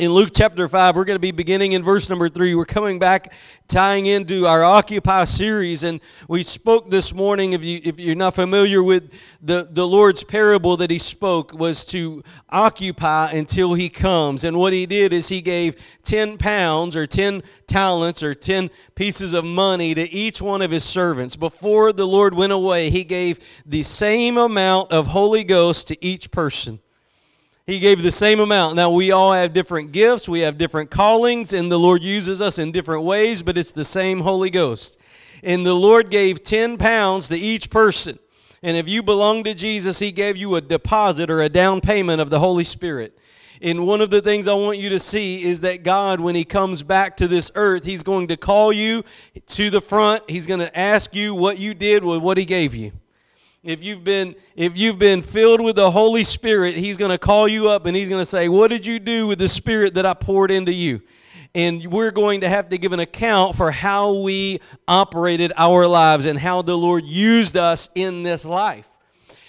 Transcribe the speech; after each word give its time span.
in 0.00 0.14
Luke 0.14 0.30
chapter 0.34 0.66
5, 0.66 0.96
we're 0.96 1.04
going 1.04 1.16
to 1.16 1.20
be 1.20 1.30
beginning 1.30 1.72
in 1.72 1.84
verse 1.84 2.08
number 2.08 2.30
3. 2.30 2.54
We're 2.54 2.64
coming 2.64 2.98
back, 2.98 3.34
tying 3.68 4.06
into 4.06 4.46
our 4.46 4.64
Occupy 4.64 5.24
series. 5.24 5.84
And 5.84 6.00
we 6.26 6.42
spoke 6.42 6.88
this 6.88 7.12
morning, 7.12 7.52
if, 7.52 7.62
you, 7.62 7.82
if 7.84 8.00
you're 8.00 8.14
not 8.14 8.34
familiar 8.34 8.82
with 8.82 9.12
the, 9.42 9.68
the 9.70 9.86
Lord's 9.86 10.24
parable 10.24 10.78
that 10.78 10.90
he 10.90 10.96
spoke, 10.96 11.52
was 11.52 11.84
to 11.86 12.24
occupy 12.48 13.32
until 13.32 13.74
he 13.74 13.90
comes. 13.90 14.44
And 14.44 14.56
what 14.56 14.72
he 14.72 14.86
did 14.86 15.12
is 15.12 15.28
he 15.28 15.42
gave 15.42 15.76
10 16.04 16.38
pounds 16.38 16.96
or 16.96 17.06
10 17.06 17.42
talents 17.66 18.22
or 18.22 18.32
10 18.32 18.70
pieces 18.94 19.34
of 19.34 19.44
money 19.44 19.92
to 19.92 20.10
each 20.10 20.40
one 20.40 20.62
of 20.62 20.70
his 20.70 20.82
servants. 20.82 21.36
Before 21.36 21.92
the 21.92 22.06
Lord 22.06 22.32
went 22.32 22.54
away, 22.54 22.88
he 22.88 23.04
gave 23.04 23.38
the 23.66 23.82
same 23.82 24.38
amount 24.38 24.92
of 24.92 25.08
Holy 25.08 25.44
Ghost 25.44 25.88
to 25.88 26.02
each 26.02 26.30
person. 26.30 26.80
He 27.70 27.78
gave 27.78 28.02
the 28.02 28.10
same 28.10 28.40
amount. 28.40 28.74
Now, 28.74 28.90
we 28.90 29.12
all 29.12 29.32
have 29.32 29.52
different 29.52 29.92
gifts, 29.92 30.28
we 30.28 30.40
have 30.40 30.58
different 30.58 30.90
callings, 30.90 31.52
and 31.52 31.70
the 31.70 31.78
Lord 31.78 32.02
uses 32.02 32.42
us 32.42 32.58
in 32.58 32.72
different 32.72 33.04
ways, 33.04 33.44
but 33.44 33.56
it's 33.56 33.70
the 33.70 33.84
same 33.84 34.22
Holy 34.22 34.50
Ghost. 34.50 34.98
And 35.44 35.64
the 35.64 35.74
Lord 35.74 36.10
gave 36.10 36.42
10 36.42 36.78
pounds 36.78 37.28
to 37.28 37.38
each 37.38 37.70
person. 37.70 38.18
And 38.60 38.76
if 38.76 38.88
you 38.88 39.04
belong 39.04 39.44
to 39.44 39.54
Jesus, 39.54 40.00
He 40.00 40.10
gave 40.10 40.36
you 40.36 40.56
a 40.56 40.60
deposit 40.60 41.30
or 41.30 41.42
a 41.42 41.48
down 41.48 41.80
payment 41.80 42.20
of 42.20 42.28
the 42.28 42.40
Holy 42.40 42.64
Spirit. 42.64 43.16
And 43.62 43.86
one 43.86 44.00
of 44.00 44.10
the 44.10 44.20
things 44.20 44.48
I 44.48 44.54
want 44.54 44.78
you 44.78 44.88
to 44.88 44.98
see 44.98 45.44
is 45.44 45.60
that 45.60 45.84
God, 45.84 46.18
when 46.18 46.34
He 46.34 46.44
comes 46.44 46.82
back 46.82 47.16
to 47.18 47.28
this 47.28 47.52
earth, 47.54 47.84
He's 47.84 48.02
going 48.02 48.26
to 48.28 48.36
call 48.36 48.72
you 48.72 49.04
to 49.46 49.70
the 49.70 49.80
front. 49.80 50.28
He's 50.28 50.48
going 50.48 50.58
to 50.58 50.76
ask 50.76 51.14
you 51.14 51.36
what 51.36 51.60
you 51.60 51.74
did 51.74 52.02
with 52.02 52.20
what 52.20 52.36
He 52.36 52.44
gave 52.44 52.74
you 52.74 52.90
if 53.62 53.84
you've 53.84 54.02
been 54.04 54.34
if 54.56 54.76
you've 54.76 54.98
been 54.98 55.20
filled 55.20 55.60
with 55.60 55.76
the 55.76 55.90
holy 55.90 56.24
spirit 56.24 56.76
he's 56.76 56.96
going 56.96 57.10
to 57.10 57.18
call 57.18 57.46
you 57.46 57.68
up 57.68 57.84
and 57.84 57.94
he's 57.94 58.08
going 58.08 58.20
to 58.20 58.24
say 58.24 58.48
what 58.48 58.68
did 58.68 58.86
you 58.86 58.98
do 58.98 59.26
with 59.26 59.38
the 59.38 59.48
spirit 59.48 59.94
that 59.94 60.06
i 60.06 60.14
poured 60.14 60.50
into 60.50 60.72
you? 60.72 61.00
And 61.52 61.84
we're 61.88 62.12
going 62.12 62.42
to 62.42 62.48
have 62.48 62.68
to 62.68 62.78
give 62.78 62.92
an 62.92 63.00
account 63.00 63.56
for 63.56 63.72
how 63.72 64.22
we 64.22 64.60
operated 64.86 65.52
our 65.56 65.86
lives 65.88 66.26
and 66.26 66.38
how 66.38 66.62
the 66.62 66.78
lord 66.78 67.04
used 67.04 67.56
us 67.56 67.90
in 67.94 68.22
this 68.22 68.44
life. 68.44 68.88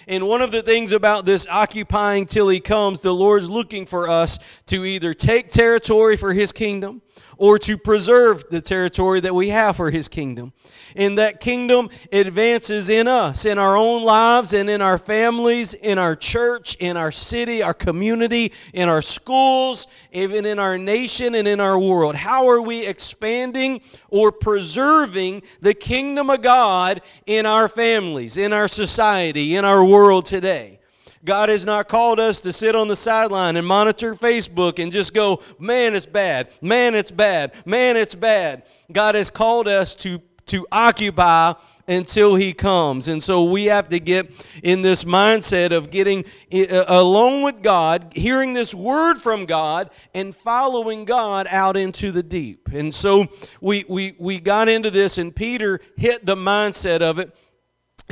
And 0.08 0.26
one 0.26 0.42
of 0.42 0.50
the 0.50 0.62
things 0.62 0.90
about 0.90 1.24
this 1.24 1.46
occupying 1.48 2.26
till 2.26 2.48
he 2.48 2.60
comes 2.60 3.00
the 3.00 3.14
lord's 3.14 3.48
looking 3.48 3.86
for 3.86 4.08
us 4.10 4.38
to 4.66 4.84
either 4.84 5.14
take 5.14 5.48
territory 5.48 6.16
for 6.16 6.34
his 6.34 6.52
kingdom 6.52 7.00
or 7.38 7.56
to 7.60 7.78
preserve 7.78 8.44
the 8.50 8.60
territory 8.60 9.20
that 9.20 9.34
we 9.34 9.48
have 9.48 9.76
for 9.76 9.90
his 9.90 10.08
kingdom 10.08 10.52
and 10.96 11.18
that 11.18 11.40
kingdom 11.40 11.90
advances 12.12 12.90
in 12.90 13.08
us, 13.08 13.44
in 13.44 13.58
our 13.58 13.76
own 13.76 14.02
lives, 14.02 14.52
and 14.52 14.68
in 14.68 14.80
our 14.80 14.98
families, 14.98 15.74
in 15.74 15.98
our 15.98 16.14
church, 16.14 16.74
in 16.76 16.96
our 16.96 17.12
city, 17.12 17.62
our 17.62 17.74
community, 17.74 18.52
in 18.72 18.88
our 18.88 19.02
schools, 19.02 19.86
even 20.12 20.46
in 20.46 20.58
our 20.58 20.78
nation 20.78 21.34
and 21.34 21.46
in 21.48 21.60
our 21.60 21.78
world. 21.78 22.14
How 22.14 22.48
are 22.48 22.62
we 22.62 22.86
expanding 22.86 23.80
or 24.08 24.32
preserving 24.32 25.42
the 25.60 25.74
kingdom 25.74 26.30
of 26.30 26.42
God 26.42 27.02
in 27.26 27.46
our 27.46 27.68
families, 27.68 28.36
in 28.36 28.52
our 28.52 28.68
society, 28.68 29.56
in 29.56 29.64
our 29.64 29.84
world 29.84 30.26
today? 30.26 30.80
God 31.24 31.50
has 31.50 31.64
not 31.64 31.88
called 31.88 32.18
us 32.18 32.40
to 32.40 32.52
sit 32.52 32.74
on 32.74 32.88
the 32.88 32.96
sideline 32.96 33.56
and 33.56 33.66
monitor 33.66 34.14
Facebook 34.14 34.82
and 34.82 34.90
just 34.90 35.14
go, 35.14 35.40
man, 35.58 35.94
it's 35.94 36.06
bad, 36.06 36.48
man, 36.60 36.96
it's 36.96 37.12
bad, 37.12 37.52
man, 37.64 37.96
it's 37.96 38.16
bad. 38.16 38.64
God 38.90 39.14
has 39.14 39.30
called 39.30 39.68
us 39.68 39.94
to 39.96 40.20
to 40.46 40.66
occupy 40.72 41.54
until 41.88 42.34
he 42.34 42.52
comes. 42.52 43.08
And 43.08 43.22
so 43.22 43.44
we 43.44 43.66
have 43.66 43.88
to 43.88 43.98
get 43.98 44.30
in 44.62 44.82
this 44.82 45.04
mindset 45.04 45.72
of 45.72 45.90
getting 45.90 46.24
uh, 46.52 46.84
alone 46.86 47.42
with 47.42 47.62
God, 47.62 48.12
hearing 48.14 48.52
this 48.52 48.74
word 48.74 49.16
from 49.16 49.46
God, 49.46 49.90
and 50.14 50.34
following 50.34 51.04
God 51.04 51.46
out 51.48 51.76
into 51.76 52.12
the 52.12 52.22
deep. 52.22 52.68
And 52.72 52.94
so 52.94 53.26
we, 53.60 53.84
we, 53.88 54.14
we 54.18 54.40
got 54.40 54.68
into 54.68 54.90
this, 54.90 55.18
and 55.18 55.34
Peter 55.34 55.80
hit 55.96 56.24
the 56.24 56.36
mindset 56.36 57.02
of 57.02 57.18
it. 57.18 57.34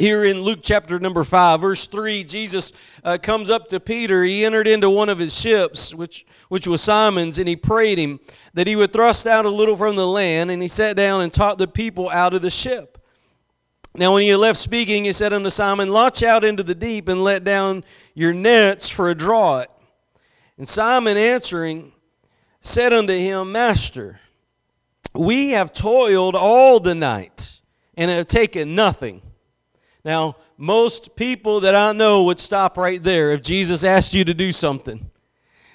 Here 0.00 0.24
in 0.24 0.40
Luke 0.40 0.60
chapter 0.62 0.98
number 0.98 1.24
5, 1.24 1.60
verse 1.60 1.86
3, 1.86 2.24
Jesus 2.24 2.72
uh, 3.04 3.18
comes 3.18 3.50
up 3.50 3.68
to 3.68 3.78
Peter. 3.78 4.24
He 4.24 4.46
entered 4.46 4.66
into 4.66 4.88
one 4.88 5.10
of 5.10 5.18
his 5.18 5.38
ships, 5.38 5.94
which, 5.94 6.24
which 6.48 6.66
was 6.66 6.80
Simon's, 6.80 7.36
and 7.38 7.46
he 7.46 7.54
prayed 7.54 7.98
him 7.98 8.18
that 8.54 8.66
he 8.66 8.76
would 8.76 8.94
thrust 8.94 9.26
out 9.26 9.44
a 9.44 9.50
little 9.50 9.76
from 9.76 9.96
the 9.96 10.06
land, 10.06 10.50
and 10.50 10.62
he 10.62 10.68
sat 10.68 10.96
down 10.96 11.20
and 11.20 11.30
taught 11.30 11.58
the 11.58 11.68
people 11.68 12.08
out 12.08 12.32
of 12.32 12.40
the 12.40 12.48
ship. 12.48 12.96
Now, 13.94 14.14
when 14.14 14.22
he 14.22 14.28
had 14.28 14.38
left 14.38 14.58
speaking, 14.58 15.04
he 15.04 15.12
said 15.12 15.34
unto 15.34 15.50
Simon, 15.50 15.90
Launch 15.90 16.22
out 16.22 16.44
into 16.44 16.62
the 16.62 16.74
deep 16.74 17.06
and 17.06 17.22
let 17.22 17.44
down 17.44 17.84
your 18.14 18.32
nets 18.32 18.88
for 18.88 19.10
a 19.10 19.14
draught. 19.14 19.66
And 20.56 20.66
Simon 20.66 21.18
answering 21.18 21.92
said 22.62 22.94
unto 22.94 23.12
him, 23.12 23.52
Master, 23.52 24.18
we 25.12 25.50
have 25.50 25.74
toiled 25.74 26.36
all 26.36 26.80
the 26.80 26.94
night 26.94 27.60
and 27.98 28.10
have 28.10 28.24
taken 28.24 28.74
nothing. 28.74 29.20
Now, 30.04 30.36
most 30.56 31.16
people 31.16 31.60
that 31.60 31.74
I 31.74 31.92
know 31.92 32.24
would 32.24 32.40
stop 32.40 32.76
right 32.76 33.02
there 33.02 33.30
if 33.32 33.42
Jesus 33.42 33.84
asked 33.84 34.14
you 34.14 34.24
to 34.24 34.34
do 34.34 34.52
something. 34.52 35.10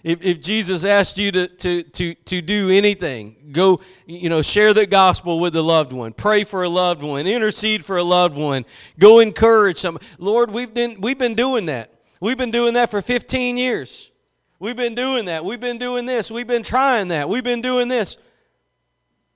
If, 0.04 0.22
if 0.22 0.40
Jesus 0.40 0.86
asked 0.86 1.18
you 1.18 1.32
to, 1.32 1.48
to, 1.48 1.82
to, 1.82 2.14
to 2.14 2.42
do 2.42 2.70
anything, 2.70 3.36
go, 3.52 3.82
you 4.06 4.30
know, 4.30 4.44
share 4.44 4.72
the 4.72 4.86
gospel 4.86 5.40
with 5.40 5.56
a 5.56 5.64
loved 5.64 5.94
one, 5.94 6.14
pray 6.14 6.44
for 6.44 6.64
a 6.64 6.70
loved 6.70 7.02
one, 7.02 7.26
intercede 7.26 7.84
for 7.84 7.98
a 7.98 8.04
loved 8.04 8.38
one, 8.38 8.66
go 9.00 9.20
encourage 9.20 9.78
some. 9.78 9.98
Lord, 10.20 10.52
we've 10.52 10.74
been, 10.74 11.02
we've 11.02 11.18
been 11.18 11.34
doing 11.34 11.66
that. 11.66 11.92
We've 12.20 12.38
been 12.38 12.52
doing 12.52 12.76
that 12.76 12.92
for 12.92 13.02
15 13.02 13.58
years. 13.58 14.12
We've 14.60 14.76
been 14.76 14.94
doing 14.94 15.26
that. 15.26 15.44
We've 15.44 15.60
been 15.60 15.80
doing 15.80 16.06
this. 16.06 16.30
We've 16.30 16.48
been 16.48 16.64
trying 16.64 17.08
that. 17.08 17.28
We've 17.28 17.44
been 17.44 17.62
doing 17.62 17.88
this. 17.88 18.18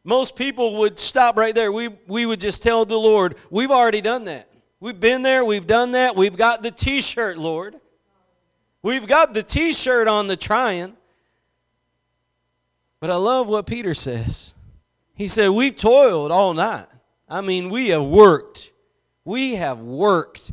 Most 0.03 0.35
people 0.35 0.79
would 0.79 0.99
stop 0.99 1.35
right 1.35 1.53
there. 1.53 1.71
We, 1.71 1.89
we 2.07 2.25
would 2.25 2.39
just 2.39 2.63
tell 2.63 2.85
the 2.85 2.95
Lord, 2.95 3.35
we've 3.49 3.71
already 3.71 4.01
done 4.01 4.25
that. 4.25 4.48
We've 4.79 4.99
been 4.99 5.23
there, 5.23 5.43
we've 5.43 5.67
done 5.67 5.91
that, 5.91 6.15
we've 6.15 6.37
got 6.37 6.61
the 6.61 6.71
t 6.71 7.01
shirt, 7.01 7.37
Lord. 7.37 7.75
We've 8.81 9.05
got 9.05 9.33
the 9.33 9.43
t 9.43 9.73
shirt 9.73 10.07
on 10.07 10.27
the 10.27 10.37
trying. 10.37 10.95
But 12.99 13.09
I 13.09 13.15
love 13.15 13.47
what 13.47 13.65
Peter 13.65 13.93
says. 13.93 14.53
He 15.15 15.27
said, 15.27 15.49
We've 15.49 15.75
toiled 15.75 16.31
all 16.31 16.53
night. 16.53 16.87
I 17.27 17.41
mean, 17.41 17.69
we 17.69 17.89
have 17.89 18.03
worked. 18.03 18.71
We 19.25 19.55
have 19.55 19.79
worked. 19.79 20.51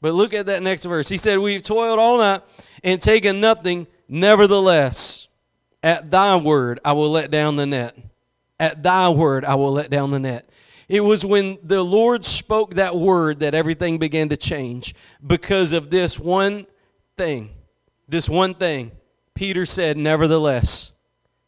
But 0.00 0.14
look 0.14 0.34
at 0.34 0.46
that 0.46 0.62
next 0.62 0.84
verse. 0.84 1.08
He 1.08 1.16
said, 1.16 1.38
We've 1.38 1.62
toiled 1.62 1.98
all 1.98 2.18
night 2.18 2.42
and 2.82 3.00
taken 3.00 3.40
nothing. 3.40 3.86
Nevertheless, 4.08 5.28
at 5.82 6.10
thy 6.10 6.36
word 6.36 6.78
I 6.84 6.92
will 6.92 7.10
let 7.10 7.30
down 7.30 7.56
the 7.56 7.66
net. 7.66 7.96
At 8.60 8.82
thy 8.82 9.08
word 9.08 9.44
I 9.44 9.54
will 9.56 9.72
let 9.72 9.90
down 9.90 10.10
the 10.10 10.20
net. 10.20 10.48
It 10.88 11.00
was 11.00 11.24
when 11.24 11.58
the 11.62 11.82
Lord 11.82 12.24
spoke 12.24 12.74
that 12.74 12.96
word 12.96 13.40
that 13.40 13.54
everything 13.54 13.98
began 13.98 14.28
to 14.28 14.36
change 14.36 14.94
because 15.26 15.72
of 15.72 15.90
this 15.90 16.20
one 16.20 16.66
thing. 17.16 17.50
This 18.08 18.28
one 18.28 18.54
thing. 18.54 18.92
Peter 19.34 19.66
said, 19.66 19.96
Nevertheless. 19.96 20.92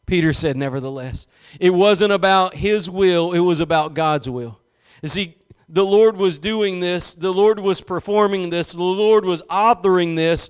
Peter 0.05 0.33
said, 0.33 0.55
Nevertheless. 0.55 1.27
It 1.59 1.69
wasn't 1.71 2.13
about 2.13 2.55
his 2.55 2.89
will, 2.89 3.33
it 3.33 3.39
was 3.39 3.59
about 3.59 3.93
God's 3.93 4.29
will. 4.29 4.59
You 5.01 5.09
see, 5.09 5.35
the 5.69 5.85
Lord 5.85 6.17
was 6.17 6.39
doing 6.39 6.79
this, 6.79 7.13
the 7.13 7.33
Lord 7.33 7.59
was 7.59 7.81
performing 7.81 8.49
this, 8.49 8.71
the 8.71 8.81
Lord 8.81 9.25
was 9.25 9.41
authoring 9.43 10.15
this 10.15 10.49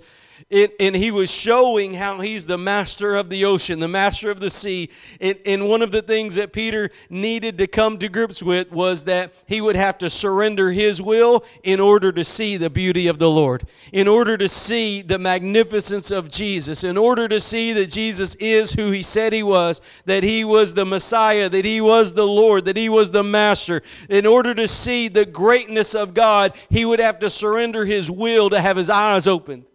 and 0.50 0.96
he 0.96 1.12
was 1.12 1.30
showing 1.30 1.94
how 1.94 2.22
he's 2.22 2.46
the 2.46 2.58
master 2.58 3.18
of 3.18 3.30
the 3.30 3.44
ocean, 3.44 3.81
the 3.81 3.88
master 3.90 4.31
of 4.31 4.40
the 4.40 4.50
sea. 4.50 4.90
And 5.19 5.68
one 5.68 5.81
of 5.81 5.91
the 5.91 6.02
things 6.02 6.35
that 6.35 6.53
Peter 6.53 6.90
needed 7.09 7.58
to 7.58 7.68
come 7.68 7.97
to 7.97 8.08
grips 8.08 8.41
with 8.41 8.72
was 8.72 9.03
that 9.03 9.34
he 9.46 9.59
would 9.59 9.75
have 9.75 9.97
to 9.97 10.09
surrender 10.09 10.72
his 10.72 11.02
will 11.02 11.44
in 11.63 11.81
order 11.81 12.13
to 12.13 12.24
see 12.24 12.56
the 12.56 12.69
beauty 12.69 13.08
of 13.08 13.19
the 13.19 13.30
Lord, 13.30 13.66
in 13.91 14.08
order 14.08 14.38
to 14.38 14.47
see 14.47 15.02
the 15.02 15.19
magnificence 15.19 16.12
of 16.12 16.30
Jesus, 16.30 16.85
in 16.85 16.97
order 16.97 17.28
to 17.28 17.41
see 17.41 17.74
that 17.74 17.88
Jesus 17.88 18.35
is 18.35 18.72
who 18.72 18.91
he 18.91 19.02
said 19.02 19.34
he 19.34 19.44
was, 19.44 19.82
that 20.05 20.23
he 20.23 20.46
was 20.46 20.73
the 20.73 20.85
Messiah, 20.85 21.50
that 21.50 21.66
he 21.66 21.82
was 21.82 22.14
the 22.14 22.28
Lord, 22.28 22.64
that 22.66 22.78
he 22.78 22.88
was 22.88 23.11
the 23.11 23.23
master. 23.23 23.82
In 24.09 24.26
order 24.26 24.53
to 24.53 24.67
see 24.67 25.09
the 25.09 25.26
greatness 25.26 25.93
of 25.93 26.14
God, 26.14 26.53
he 26.70 26.85
would 26.85 27.00
have 27.00 27.20
to 27.20 27.29
surrender 27.29 27.84
his 27.84 28.09
will 28.09 28.50
to 28.50 28.61
have 28.61 28.78
his 28.78 28.90
eyes 28.90 29.28
opened. 29.28 29.66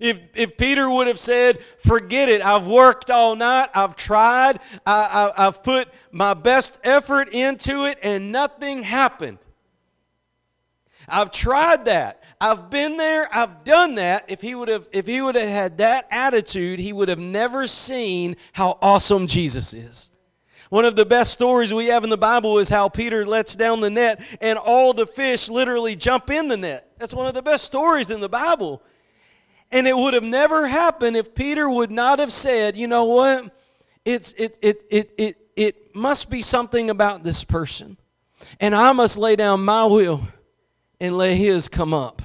If, 0.00 0.20
if 0.34 0.56
Peter 0.56 0.88
would 0.88 1.06
have 1.06 1.18
said, 1.18 1.58
Forget 1.78 2.28
it, 2.28 2.42
I've 2.42 2.66
worked 2.66 3.10
all 3.10 3.36
night, 3.36 3.70
I've 3.74 3.96
tried, 3.96 4.60
I, 4.86 5.32
I, 5.36 5.46
I've 5.46 5.62
put 5.62 5.88
my 6.10 6.34
best 6.34 6.78
effort 6.84 7.28
into 7.30 7.84
it, 7.84 7.98
and 8.02 8.32
nothing 8.32 8.82
happened. 8.82 9.38
I've 11.08 11.30
tried 11.30 11.86
that. 11.86 12.22
I've 12.40 12.70
been 12.70 12.96
there, 12.96 13.28
I've 13.34 13.64
done 13.64 13.96
that. 13.96 14.26
If 14.28 14.40
he 14.40 14.54
would 14.54 14.68
have 14.68 14.88
if 14.92 15.06
he 15.06 15.20
would 15.20 15.34
have 15.34 15.48
had 15.48 15.78
that 15.78 16.06
attitude, 16.10 16.78
he 16.78 16.92
would 16.92 17.08
have 17.08 17.18
never 17.18 17.66
seen 17.66 18.36
how 18.52 18.78
awesome 18.80 19.26
Jesus 19.26 19.74
is. 19.74 20.10
One 20.70 20.84
of 20.84 20.96
the 20.96 21.06
best 21.06 21.32
stories 21.32 21.72
we 21.72 21.86
have 21.86 22.04
in 22.04 22.10
the 22.10 22.18
Bible 22.18 22.58
is 22.58 22.68
how 22.68 22.90
Peter 22.90 23.24
lets 23.24 23.56
down 23.56 23.80
the 23.80 23.88
net 23.88 24.22
and 24.40 24.58
all 24.58 24.92
the 24.92 25.06
fish 25.06 25.48
literally 25.48 25.96
jump 25.96 26.30
in 26.30 26.48
the 26.48 26.58
net. 26.58 26.92
That's 26.98 27.14
one 27.14 27.26
of 27.26 27.32
the 27.32 27.42
best 27.42 27.64
stories 27.64 28.10
in 28.10 28.20
the 28.20 28.28
Bible. 28.28 28.82
And 29.70 29.86
it 29.86 29.96
would 29.96 30.14
have 30.14 30.22
never 30.22 30.66
happened 30.66 31.16
if 31.16 31.34
Peter 31.34 31.68
would 31.68 31.90
not 31.90 32.18
have 32.18 32.32
said, 32.32 32.76
you 32.76 32.86
know 32.86 33.04
what? 33.04 33.54
It's, 34.04 34.32
it, 34.38 34.58
it, 34.62 34.82
it, 34.90 35.14
it, 35.18 35.36
it 35.56 35.94
must 35.94 36.30
be 36.30 36.40
something 36.40 36.88
about 36.88 37.22
this 37.22 37.44
person. 37.44 37.98
And 38.60 38.74
I 38.74 38.92
must 38.92 39.18
lay 39.18 39.36
down 39.36 39.64
my 39.64 39.84
will 39.84 40.26
and 41.00 41.18
let 41.18 41.36
his 41.36 41.68
come 41.68 41.92
up. 41.92 42.22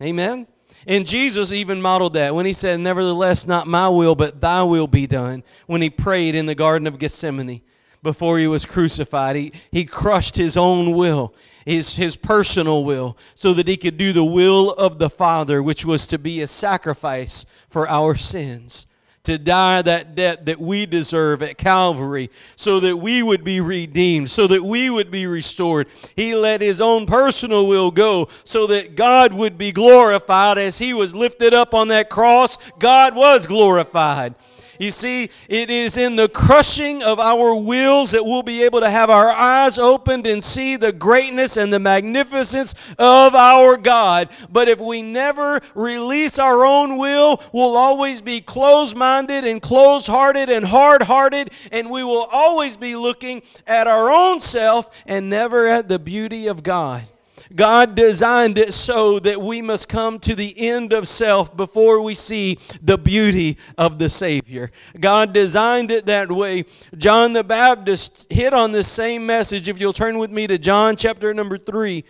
Amen? 0.00 0.46
And 0.86 1.06
Jesus 1.06 1.52
even 1.52 1.82
modeled 1.82 2.12
that 2.12 2.34
when 2.34 2.46
he 2.46 2.52
said, 2.52 2.78
Nevertheless, 2.78 3.46
not 3.46 3.66
my 3.66 3.88
will, 3.88 4.14
but 4.14 4.40
thy 4.40 4.62
will 4.62 4.86
be 4.86 5.06
done, 5.06 5.42
when 5.66 5.82
he 5.82 5.90
prayed 5.90 6.36
in 6.36 6.46
the 6.46 6.54
Garden 6.54 6.86
of 6.86 6.98
Gethsemane 6.98 7.62
before 8.06 8.38
he 8.38 8.46
was 8.46 8.64
crucified. 8.64 9.34
He, 9.36 9.52
he 9.72 9.84
crushed 9.84 10.36
his 10.36 10.56
own 10.56 10.92
will, 10.92 11.34
his, 11.66 11.96
his 11.96 12.16
personal 12.16 12.84
will, 12.84 13.18
so 13.34 13.52
that 13.52 13.66
he 13.66 13.76
could 13.76 13.98
do 13.98 14.12
the 14.12 14.24
will 14.24 14.70
of 14.72 14.98
the 14.98 15.10
Father, 15.10 15.60
which 15.60 15.84
was 15.84 16.06
to 16.06 16.18
be 16.18 16.40
a 16.40 16.46
sacrifice 16.46 17.44
for 17.68 17.88
our 17.88 18.14
sins 18.14 18.86
to 19.26 19.36
die 19.36 19.82
that 19.82 20.14
debt 20.14 20.46
that 20.46 20.60
we 20.60 20.86
deserve 20.86 21.42
at 21.42 21.58
Calvary 21.58 22.30
so 22.54 22.78
that 22.78 22.96
we 22.96 23.24
would 23.24 23.42
be 23.42 23.60
redeemed, 23.60 24.30
so 24.30 24.46
that 24.46 24.62
we 24.62 24.88
would 24.88 25.10
be 25.10 25.26
restored. 25.26 25.88
He 26.14 26.36
let 26.36 26.60
his 26.60 26.80
own 26.80 27.06
personal 27.06 27.66
will 27.66 27.90
go 27.90 28.28
so 28.44 28.68
that 28.68 28.94
God 28.94 29.34
would 29.34 29.58
be 29.58 29.72
glorified 29.72 30.58
as 30.58 30.78
he 30.78 30.94
was 30.94 31.12
lifted 31.12 31.52
up 31.52 31.74
on 31.74 31.88
that 31.88 32.08
cross. 32.08 32.56
God 32.78 33.16
was 33.16 33.48
glorified. 33.48 34.36
You 34.78 34.90
see, 34.90 35.30
it 35.48 35.70
is 35.70 35.96
in 35.96 36.16
the 36.16 36.28
crushing 36.28 37.02
of 37.02 37.18
our 37.18 37.54
wills 37.54 38.10
that 38.12 38.24
we'll 38.24 38.42
be 38.42 38.62
able 38.62 38.80
to 38.80 38.90
have 38.90 39.10
our 39.10 39.30
eyes 39.30 39.78
opened 39.78 40.26
and 40.26 40.42
see 40.42 40.76
the 40.76 40.92
greatness 40.92 41.56
and 41.56 41.72
the 41.72 41.78
magnificence 41.78 42.74
of 42.98 43.34
our 43.34 43.76
God. 43.76 44.28
But 44.50 44.68
if 44.68 44.80
we 44.80 45.02
never 45.02 45.60
release 45.74 46.38
our 46.38 46.64
own 46.64 46.98
will, 46.98 47.42
we'll 47.52 47.76
always 47.76 48.20
be 48.20 48.40
closed 48.40 48.96
minded 48.96 49.44
and 49.44 49.60
closed 49.62 50.06
hearted 50.06 50.50
and 50.50 50.64
hard 50.64 51.02
hearted, 51.02 51.50
and 51.72 51.90
we 51.90 52.04
will 52.04 52.24
always 52.30 52.76
be 52.76 52.96
looking 52.96 53.42
at 53.66 53.86
our 53.86 54.10
own 54.10 54.40
self 54.40 54.90
and 55.06 55.30
never 55.30 55.66
at 55.66 55.88
the 55.88 55.98
beauty 55.98 56.46
of 56.46 56.62
God. 56.62 57.04
God 57.54 57.94
designed 57.94 58.58
it 58.58 58.72
so 58.74 59.18
that 59.20 59.40
we 59.40 59.62
must 59.62 59.88
come 59.88 60.18
to 60.20 60.34
the 60.34 60.58
end 60.58 60.92
of 60.92 61.06
self 61.06 61.56
before 61.56 62.00
we 62.00 62.14
see 62.14 62.58
the 62.82 62.98
beauty 62.98 63.58
of 63.78 63.98
the 63.98 64.08
Savior. 64.08 64.70
God 64.98 65.32
designed 65.32 65.90
it 65.90 66.06
that 66.06 66.30
way. 66.30 66.64
John 66.96 67.32
the 67.32 67.44
Baptist 67.44 68.26
hit 68.30 68.52
on 68.52 68.72
this 68.72 68.88
same 68.88 69.24
message. 69.26 69.68
If 69.68 69.80
you'll 69.80 69.92
turn 69.92 70.18
with 70.18 70.30
me 70.30 70.46
to 70.46 70.58
John 70.58 70.96
chapter 70.96 71.32
number 71.32 71.58
3. 71.58 72.04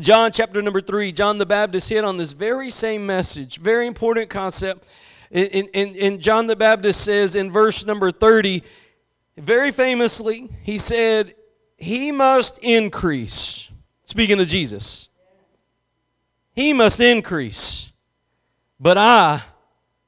John 0.00 0.32
chapter 0.32 0.60
number 0.60 0.80
3, 0.80 1.12
John 1.12 1.38
the 1.38 1.46
Baptist 1.46 1.88
hit 1.88 2.02
on 2.02 2.16
this 2.16 2.32
very 2.32 2.68
same 2.68 3.06
message, 3.06 3.58
very 3.58 3.86
important 3.86 4.28
concept. 4.28 4.84
And, 5.30 5.68
and, 5.72 5.96
and 5.96 6.20
John 6.20 6.48
the 6.48 6.56
Baptist 6.56 7.02
says 7.02 7.36
in 7.36 7.50
verse 7.50 7.86
number 7.86 8.10
30, 8.10 8.62
very 9.36 9.70
famously, 9.70 10.48
he 10.62 10.78
said, 10.78 11.34
He 11.76 12.10
must 12.10 12.58
increase 12.58 13.70
Speaking 14.14 14.38
of 14.38 14.46
Jesus, 14.46 15.08
He 16.54 16.72
must 16.72 17.00
increase, 17.00 17.92
but 18.78 18.96
I 18.96 19.42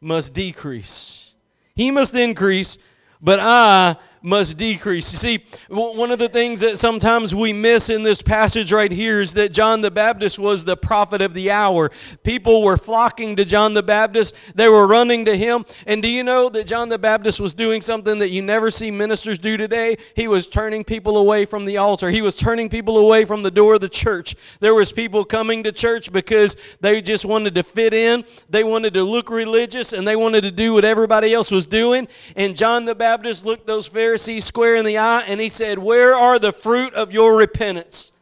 must 0.00 0.32
decrease. 0.32 1.32
He 1.74 1.90
must 1.90 2.14
increase, 2.14 2.78
but 3.20 3.40
I 3.40 3.96
must 4.26 4.56
decrease. 4.56 5.12
You 5.12 5.18
see, 5.18 5.44
one 5.68 6.10
of 6.10 6.18
the 6.18 6.28
things 6.28 6.58
that 6.58 6.78
sometimes 6.78 7.32
we 7.32 7.52
miss 7.52 7.90
in 7.90 8.02
this 8.02 8.22
passage 8.22 8.72
right 8.72 8.90
here 8.90 9.20
is 9.20 9.34
that 9.34 9.52
John 9.52 9.82
the 9.82 9.90
Baptist 9.90 10.36
was 10.36 10.64
the 10.64 10.76
prophet 10.76 11.22
of 11.22 11.32
the 11.32 11.52
hour. 11.52 11.92
People 12.24 12.64
were 12.64 12.76
flocking 12.76 13.36
to 13.36 13.44
John 13.44 13.72
the 13.72 13.84
Baptist, 13.84 14.34
they 14.56 14.68
were 14.68 14.88
running 14.88 15.24
to 15.26 15.36
him. 15.36 15.64
And 15.86 16.02
do 16.02 16.08
you 16.08 16.24
know 16.24 16.48
that 16.48 16.66
John 16.66 16.88
the 16.88 16.98
Baptist 16.98 17.38
was 17.38 17.54
doing 17.54 17.80
something 17.80 18.18
that 18.18 18.30
you 18.30 18.42
never 18.42 18.68
see 18.68 18.90
ministers 18.90 19.38
do 19.38 19.56
today? 19.56 19.96
He 20.16 20.26
was 20.26 20.48
turning 20.48 20.82
people 20.82 21.18
away 21.18 21.44
from 21.44 21.64
the 21.64 21.76
altar. 21.76 22.10
He 22.10 22.20
was 22.20 22.34
turning 22.34 22.68
people 22.68 22.98
away 22.98 23.24
from 23.24 23.44
the 23.44 23.50
door 23.52 23.74
of 23.74 23.80
the 23.80 23.88
church. 23.88 24.34
There 24.58 24.74
was 24.74 24.90
people 24.90 25.24
coming 25.24 25.62
to 25.62 25.70
church 25.70 26.10
because 26.10 26.56
they 26.80 27.00
just 27.00 27.24
wanted 27.24 27.54
to 27.54 27.62
fit 27.62 27.94
in. 27.94 28.24
They 28.50 28.64
wanted 28.64 28.92
to 28.94 29.04
look 29.04 29.30
religious 29.30 29.92
and 29.92 30.06
they 30.06 30.16
wanted 30.16 30.40
to 30.40 30.50
do 30.50 30.74
what 30.74 30.84
everybody 30.84 31.32
else 31.32 31.52
was 31.52 31.66
doing. 31.66 32.08
And 32.34 32.56
John 32.56 32.86
the 32.86 32.96
Baptist 32.96 33.46
looked 33.46 33.68
those 33.68 33.86
Pharisees 33.86 34.15
Pharisee 34.16 34.42
square 34.42 34.76
in 34.76 34.86
the 34.86 34.96
eye 34.96 35.24
and 35.28 35.40
he 35.40 35.48
said, 35.50 35.78
Where 35.78 36.14
are 36.14 36.38
the 36.38 36.52
fruit 36.52 36.94
of 36.94 37.12
your 37.12 37.36
repentance? 37.36 38.12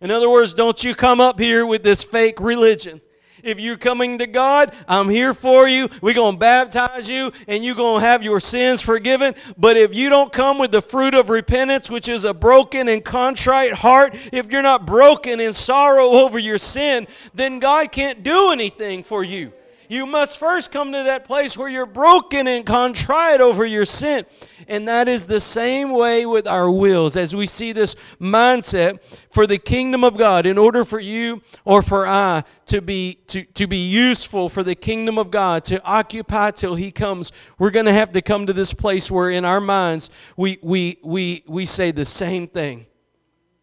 In 0.00 0.10
other 0.10 0.28
words, 0.28 0.52
don't 0.52 0.82
you 0.84 0.94
come 0.94 1.20
up 1.20 1.38
here 1.38 1.64
with 1.64 1.82
this 1.82 2.02
fake 2.02 2.38
religion. 2.40 3.00
If 3.42 3.58
you're 3.58 3.78
coming 3.78 4.18
to 4.18 4.26
God, 4.26 4.74
I'm 4.86 5.08
here 5.08 5.32
for 5.32 5.66
you. 5.66 5.88
We're 6.02 6.14
going 6.14 6.34
to 6.34 6.38
baptize 6.38 7.08
you 7.08 7.32
and 7.48 7.64
you're 7.64 7.74
going 7.74 8.00
to 8.00 8.06
have 8.06 8.22
your 8.22 8.40
sins 8.40 8.82
forgiven. 8.82 9.34
But 9.56 9.76
if 9.76 9.94
you 9.94 10.10
don't 10.10 10.32
come 10.32 10.58
with 10.58 10.70
the 10.70 10.82
fruit 10.82 11.14
of 11.14 11.30
repentance, 11.30 11.90
which 11.90 12.08
is 12.08 12.24
a 12.24 12.34
broken 12.34 12.88
and 12.88 13.02
contrite 13.02 13.72
heart, 13.72 14.14
if 14.32 14.52
you're 14.52 14.62
not 14.62 14.86
broken 14.86 15.40
in 15.40 15.54
sorrow 15.54 16.04
over 16.04 16.38
your 16.38 16.58
sin, 16.58 17.08
then 17.34 17.58
God 17.58 17.90
can't 17.90 18.22
do 18.22 18.50
anything 18.50 19.02
for 19.02 19.24
you. 19.24 19.52
You 19.88 20.06
must 20.06 20.38
first 20.38 20.72
come 20.72 20.92
to 20.92 21.02
that 21.02 21.24
place 21.24 21.56
where 21.56 21.68
you're 21.68 21.84
broken 21.84 22.46
and 22.46 22.64
contrite 22.64 23.40
over 23.40 23.66
your 23.66 23.84
sin. 23.84 24.24
And 24.72 24.88
that 24.88 25.06
is 25.06 25.26
the 25.26 25.38
same 25.38 25.90
way 25.90 26.24
with 26.24 26.48
our 26.48 26.70
wills 26.70 27.14
as 27.14 27.36
we 27.36 27.46
see 27.46 27.72
this 27.72 27.94
mindset 28.18 29.02
for 29.28 29.46
the 29.46 29.58
kingdom 29.58 30.02
of 30.02 30.16
God. 30.16 30.46
In 30.46 30.56
order 30.56 30.82
for 30.82 30.98
you 30.98 31.42
or 31.66 31.82
for 31.82 32.06
I 32.06 32.44
to 32.66 32.80
be 32.80 33.18
to, 33.26 33.44
to 33.44 33.66
be 33.66 33.76
useful 33.76 34.48
for 34.48 34.62
the 34.62 34.74
kingdom 34.74 35.18
of 35.18 35.30
God 35.30 35.66
to 35.66 35.84
occupy 35.84 36.52
till 36.52 36.74
he 36.74 36.90
comes 36.90 37.32
we're 37.58 37.70
going 37.70 37.84
to 37.84 37.92
have 37.92 38.12
to 38.12 38.22
come 38.22 38.46
to 38.46 38.54
this 38.54 38.72
place 38.72 39.10
where 39.10 39.28
in 39.28 39.44
our 39.44 39.60
minds 39.60 40.10
we 40.38 40.58
we 40.62 40.96
we 41.04 41.44
we 41.46 41.66
say 41.66 41.90
the 41.90 42.06
same 42.06 42.48
thing. 42.48 42.86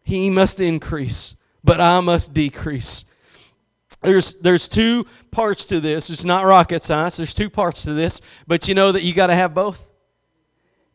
He 0.04 0.30
must 0.30 0.60
increase 0.60 1.34
but 1.64 1.80
I 1.80 1.98
must 1.98 2.32
decrease. 2.34 3.04
There's 4.00 4.34
there's 4.34 4.68
two 4.68 5.08
parts 5.32 5.64
to 5.66 5.80
this. 5.80 6.08
It's 6.08 6.24
not 6.24 6.46
rocket 6.46 6.84
science. 6.84 7.16
There's 7.16 7.34
two 7.34 7.50
parts 7.50 7.82
to 7.82 7.94
this. 7.94 8.22
But 8.46 8.68
you 8.68 8.74
know 8.74 8.92
that 8.92 9.02
you 9.02 9.12
got 9.12 9.26
to 9.26 9.34
have 9.34 9.54
both 9.54 9.89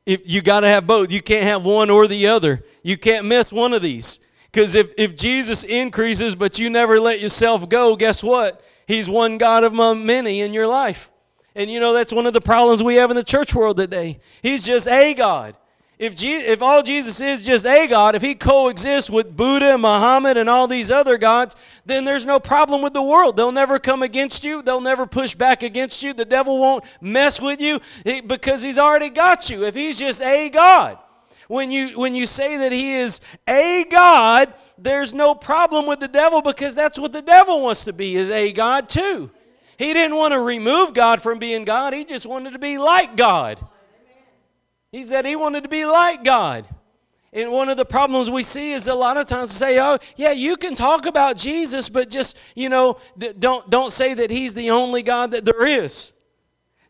if 0.06 0.22
you 0.26 0.42
got 0.42 0.62
to 0.62 0.68
have 0.68 0.86
both 0.86 1.12
you 1.12 1.22
can't 1.22 1.44
have 1.44 1.66
one 1.66 1.90
or 1.90 2.08
the 2.08 2.28
other. 2.28 2.64
You 2.84 2.98
can't 2.98 3.26
miss 3.26 3.52
one 3.52 3.74
of 3.74 3.82
these. 3.82 4.20
Because 4.52 4.76
if, 4.76 4.92
if 4.98 5.16
jesus 5.16 5.64
increases 5.64 6.36
but 6.36 6.60
you 6.60 6.70
never 6.70 7.00
let 7.00 7.20
yourself 7.20 7.68
go 7.70 7.96
guess 7.96 8.24
what? 8.24 8.64
He's 8.88 9.10
one 9.10 9.38
god 9.38 9.64
among 9.64 10.06
many 10.06 10.42
in 10.42 10.54
your 10.54 10.68
life. 10.68 11.12
And 11.56 11.70
you 11.70 11.80
know 11.80 11.94
that's 11.94 12.14
one 12.14 12.26
of 12.26 12.34
the 12.34 12.42
problems 12.42 12.84
we 12.84 12.96
have 12.96 13.10
in 13.10 13.16
the 13.16 13.24
church 13.24 13.56
world 13.56 13.78
today. 13.78 14.20
He's 14.42 14.64
just 14.64 14.88
a 14.88 15.14
god 15.14 15.58
if, 15.98 16.22
if 16.22 16.62
all 16.62 16.84
Jesus 16.84 17.22
is 17.22 17.46
just 17.46 17.66
a 17.66 17.88
God, 17.88 18.16
if 18.16 18.22
he 18.22 18.36
coexists 18.36 19.10
with 19.10 19.36
Buddha 19.36 19.74
and 19.74 19.82
Muhammad 19.82 20.36
and 20.36 20.50
all 20.50 20.68
these 20.68 20.92
other 20.92 21.18
gods, 21.18 21.56
then 21.86 22.04
there's 22.04 22.26
no 22.26 22.38
problem 22.40 22.82
with 22.82 22.94
the 22.94 23.02
world. 23.02 23.38
They'll 23.38 23.54
never 23.54 23.80
come 23.80 24.04
against 24.04 24.44
you. 24.44 24.62
They'll 24.62 24.82
never 24.82 25.06
push 25.08 25.36
back 25.36 25.64
against 25.64 26.04
you. 26.04 26.14
The 26.14 26.26
devil 26.26 26.60
won't 26.60 26.84
mess 27.00 27.42
with 27.42 27.62
you 27.62 27.80
eh, 28.06 28.20
because 28.22 28.62
he's 28.62 28.78
already 28.78 29.10
got 29.10 29.50
you. 29.50 29.64
If 29.64 29.76
he's 29.76 29.98
just 29.98 30.22
a 30.22 30.50
God. 30.50 31.00
When 31.48 31.72
you, 31.72 31.98
when 32.00 32.16
you 32.16 32.26
say 32.26 32.58
that 32.58 32.72
he 32.72 32.94
is 32.94 33.22
a 33.48 33.86
God, 33.90 34.54
there's 34.78 35.14
no 35.14 35.36
problem 35.36 35.86
with 35.86 36.00
the 36.00 36.08
devil 36.08 36.42
because 36.42 36.76
that's 36.76 37.00
what 37.00 37.14
the 37.14 37.22
devil 37.22 37.62
wants 37.62 37.84
to 37.86 37.94
be, 37.94 38.16
is 38.16 38.32
a 38.32 38.52
God 38.52 38.90
too. 38.90 39.30
He 39.78 39.94
didn't 39.94 40.18
want 40.18 40.34
to 40.34 40.40
remove 40.40 40.94
God 40.94 41.22
from 41.22 41.38
being 41.38 41.64
God. 41.64 41.94
He 41.94 42.04
just 42.04 42.26
wanted 42.26 42.52
to 42.52 42.60
be 42.60 42.78
like 42.78 43.16
God. 43.16 43.60
He 44.96 45.04
said 45.04 45.26
he 45.26 45.36
wanted 45.36 45.64
to 45.64 45.70
be 45.70 45.86
like 45.86 46.24
God. 46.24 46.70
And 47.34 47.52
one 47.52 47.68
of 47.68 47.76
the 47.76 47.84
problems 47.84 48.32
we 48.32 48.44
see 48.44 48.72
is 48.72 48.88
a 48.88 48.96
lot 48.96 49.18
of 49.18 49.26
times 49.26 49.50
we 49.50 49.56
say, 49.56 49.78
"Oh, 49.78 49.98
yeah, 50.16 50.32
you 50.32 50.56
can 50.56 50.74
talk 50.74 51.06
about 51.06 51.36
Jesus, 51.36 51.90
but 51.90 52.10
just 52.10 52.38
you 52.56 52.70
know, 52.70 53.00
don't 53.38 53.70
don't 53.70 53.92
say 53.92 54.14
that 54.14 54.32
He's 54.32 54.54
the 54.54 54.70
only 54.70 55.04
God 55.04 55.32
that 55.32 55.44
there 55.44 55.66
is." 55.66 56.14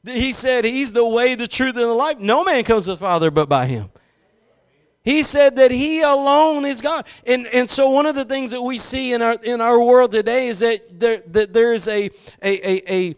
He 0.04 0.32
said 0.32 0.66
He's 0.66 0.94
the 0.94 1.04
way, 1.04 1.34
the 1.34 1.48
truth, 1.48 1.78
and 1.78 1.86
the 1.86 1.94
life. 1.94 2.20
No 2.20 2.44
man 2.44 2.64
comes 2.64 2.84
to 2.84 2.92
the 2.92 2.98
Father 2.98 3.32
but 3.32 3.50
by 3.50 3.66
Him. 3.66 3.90
He 5.04 5.24
said 5.24 5.56
that 5.56 5.72
He 5.72 6.02
alone 6.02 6.64
is 6.64 6.82
God, 6.82 7.08
and 7.26 7.48
and 7.48 7.68
so 7.68 7.90
one 7.90 8.06
of 8.06 8.14
the 8.14 8.26
things 8.26 8.52
that 8.52 8.62
we 8.62 8.78
see 8.78 9.14
in 9.14 9.24
our 9.24 9.38
in 9.42 9.62
our 9.62 9.82
world 9.82 10.12
today 10.12 10.48
is 10.48 10.60
that 10.60 11.00
there 11.00 11.24
that 11.26 11.54
there 11.54 11.74
is 11.74 11.88
a 11.88 12.12
a 12.44 12.70
a, 12.70 12.94
a 12.94 13.16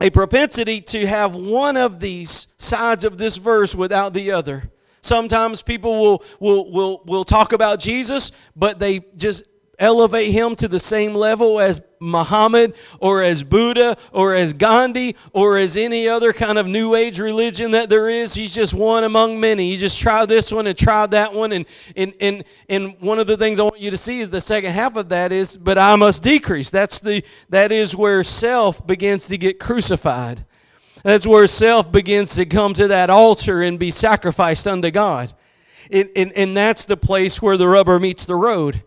a 0.00 0.10
propensity 0.10 0.80
to 0.80 1.06
have 1.06 1.36
one 1.36 1.76
of 1.76 2.00
these 2.00 2.46
sides 2.58 3.04
of 3.04 3.18
this 3.18 3.36
verse 3.36 3.74
without 3.74 4.12
the 4.12 4.32
other. 4.32 4.70
Sometimes 5.02 5.62
people 5.62 6.00
will, 6.00 6.24
will, 6.40 6.70
will, 6.70 7.02
will 7.06 7.24
talk 7.24 7.52
about 7.52 7.80
Jesus, 7.80 8.32
but 8.54 8.78
they 8.78 9.00
just 9.16 9.44
elevate 9.80 10.30
him 10.30 10.54
to 10.56 10.68
the 10.68 10.78
same 10.78 11.14
level 11.14 11.58
as 11.58 11.80
Muhammad 11.98 12.74
or 13.00 13.22
as 13.22 13.42
Buddha 13.42 13.96
or 14.12 14.34
as 14.34 14.52
Gandhi 14.52 15.16
or 15.32 15.56
as 15.56 15.76
any 15.76 16.06
other 16.06 16.32
kind 16.32 16.58
of 16.58 16.68
new 16.68 16.94
age 16.94 17.18
religion 17.18 17.72
that 17.72 17.88
there 17.88 18.08
is. 18.08 18.34
He's 18.34 18.54
just 18.54 18.74
one 18.74 19.04
among 19.04 19.40
many. 19.40 19.70
You 19.70 19.78
just 19.78 19.98
try 19.98 20.26
this 20.26 20.52
one 20.52 20.66
and 20.66 20.78
try 20.78 21.06
that 21.06 21.32
one. 21.32 21.52
And, 21.52 21.66
and, 21.96 22.14
and, 22.20 22.44
and 22.68 23.00
one 23.00 23.18
of 23.18 23.26
the 23.26 23.36
things 23.36 23.58
I 23.58 23.64
want 23.64 23.80
you 23.80 23.90
to 23.90 23.96
see 23.96 24.20
is 24.20 24.30
the 24.30 24.40
second 24.40 24.72
half 24.72 24.96
of 24.96 25.08
that 25.08 25.32
is, 25.32 25.56
but 25.56 25.78
I 25.78 25.96
must 25.96 26.22
decrease. 26.22 26.70
That's 26.70 27.00
the, 27.00 27.24
that 27.48 27.72
is 27.72 27.96
where 27.96 28.22
self 28.22 28.86
begins 28.86 29.26
to 29.26 29.38
get 29.38 29.58
crucified. 29.58 30.44
That's 31.02 31.26
where 31.26 31.46
self 31.46 31.90
begins 31.90 32.34
to 32.36 32.44
come 32.44 32.74
to 32.74 32.88
that 32.88 33.08
altar 33.08 33.62
and 33.62 33.78
be 33.78 33.90
sacrificed 33.90 34.68
unto 34.68 34.90
God. 34.90 35.32
And, 35.90 36.10
and, 36.14 36.32
and 36.32 36.56
that's 36.56 36.84
the 36.84 36.96
place 36.96 37.40
where 37.40 37.56
the 37.56 37.66
rubber 37.66 37.98
meets 37.98 38.26
the 38.26 38.36
road 38.36 38.82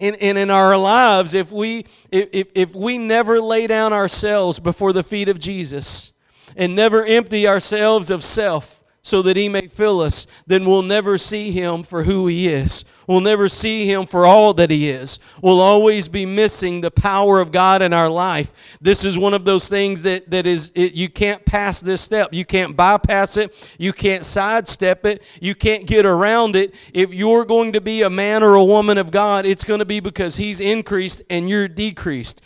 and, 0.00 0.16
and 0.16 0.38
in 0.38 0.50
our 0.50 0.76
lives, 0.76 1.34
if 1.34 1.52
we, 1.52 1.84
if, 2.10 2.48
if 2.54 2.74
we 2.74 2.98
never 2.98 3.40
lay 3.40 3.66
down 3.66 3.92
ourselves 3.92 4.58
before 4.58 4.92
the 4.92 5.02
feet 5.02 5.28
of 5.28 5.38
Jesus 5.38 6.12
and 6.56 6.74
never 6.74 7.04
empty 7.04 7.46
ourselves 7.46 8.10
of 8.10 8.24
self, 8.24 8.80
so 9.02 9.22
that 9.22 9.36
he 9.36 9.48
may 9.48 9.66
fill 9.66 10.00
us, 10.00 10.26
then 10.46 10.66
we'll 10.66 10.82
never 10.82 11.16
see 11.16 11.50
him 11.50 11.82
for 11.82 12.04
who 12.04 12.26
he 12.26 12.48
is. 12.48 12.84
We'll 13.10 13.20
never 13.20 13.48
see 13.48 13.90
him 13.90 14.06
for 14.06 14.24
all 14.24 14.54
that 14.54 14.70
he 14.70 14.88
is. 14.88 15.18
We'll 15.42 15.60
always 15.60 16.06
be 16.06 16.26
missing 16.26 16.80
the 16.80 16.92
power 16.92 17.40
of 17.40 17.50
God 17.50 17.82
in 17.82 17.92
our 17.92 18.08
life. 18.08 18.78
This 18.80 19.04
is 19.04 19.18
one 19.18 19.34
of 19.34 19.44
those 19.44 19.68
things 19.68 20.04
that, 20.04 20.30
that 20.30 20.46
is, 20.46 20.70
it, 20.76 20.94
you 20.94 21.08
can't 21.08 21.44
pass 21.44 21.80
this 21.80 22.00
step. 22.00 22.32
You 22.32 22.44
can't 22.44 22.76
bypass 22.76 23.36
it. 23.36 23.68
You 23.80 23.92
can't 23.92 24.24
sidestep 24.24 25.04
it. 25.06 25.24
You 25.40 25.56
can't 25.56 25.88
get 25.88 26.06
around 26.06 26.54
it. 26.54 26.72
If 26.94 27.12
you're 27.12 27.44
going 27.44 27.72
to 27.72 27.80
be 27.80 28.02
a 28.02 28.10
man 28.10 28.44
or 28.44 28.54
a 28.54 28.64
woman 28.64 28.96
of 28.96 29.10
God, 29.10 29.44
it's 29.44 29.64
going 29.64 29.80
to 29.80 29.84
be 29.84 29.98
because 29.98 30.36
he's 30.36 30.60
increased 30.60 31.20
and 31.28 31.50
you're 31.50 31.66
decreased. 31.66 32.40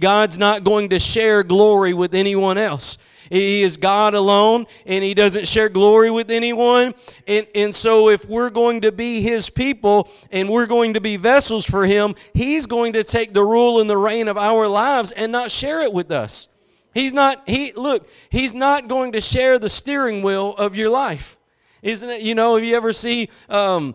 God's 0.00 0.36
not 0.36 0.64
going 0.64 0.90
to 0.90 0.98
share 0.98 1.42
glory 1.42 1.94
with 1.94 2.14
anyone 2.14 2.58
else. 2.58 2.98
He 3.30 3.62
is 3.62 3.76
God 3.76 4.14
alone, 4.14 4.66
and 4.84 5.04
He 5.04 5.14
doesn't 5.14 5.46
share 5.46 5.68
glory 5.68 6.10
with 6.10 6.32
anyone. 6.32 6.94
And, 7.28 7.46
and 7.54 7.72
so, 7.72 8.08
if 8.08 8.28
we're 8.28 8.50
going 8.50 8.80
to 8.80 8.90
be 8.90 9.22
His 9.22 9.48
people 9.48 10.09
and 10.30 10.48
we're 10.48 10.66
going 10.66 10.94
to 10.94 11.00
be 11.00 11.16
vessels 11.16 11.64
for 11.64 11.84
Him, 11.86 12.14
He's 12.34 12.66
going 12.66 12.92
to 12.94 13.04
take 13.04 13.32
the 13.32 13.44
rule 13.44 13.80
and 13.80 13.88
the 13.88 13.96
reign 13.96 14.28
of 14.28 14.36
our 14.36 14.68
lives 14.68 15.12
and 15.12 15.32
not 15.32 15.50
share 15.50 15.82
it 15.82 15.92
with 15.92 16.10
us. 16.10 16.48
He's 16.94 17.12
not, 17.12 17.42
He, 17.46 17.72
look, 17.72 18.08
He's 18.30 18.54
not 18.54 18.88
going 18.88 19.12
to 19.12 19.20
share 19.20 19.58
the 19.58 19.68
steering 19.68 20.22
wheel 20.22 20.54
of 20.56 20.76
your 20.76 20.90
life. 20.90 21.38
Isn't 21.82 22.10
it? 22.10 22.22
You 22.22 22.34
know, 22.34 22.56
if 22.56 22.64
you 22.64 22.76
ever 22.76 22.92
see, 22.92 23.28
um, 23.48 23.94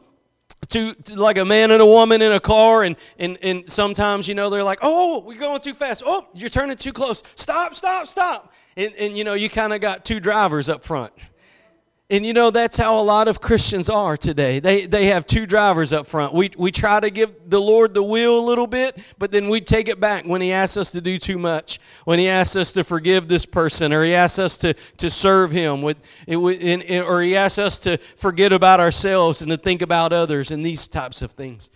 to, 0.70 0.94
to, 0.94 1.16
like 1.16 1.38
a 1.38 1.46
man 1.46 1.72
and 1.72 1.82
a 1.82 1.86
woman 1.86 2.24
in 2.24 2.32
a 2.32 2.40
car 2.40 2.82
and, 2.82 2.96
and 3.20 3.38
and 3.44 3.70
sometimes 3.70 4.28
you 4.28 4.34
know 4.34 4.50
they're 4.50 4.64
like 4.64 4.80
oh 4.82 5.20
we're 5.20 5.38
going 5.38 5.62
too 5.62 5.76
fast 5.76 6.02
oh 6.04 6.26
you're 6.34 6.50
turning 6.50 6.76
too 6.76 6.92
close 6.92 7.22
stop 7.36 7.76
stop 7.76 8.08
stop 8.08 8.52
and, 8.78 8.94
and 8.96 9.18
you 9.18 9.24
know, 9.24 9.34
you 9.34 9.50
kind 9.50 9.74
of 9.74 9.82
got 9.82 10.06
two 10.06 10.20
drivers 10.20 10.70
up 10.70 10.84
front. 10.84 11.14
And 12.08 12.24
you 12.24 12.34
know, 12.34 12.52
that's 12.52 12.78
how 12.78 13.00
a 13.00 13.02
lot 13.02 13.28
of 13.28 13.42
Christians 13.42 13.90
are 13.90 14.16
today. 14.16 14.60
They, 14.60 14.86
they 14.86 15.08
have 15.08 15.26
two 15.26 15.48
drivers 15.48 15.92
up 15.92 16.06
front. 16.06 16.36
We, 16.36 16.52
we 16.56 16.72
try 16.72 17.00
to 17.00 17.10
give 17.10 17.32
the 17.48 17.60
Lord 17.60 17.96
the 17.96 18.04
wheel 18.04 18.40
a 18.40 18.46
little 18.46 18.68
bit, 18.68 19.00
but 19.18 19.32
then 19.32 19.50
we 19.50 19.60
take 19.60 19.88
it 19.88 20.00
back 20.00 20.24
when 20.24 20.40
He 20.40 20.52
asks 20.52 20.78
us 20.78 20.92
to 20.92 21.02
do 21.02 21.18
too 21.18 21.40
much, 21.40 21.80
when 22.04 22.20
He 22.20 22.28
asks 22.28 22.56
us 22.58 22.74
to 22.74 22.84
forgive 22.84 23.28
this 23.28 23.48
person, 23.48 23.92
or 23.92 24.04
He 24.04 24.14
asks 24.14 24.38
us 24.38 24.60
to, 24.60 24.76
to 24.98 25.10
serve 25.10 25.50
Him, 25.50 25.82
with, 25.82 25.98
or 26.28 27.22
He 27.24 27.36
asks 27.36 27.58
us 27.58 27.80
to 27.80 27.98
forget 28.18 28.54
about 28.54 28.80
ourselves 28.80 29.42
and 29.42 29.50
to 29.50 29.58
think 29.58 29.82
about 29.82 30.14
others 30.14 30.52
and 30.52 30.64
these 30.64 30.88
types 30.88 31.24
of 31.24 31.32
things. 31.32 31.72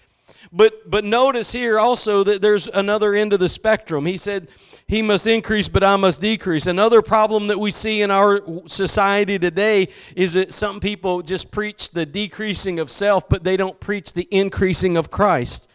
But, 0.52 0.90
but 0.90 1.06
notice 1.06 1.52
here 1.52 1.80
also 1.80 2.24
that 2.24 2.42
there's 2.42 2.68
another 2.68 3.14
end 3.14 3.34
of 3.34 3.40
the 3.40 3.50
spectrum. 3.50 4.06
He 4.06 4.18
said, 4.18 4.50
He 4.88 5.04
must 5.04 5.28
increase, 5.28 5.70
but 5.70 5.84
I 5.84 5.96
must 5.96 6.22
decrease. 6.22 6.66
Another 6.66 7.04
problem 7.04 7.48
that 7.48 7.60
we 7.60 7.70
see 7.70 8.02
in 8.02 8.10
our 8.10 8.40
society 8.68 9.38
today 9.38 9.90
is 10.16 10.34
that 10.34 10.52
some 10.54 10.80
people 10.80 11.22
just 11.22 11.52
preach 11.52 11.92
the 11.92 12.06
decreasing 12.06 12.80
of 12.80 12.90
self, 12.90 13.30
but 13.30 13.44
they 13.44 13.58
don't 13.58 13.80
preach 13.80 14.14
the 14.14 14.28
increasing 14.32 14.98
of 14.98 15.12
Christ. 15.12 15.68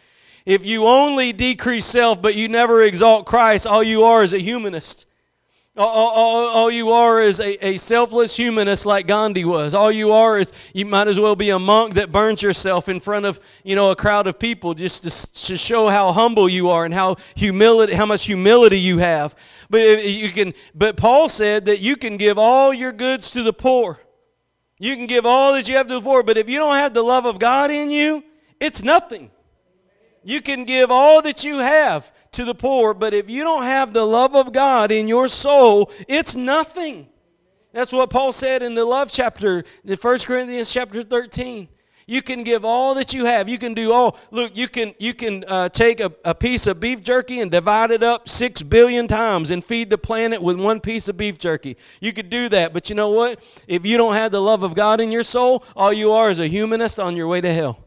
If 0.45 0.65
you 0.65 0.85
only 0.85 1.31
decrease 1.31 1.85
self, 1.85 2.21
but 2.21 2.35
you 2.35 2.49
never 2.49 2.83
exalt 2.83 3.25
Christ, 3.25 3.65
all 3.65 3.81
you 3.81 4.03
are 4.03 4.23
is 4.23 4.33
a 4.33 4.39
humanist. 4.39 5.07
All, 5.77 6.09
all, 6.09 6.47
all, 6.47 6.71
you 6.71 6.91
are 6.91 7.19
is 7.19 7.41
a, 7.41 7.67
a 7.67 7.75
selfless 7.75 8.37
humanist 8.37 8.85
like 8.85 9.07
Gandhi 9.07 9.43
was. 9.43 9.73
All 9.73 9.91
you 9.91 10.13
are 10.13 10.39
is 10.39 10.53
you 10.73 10.85
might 10.85 11.09
as 11.09 11.19
well 11.19 11.35
be 11.35 11.49
a 11.49 11.59
monk 11.59 11.95
that 11.95 12.13
burns 12.13 12.41
yourself 12.41 12.87
in 12.87 13.01
front 13.01 13.25
of 13.25 13.41
you 13.65 13.75
know 13.75 13.91
a 13.91 13.95
crowd 13.95 14.25
of 14.25 14.39
people 14.39 14.73
just 14.73 15.03
to, 15.03 15.47
to 15.47 15.57
show 15.57 15.89
how 15.89 16.13
humble 16.13 16.47
you 16.47 16.69
are 16.69 16.85
and 16.85 16.93
how 16.93 17.17
humility 17.35 17.93
how 17.93 18.05
much 18.05 18.23
humility 18.23 18.79
you 18.79 18.99
have. 18.99 19.35
But 19.69 20.05
you 20.05 20.29
can 20.29 20.53
but 20.73 20.95
Paul 20.95 21.27
said 21.27 21.65
that 21.65 21.81
you 21.81 21.97
can 21.97 22.15
give 22.15 22.37
all 22.37 22.73
your 22.73 22.93
goods 22.93 23.31
to 23.31 23.43
the 23.43 23.53
poor. 23.53 23.99
You 24.79 24.95
can 24.95 25.07
give 25.07 25.25
all 25.25 25.53
that 25.53 25.67
you 25.67 25.75
have 25.75 25.87
to 25.87 25.95
the 25.95 26.01
poor, 26.01 26.23
but 26.23 26.37
if 26.37 26.47
you 26.47 26.57
don't 26.57 26.75
have 26.75 26.93
the 26.93 27.03
love 27.03 27.25
of 27.25 27.37
God 27.37 27.69
in 27.69 27.91
you, 27.91 28.23
it's 28.61 28.81
nothing. 28.81 29.29
You 30.23 30.41
can 30.41 30.63
give 30.63 30.89
all 30.89 31.21
that 31.21 31.43
you 31.43 31.57
have 31.57 32.13
to 32.35 32.45
the 32.45 32.55
poor, 32.55 32.93
but 32.93 33.13
if 33.13 33.29
you 33.29 33.43
don't 33.43 33.63
have 33.63 33.93
the 33.93 34.05
love 34.05 34.35
of 34.35 34.53
God 34.53 34.91
in 34.91 35.07
your 35.07 35.27
soul, 35.27 35.91
it's 36.07 36.35
nothing. 36.35 37.07
That's 37.73 37.91
what 37.91 38.09
Paul 38.09 38.31
said 38.31 38.63
in 38.63 38.73
the 38.73 38.85
love 38.85 39.11
chapter, 39.11 39.63
the 39.83 39.95
1 39.95 40.19
Corinthians 40.19 40.71
chapter 40.71 41.03
13. 41.03 41.67
You 42.07 42.21
can 42.21 42.43
give 42.43 42.63
all 42.63 42.93
that 42.95 43.13
you 43.13 43.25
have. 43.25 43.49
You 43.49 43.57
can 43.57 43.73
do 43.73 43.91
all. 43.91 44.17
Look, 44.29 44.55
you 44.55 44.67
can 44.67 44.93
you 44.99 45.13
can 45.15 45.43
uh, 45.47 45.69
take 45.69 45.99
a, 45.99 46.13
a 46.23 46.35
piece 46.35 46.67
of 46.67 46.79
beef 46.79 47.01
jerky 47.01 47.41
and 47.41 47.49
divide 47.49 47.89
it 47.89 48.03
up 48.03 48.29
six 48.29 48.61
billion 48.61 49.07
times 49.07 49.49
and 49.49 49.63
feed 49.63 49.89
the 49.89 49.97
planet 49.97 50.39
with 50.39 50.59
one 50.59 50.79
piece 50.79 51.09
of 51.09 51.17
beef 51.17 51.39
jerky. 51.39 51.77
You 51.99 52.13
could 52.13 52.29
do 52.29 52.47
that, 52.49 52.73
but 52.73 52.89
you 52.89 52.95
know 52.95 53.09
what? 53.09 53.41
If 53.67 53.87
you 53.87 53.97
don't 53.97 54.13
have 54.13 54.31
the 54.31 54.41
love 54.41 54.61
of 54.61 54.75
God 54.75 55.01
in 55.01 55.11
your 55.11 55.23
soul, 55.23 55.63
all 55.75 55.91
you 55.91 56.11
are 56.11 56.29
is 56.29 56.39
a 56.39 56.47
humanist 56.47 56.99
on 56.99 57.15
your 57.15 57.27
way 57.27 57.41
to 57.41 57.51
hell. 57.51 57.84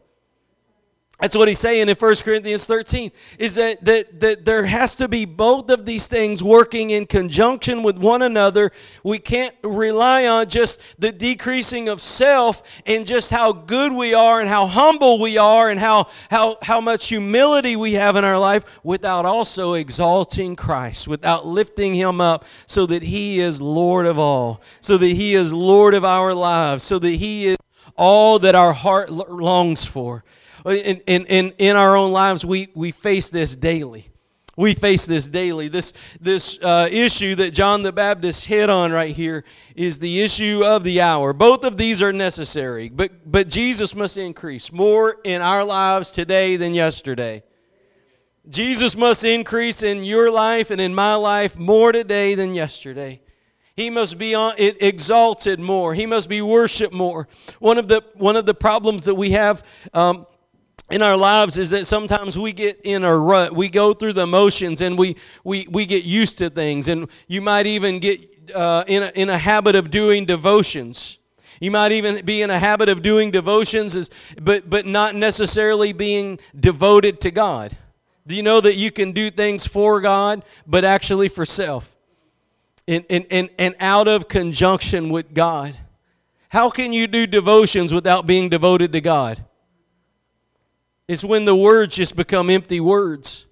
That's 1.19 1.35
what 1.35 1.49
he's 1.49 1.59
saying 1.59 1.89
in 1.89 1.95
1 1.95 2.15
Corinthians 2.23 2.65
13 2.65 3.11
is 3.37 3.55
that, 3.55 3.83
that, 3.83 4.21
that 4.21 4.45
there 4.45 4.65
has 4.65 4.95
to 4.95 5.09
be 5.09 5.25
both 5.25 5.69
of 5.69 5.85
these 5.85 6.07
things 6.07 6.41
working 6.41 6.91
in 6.91 7.07
conjunction 7.07 7.83
with 7.83 7.97
one 7.97 8.21
another. 8.21 8.71
We 9.03 9.19
can't 9.19 9.53
rely 9.61 10.27
on 10.27 10.47
just 10.47 10.79
the 10.97 11.11
decreasing 11.11 11.89
of 11.89 11.99
self 11.99 12.63
and 12.85 13.05
just 13.05 13.31
how 13.31 13.51
good 13.51 13.91
we 13.91 14.13
are 14.13 14.39
and 14.39 14.47
how 14.47 14.65
humble 14.65 15.19
we 15.19 15.37
are 15.37 15.69
and 15.69 15.77
how, 15.77 16.07
how, 16.31 16.55
how 16.61 16.79
much 16.79 17.07
humility 17.07 17.75
we 17.75 17.93
have 17.93 18.15
in 18.15 18.23
our 18.23 18.39
life 18.39 18.63
without 18.81 19.25
also 19.25 19.73
exalting 19.73 20.55
Christ, 20.55 21.05
without 21.05 21.45
lifting 21.45 21.93
him 21.93 22.21
up 22.21 22.45
so 22.65 22.85
that 22.85 23.03
he 23.03 23.41
is 23.41 23.61
Lord 23.61 24.05
of 24.05 24.17
all, 24.17 24.61
so 24.79 24.97
that 24.97 25.05
he 25.05 25.35
is 25.35 25.51
Lord 25.51 25.95
of 25.95 26.05
our 26.05 26.33
lives, 26.33 26.81
so 26.81 26.97
that 26.97 27.15
he 27.15 27.47
is 27.47 27.57
all 27.97 28.39
that 28.39 28.55
our 28.55 28.71
heart 28.71 29.11
longs 29.11 29.83
for 29.83 30.23
in, 30.69 31.01
in, 31.07 31.25
in, 31.25 31.53
in 31.57 31.75
our 31.75 31.95
own 31.95 32.11
lives, 32.11 32.45
we, 32.45 32.69
we 32.75 32.91
face 32.91 33.29
this 33.29 33.55
daily. 33.55 34.09
We 34.57 34.73
face 34.73 35.05
this 35.05 35.29
daily. 35.29 35.69
This, 35.69 35.93
this 36.19 36.59
uh, 36.61 36.89
issue 36.91 37.35
that 37.35 37.51
John 37.51 37.81
the 37.81 37.93
Baptist 37.93 38.45
hit 38.45 38.69
on 38.69 38.91
right 38.91 39.15
here 39.15 39.45
is 39.73 39.99
the 39.99 40.21
issue 40.21 40.63
of 40.65 40.83
the 40.83 40.99
hour. 40.99 41.31
Both 41.31 41.63
of 41.63 41.77
these 41.77 42.01
are 42.01 42.11
necessary, 42.11 42.89
but, 42.89 43.31
but 43.31 43.47
Jesus 43.47 43.95
must 43.95 44.17
increase 44.17 44.73
more 44.73 45.15
in 45.23 45.41
our 45.41 45.63
lives 45.63 46.11
today 46.11 46.57
than 46.57 46.73
yesterday. 46.73 47.43
Jesus 48.49 48.97
must 48.97 49.23
increase 49.23 49.81
in 49.81 50.03
your 50.03 50.29
life 50.29 50.71
and 50.71 50.81
in 50.81 50.93
my 50.93 51.15
life 51.15 51.57
more 51.57 51.91
today 51.91 52.35
than 52.35 52.53
yesterday. 52.53 53.21
He 53.75 53.89
must 53.89 54.17
be 54.17 54.35
on, 54.35 54.55
it 54.57 54.81
exalted 54.81 55.61
more. 55.61 55.93
He 55.93 56.05
must 56.05 56.27
be 56.27 56.41
worshiped 56.41 56.93
more. 56.93 57.29
One 57.59 57.77
of 57.77 57.87
the 57.87 58.03
one 58.15 58.35
of 58.35 58.45
the 58.45 58.53
problems 58.53 59.05
that 59.05 59.15
we 59.15 59.31
have 59.31 59.63
um, 59.93 60.27
in 60.89 61.01
our 61.01 61.17
lives 61.17 61.57
is 61.57 61.69
that 61.69 61.85
sometimes 61.85 62.37
we 62.37 62.53
get 62.53 62.79
in 62.83 63.03
a 63.03 63.15
rut. 63.15 63.55
We 63.55 63.69
go 63.69 63.93
through 63.93 64.13
the 64.13 64.27
motions 64.27 64.81
and 64.81 64.97
we, 64.97 65.15
we, 65.43 65.67
we 65.69 65.85
get 65.85 66.03
used 66.03 66.37
to 66.39 66.49
things. 66.49 66.89
And 66.89 67.07
you 67.27 67.41
might 67.41 67.67
even 67.67 67.99
get 67.99 68.51
uh, 68.53 68.83
in, 68.87 69.03
a, 69.03 69.11
in 69.15 69.29
a 69.29 69.37
habit 69.37 69.75
of 69.75 69.89
doing 69.89 70.25
devotions. 70.25 71.19
You 71.59 71.71
might 71.71 71.91
even 71.91 72.23
be 72.25 72.41
in 72.41 72.49
a 72.49 72.59
habit 72.59 72.89
of 72.89 73.01
doing 73.01 73.31
devotions, 73.31 73.95
as, 73.95 74.09
but, 74.41 74.69
but 74.69 74.85
not 74.85 75.15
necessarily 75.15 75.91
being 75.91 76.39
devoted 76.57 77.19
to 77.21 77.31
God. 77.31 77.75
Do 78.25 78.35
you 78.35 78.43
know 78.43 78.61
that 78.61 78.75
you 78.75 78.91
can 78.91 79.11
do 79.11 79.29
things 79.29 79.65
for 79.65 79.99
God, 79.99 80.43
but 80.65 80.85
actually 80.85 81.27
for 81.27 81.45
self? 81.45 81.95
And, 82.87 83.05
and, 83.09 83.25
and, 83.29 83.49
and 83.57 83.75
out 83.79 84.07
of 84.07 84.27
conjunction 84.27 85.09
with 85.09 85.33
God. 85.33 85.77
How 86.49 86.69
can 86.69 86.93
you 86.93 87.05
do 87.07 87.27
devotions 87.27 87.93
without 87.93 88.25
being 88.25 88.49
devoted 88.49 88.91
to 88.93 89.01
God? 89.01 89.43
It's 91.09 91.23
when 91.23 91.45
the 91.45 91.55
words 91.55 91.95
just 91.95 92.15
become 92.15 92.51
empty 92.51 92.79
words. 92.79 93.47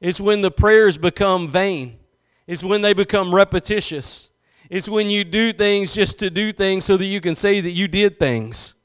It's 0.00 0.20
when 0.20 0.42
the 0.42 0.50
prayers 0.52 0.96
become 0.96 1.48
vain. 1.48 1.98
It's 2.46 2.62
when 2.62 2.82
they 2.82 2.92
become 2.92 3.34
repetitious. 3.34 4.30
It's 4.70 4.88
when 4.88 5.10
you 5.10 5.24
do 5.24 5.52
things 5.52 5.92
just 5.92 6.20
to 6.20 6.30
do 6.30 6.52
things 6.52 6.84
so 6.84 6.96
that 6.96 7.06
you 7.06 7.20
can 7.20 7.34
say 7.34 7.60
that 7.60 7.72
you 7.72 7.88
did 7.88 8.20
things. 8.20 8.76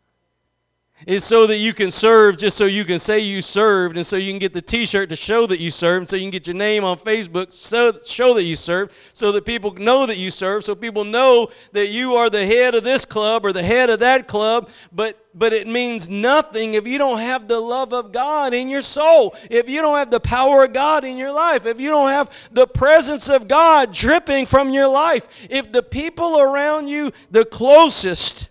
Is 1.08 1.24
so 1.24 1.48
that 1.48 1.58
you 1.58 1.74
can 1.74 1.92
serve 1.92 2.38
just 2.38 2.58
so 2.58 2.66
you 2.66 2.86
can 2.86 3.00
say 3.00 3.20
you 3.20 3.42
served 3.42 3.96
and 3.96 4.06
so 4.06 4.18
you 4.18 4.32
can 4.32 4.40
get 4.40 4.54
the 4.54 4.62
t-shirt 4.62 5.10
to 5.10 5.16
show 5.16 5.48
that 5.48 5.60
you 5.60 5.72
served 5.72 6.02
and 6.02 6.10
so 6.10 6.16
you 6.16 6.24
can 6.24 6.32
get 6.32 6.48
your 6.48 6.56
name 6.56 6.84
on 6.84 6.98
facebook 6.98 7.52
so 7.54 7.98
show 8.06 8.34
that 8.34 8.44
you 8.44 8.56
served 8.56 8.92
so 9.14 9.32
that 9.32 9.46
people 9.46 9.74
know 9.76 10.06
that 10.06 10.18
you 10.18 10.30
serve 10.30 10.64
so 10.64 10.76
people 10.76 11.04
know 11.04 11.50
that 11.72 11.88
you 11.88 12.16
are 12.16 12.30
the 12.30 12.46
head 12.46 12.76
of 12.76 12.84
this 12.84 13.06
club 13.06 13.46
or 13.46 13.54
the 13.54 13.64
head 13.64 13.90
of 13.90 14.00
that 14.00 14.28
club. 14.28 14.70
But 14.92 15.18
but 15.34 15.54
it 15.54 15.68
means 15.68 16.10
nothing 16.10 16.74
if 16.74 16.88
you 16.88 16.98
don't 16.98 17.20
have 17.20 17.48
the 17.48 17.60
love 17.60 17.94
of 17.94 18.12
god 18.12 18.54
in 18.54 18.68
your 18.68 18.82
soul 18.82 19.36
if 19.52 19.70
you 19.70 19.80
don't 19.80 19.98
have 19.98 20.10
the 20.10 20.20
power 20.20 20.64
of 20.64 20.74
god 20.74 21.04
in 21.04 21.18
your 21.18 21.32
life 21.32 21.68
if 21.68 21.80
you 21.80 21.90
don't 21.90 22.10
have 22.10 22.32
the 22.52 22.66
presence 22.66 23.30
of 23.30 23.48
god 23.48 23.94
dripping 23.94 24.46
from 24.46 24.72
your 24.72 24.88
life. 24.88 25.48
If 25.50 25.72
the 25.72 25.84
people 25.84 26.40
around 26.40 26.88
you 26.88 27.12
the 27.30 27.46
closest 27.46 28.49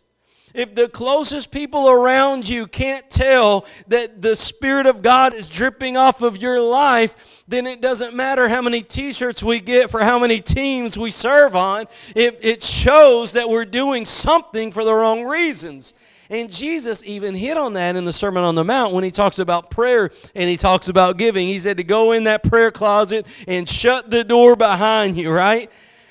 if 0.58 0.74
the 0.74 0.88
closest 0.88 1.52
people 1.52 1.88
around 1.88 2.48
you 2.48 2.66
can't 2.66 3.08
tell 3.08 3.64
that 3.86 4.20
the 4.20 4.34
Spirit 4.34 4.86
of 4.86 5.02
God 5.02 5.32
is 5.32 5.48
dripping 5.48 5.96
off 5.96 6.20
of 6.20 6.42
your 6.42 6.60
life, 6.60 7.44
then 7.46 7.64
it 7.64 7.80
doesn't 7.80 8.12
matter 8.12 8.48
how 8.48 8.60
many 8.60 8.82
t 8.82 9.12
shirts 9.12 9.40
we 9.40 9.60
get 9.60 9.88
for 9.88 10.00
how 10.02 10.18
many 10.18 10.40
teams 10.40 10.98
we 10.98 11.12
serve 11.12 11.54
on. 11.54 11.86
It, 12.16 12.40
it 12.42 12.64
shows 12.64 13.32
that 13.34 13.48
we're 13.48 13.64
doing 13.64 14.04
something 14.04 14.72
for 14.72 14.82
the 14.82 14.92
wrong 14.92 15.24
reasons. 15.24 15.94
And 16.28 16.50
Jesus 16.50 17.04
even 17.06 17.36
hit 17.36 17.56
on 17.56 17.74
that 17.74 17.94
in 17.94 18.04
the 18.04 18.12
Sermon 18.12 18.42
on 18.42 18.56
the 18.56 18.64
Mount 18.64 18.92
when 18.92 19.04
he 19.04 19.12
talks 19.12 19.38
about 19.38 19.70
prayer 19.70 20.10
and 20.34 20.50
he 20.50 20.56
talks 20.56 20.88
about 20.88 21.18
giving. 21.18 21.46
He 21.46 21.60
said 21.60 21.76
to 21.76 21.84
go 21.84 22.10
in 22.12 22.24
that 22.24 22.42
prayer 22.42 22.72
closet 22.72 23.26
and 23.46 23.68
shut 23.68 24.10
the 24.10 24.24
door 24.24 24.56
behind 24.56 25.16
you, 25.16 25.30
right? 25.30 25.70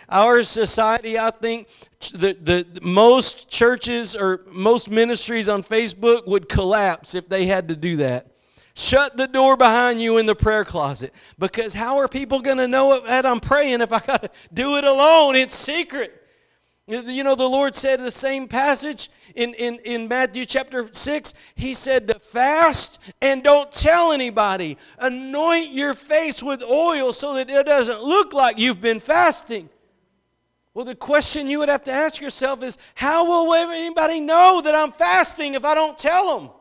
Our 0.09 0.41
society, 0.43 1.19
I 1.19 1.31
think, 1.31 1.67
the, 2.13 2.37
the 2.39 2.65
most 2.81 3.49
churches 3.49 4.15
or 4.15 4.41
most 4.49 4.89
ministries 4.89 5.49
on 5.49 5.63
Facebook 5.63 6.25
would 6.27 6.47
collapse 6.47 7.15
if 7.15 7.27
they 7.27 7.45
had 7.45 7.67
to 7.67 7.75
do 7.75 7.97
that. 7.97 8.27
Shut 8.73 9.17
the 9.17 9.27
door 9.27 9.57
behind 9.57 9.99
you 9.99 10.17
in 10.17 10.27
the 10.27 10.35
prayer 10.35 10.63
closet 10.63 11.11
because 11.39 11.73
how 11.73 11.97
are 11.97 12.07
people 12.07 12.41
going 12.41 12.57
to 12.57 12.67
know 12.67 13.01
that 13.01 13.25
I'm 13.25 13.39
praying 13.39 13.81
if 13.81 13.91
I 13.91 13.99
got 13.99 14.21
to 14.21 14.29
do 14.53 14.77
it 14.77 14.83
alone? 14.83 15.35
It's 15.35 15.55
secret. 15.55 16.13
You 16.85 17.23
know, 17.23 17.35
the 17.35 17.49
Lord 17.49 17.75
said 17.75 17.99
the 17.99 18.11
same 18.11 18.47
passage 18.47 19.09
in, 19.35 19.53
in, 19.55 19.79
in 19.83 20.07
Matthew 20.07 20.45
chapter 20.45 20.87
6. 20.89 21.33
He 21.55 21.73
said 21.73 22.07
to 22.07 22.17
fast 22.17 22.99
and 23.21 23.43
don't 23.43 23.69
tell 23.73 24.13
anybody. 24.13 24.77
Anoint 24.99 25.71
your 25.71 25.93
face 25.93 26.41
with 26.41 26.63
oil 26.63 27.11
so 27.11 27.33
that 27.33 27.49
it 27.49 27.65
doesn't 27.65 28.03
look 28.03 28.31
like 28.31 28.57
you've 28.57 28.79
been 28.79 29.01
fasting. 29.01 29.69
Well, 30.77 30.85
the 30.85 30.93
question 30.93 31.47
you 31.47 31.57
would 31.57 31.69
have 31.69 31.85
to 31.85 31.91
ask 31.91 32.21
yourself 32.21 32.61
is 32.61 32.77
how 32.93 33.25
will 33.25 33.51
anybody 33.71 34.19
know 34.19 34.61
that 34.61 34.75
I'm 34.75 34.91
fasting 34.91 35.55
if 35.55 35.65
I 35.65 35.73
don't 35.73 35.97
tell 35.97 36.37
them? 36.37 36.51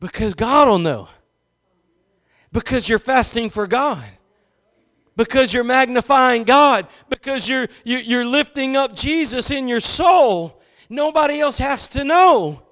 Because 0.00 0.34
God 0.34 0.66
will 0.66 0.80
know. 0.80 1.08
Because 2.50 2.88
you're 2.88 2.98
fasting 2.98 3.48
for 3.48 3.68
God. 3.68 4.02
Because 5.14 5.54
you're 5.54 5.62
magnifying 5.62 6.42
God. 6.42 6.88
Because 7.08 7.48
you're, 7.48 7.68
you're 7.84 8.26
lifting 8.26 8.76
up 8.76 8.96
Jesus 8.96 9.52
in 9.52 9.68
your 9.68 9.78
soul. 9.78 10.60
Nobody 10.88 11.38
else 11.38 11.58
has 11.58 11.86
to 11.90 12.02
know. 12.02 12.64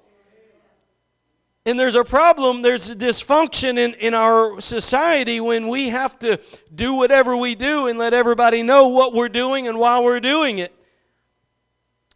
And 1.67 1.77
there's 1.77 1.95
a 1.95 2.03
problem, 2.05 2.61
there's 2.61 2.89
a 2.89 2.95
dysfunction 2.95 3.77
in, 3.77 3.93
in 3.95 4.13
our 4.13 4.61
society 4.61 5.41
when 5.41 5.67
we 5.67 5.89
have 5.89 6.17
to 6.19 6.39
do 6.73 6.93
whatever 6.93 7.35
we 7.35 7.55
do 7.55 7.87
and 7.87 7.99
let 7.99 8.13
everybody 8.13 8.63
know 8.63 8.87
what 8.87 9.13
we're 9.13 9.27
doing 9.27 9.67
and 9.67 9.77
why 9.77 9.99
we're 9.99 10.21
doing 10.21 10.59
it. 10.59 10.73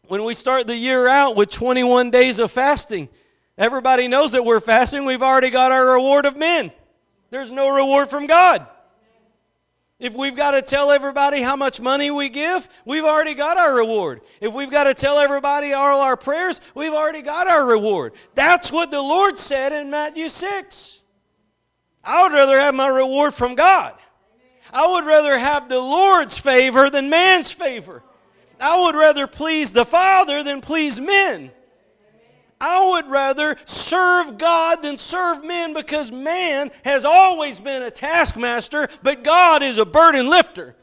When 0.08 0.24
we 0.24 0.36
start 0.36 0.67
the 0.67 0.77
year 0.77 1.05
out 1.05 1.36
with 1.36 1.50
21 1.50 2.12
days 2.12 2.39
of 2.39 2.50
fasting, 2.50 3.10
everybody 3.58 4.08
knows 4.08 4.31
that 4.31 4.46
we're 4.46 4.62
fasting. 4.62 5.03
We've 5.03 5.22
already 5.22 5.50
got 5.50 5.74
our 5.74 5.96
reward 5.96 6.25
of 6.25 6.38
men. 6.38 6.72
There's 7.29 7.51
no 7.51 7.67
reward 7.67 8.10
from 8.10 8.27
God. 8.27 8.65
If 10.01 10.15
we've 10.15 10.36
got 10.36 10.51
to 10.51 10.63
tell 10.63 10.89
everybody 10.89 11.43
how 11.43 11.55
much 11.55 11.79
money 11.79 12.10
we 12.10 12.29
give, 12.29 12.67
we've 12.86 13.05
already 13.05 13.36
got 13.36 13.58
our 13.58 13.75
reward. 13.75 14.22
If 14.41 14.51
we've 14.51 14.72
got 14.72 14.86
to 14.86 14.96
tell 14.96 15.20
everybody 15.20 15.74
all 15.74 16.01
our 16.01 16.17
prayers, 16.17 16.60
we've 16.74 16.91
already 16.91 17.22
got 17.22 17.48
our 17.48 17.63
reward. 17.63 18.13
That's 18.34 18.72
what 18.72 18.89
the 18.89 19.00
Lord 19.00 19.38
said 19.38 19.72
in 19.74 19.91
Matthew 19.91 20.27
6. 20.27 21.01
I 22.03 22.24
would 22.24 22.31
rather 22.31 22.60
have 22.60 22.74
my 22.74 22.88
reward 22.88 23.36
from 23.36 23.53
God. 23.53 23.93
I 24.74 24.88
would 24.88 25.05
rather 25.05 25.38
have 25.38 25.70
the 25.70 25.79
Lord's 25.79 26.36
favor 26.36 26.89
than 26.89 27.12
man's 27.12 27.51
favor. 27.51 28.01
I 28.60 28.81
would 28.81 28.96
rather 28.96 29.27
please 29.27 29.72
the 29.72 29.86
Father 29.86 30.41
than 30.41 30.62
please 30.62 31.00
men. 31.00 31.51
I 32.61 32.91
would 32.91 33.09
rather 33.09 33.57
serve 33.65 34.37
God 34.37 34.83
than 34.83 34.95
serve 34.95 35.43
men 35.43 35.74
because 35.74 36.11
man 36.11 36.71
has 36.85 37.03
always 37.03 37.59
been 37.59 37.81
a 37.81 37.89
taskmaster, 37.91 38.87
but 39.01 39.24
God 39.24 39.63
is 39.63 39.79
a 39.79 39.85
burden 39.85 40.29
lifter. 40.29 40.75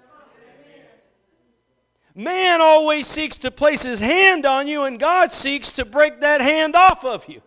Man 2.17 2.61
always 2.61 3.07
seeks 3.07 3.39
to 3.39 3.53
place 3.53 3.85
his 3.85 4.01
hand 4.01 4.45
on 4.45 4.67
you, 4.67 4.83
and 4.83 4.99
God 4.99 5.33
seeks 5.33 5.75
to 5.75 5.85
break 5.85 6.21
that 6.21 6.41
hand 6.41 6.75
off 6.75 7.05
of 7.05 7.29
you. 7.29 7.43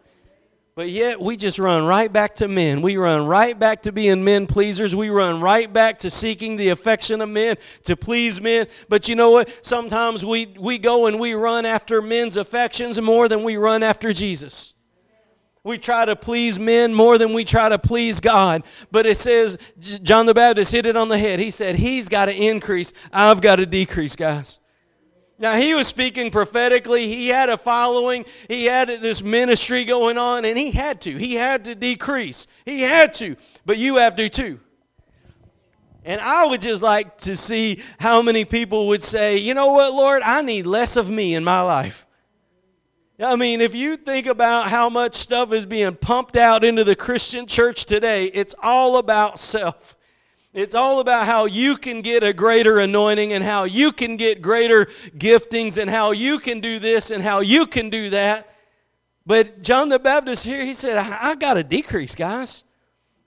But 0.82 0.90
yet 0.90 1.22
we 1.22 1.38
just 1.38 1.60
run 1.60 1.86
right 1.86 2.12
back 2.12 2.38
to 2.38 2.48
men. 2.48 2.82
We 2.82 2.98
run 2.98 3.28
right 3.28 3.58
back 3.58 3.84
to 3.84 3.92
being 3.92 4.24
men 4.24 4.48
pleasers. 4.48 4.96
We 4.96 5.10
run 5.10 5.40
right 5.40 5.72
back 5.72 6.00
to 6.00 6.10
seeking 6.10 6.56
the 6.56 6.70
affection 6.70 7.22
of 7.22 7.30
men, 7.30 7.58
to 7.84 7.96
please 7.96 8.42
men. 8.42 8.66
But 8.90 9.08
you 9.08 9.14
know 9.14 9.30
what? 9.30 9.64
Sometimes 9.64 10.26
we, 10.26 10.56
we 10.60 10.80
go 10.80 11.06
and 11.06 11.20
we 11.20 11.36
run 11.36 11.68
after 11.68 12.02
men's 12.02 12.36
affections 12.36 13.00
more 13.00 13.28
than 13.28 13.44
we 13.44 13.58
run 13.58 13.84
after 13.84 14.12
Jesus. 14.12 14.74
We 15.64 15.78
try 15.78 16.06
to 16.06 16.16
please 16.16 16.58
men 16.58 16.96
more 16.96 17.20
than 17.20 17.34
we 17.34 17.46
try 17.46 17.70
to 17.70 17.78
please 17.78 18.20
God. 18.20 18.64
But 18.90 19.06
it 19.06 19.18
says, 19.18 19.60
John 19.80 20.26
the 20.26 20.34
Baptist 20.34 20.72
hit 20.72 20.88
it 20.88 20.98
on 20.98 21.10
the 21.10 21.20
head. 21.20 21.38
He 21.38 21.52
said, 21.52 21.76
He's 21.76 22.10
got 22.10 22.26
to 22.26 22.34
increase, 22.34 22.92
I've 23.14 23.40
got 23.40 23.58
to 23.58 23.68
decrease, 23.68 24.16
guys. 24.16 24.61
Now, 25.42 25.56
he 25.56 25.74
was 25.74 25.88
speaking 25.88 26.30
prophetically. 26.30 27.08
He 27.08 27.28
had 27.28 27.50
a 27.50 27.58
following. 27.58 28.26
He 28.48 28.66
had 28.66 28.90
this 28.90 29.24
ministry 29.24 29.86
going 29.86 30.20
on, 30.20 30.46
and 30.46 30.56
he 30.56 30.70
had 30.70 31.02
to. 31.02 31.18
He 31.18 31.34
had 31.34 31.66
to 31.66 31.74
decrease. 31.74 32.46
He 32.64 32.82
had 32.82 33.16
to. 33.16 33.36
But 33.66 33.80
you 33.80 33.96
have 33.96 34.16
to 34.18 34.30
too. 34.30 34.60
And 36.06 36.22
I 36.22 36.46
would 36.46 36.62
just 36.62 36.84
like 36.84 37.18
to 37.20 37.36
see 37.36 37.82
how 38.00 38.22
many 38.22 38.46
people 38.46 38.90
would 38.90 39.02
say, 39.02 39.38
you 39.38 39.56
know 39.56 39.72
what, 39.72 39.94
Lord, 39.94 40.22
I 40.22 40.44
need 40.44 40.68
less 40.68 40.96
of 40.96 41.10
me 41.10 41.34
in 41.34 41.44
my 41.44 41.62
life. 41.62 42.06
I 43.20 43.36
mean, 43.36 43.62
if 43.62 43.74
you 43.74 43.98
think 43.98 44.28
about 44.28 44.68
how 44.68 44.90
much 44.90 45.16
stuff 45.16 45.52
is 45.54 45.66
being 45.66 45.96
pumped 45.96 46.36
out 46.36 46.64
into 46.64 46.84
the 46.84 46.96
Christian 46.96 47.48
church 47.48 47.86
today, 47.86 48.26
it's 48.28 48.54
all 48.62 48.98
about 48.98 49.40
self. 49.40 49.98
It's 50.54 50.76
all 50.76 51.00
about 51.00 51.26
how 51.26 51.46
you 51.46 51.78
can 51.78 52.02
get 52.02 52.24
a 52.24 52.34
greater 52.34 52.80
anointing 52.80 53.32
and 53.32 53.44
how 53.44 53.64
you 53.64 53.94
can 53.94 54.18
get 54.18 54.42
greater 54.42 54.88
giftings 55.18 55.82
and 55.82 55.90
how 55.90 56.12
you 56.12 56.40
can 56.40 56.60
do 56.60 56.78
this 56.78 57.10
and 57.10 57.24
how 57.24 57.40
you 57.40 57.66
can 57.66 57.90
do 57.90 58.10
that. 58.10 58.50
But 59.26 59.62
John 59.62 59.88
the 59.88 60.00
Baptist 60.00 60.46
here, 60.46 60.66
he 60.66 60.74
said, 60.74 60.98
I, 60.98 61.32
I 61.32 61.36
got 61.36 61.54
to 61.54 61.64
decrease, 61.64 62.16
guys. 62.16 62.66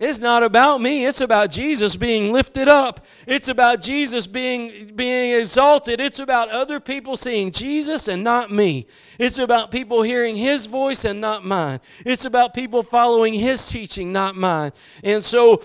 It's 0.00 0.18
not 0.18 0.42
about 0.42 0.82
me. 0.82 1.06
It's 1.06 1.20
about 1.20 1.50
Jesus 1.50 1.94
being 1.94 2.32
lifted 2.32 2.68
up. 2.68 3.06
It's 3.26 3.48
about 3.48 3.80
Jesus 3.80 4.26
being, 4.26 4.92
being 4.94 5.38
exalted. 5.38 6.00
It's 6.00 6.18
about 6.18 6.50
other 6.50 6.80
people 6.80 7.16
seeing 7.16 7.52
Jesus 7.52 8.08
and 8.08 8.24
not 8.24 8.50
me. 8.50 8.86
It's 9.20 9.38
about 9.38 9.70
people 9.70 10.02
hearing 10.02 10.34
His 10.34 10.66
voice 10.66 11.04
and 11.04 11.20
not 11.20 11.44
mine. 11.44 11.80
It's 12.04 12.24
about 12.24 12.54
people 12.54 12.82
following 12.82 13.34
His 13.34 13.66
teaching, 13.66 14.12
not 14.12 14.34
mine. 14.34 14.72
And 15.04 15.22
so 15.22 15.62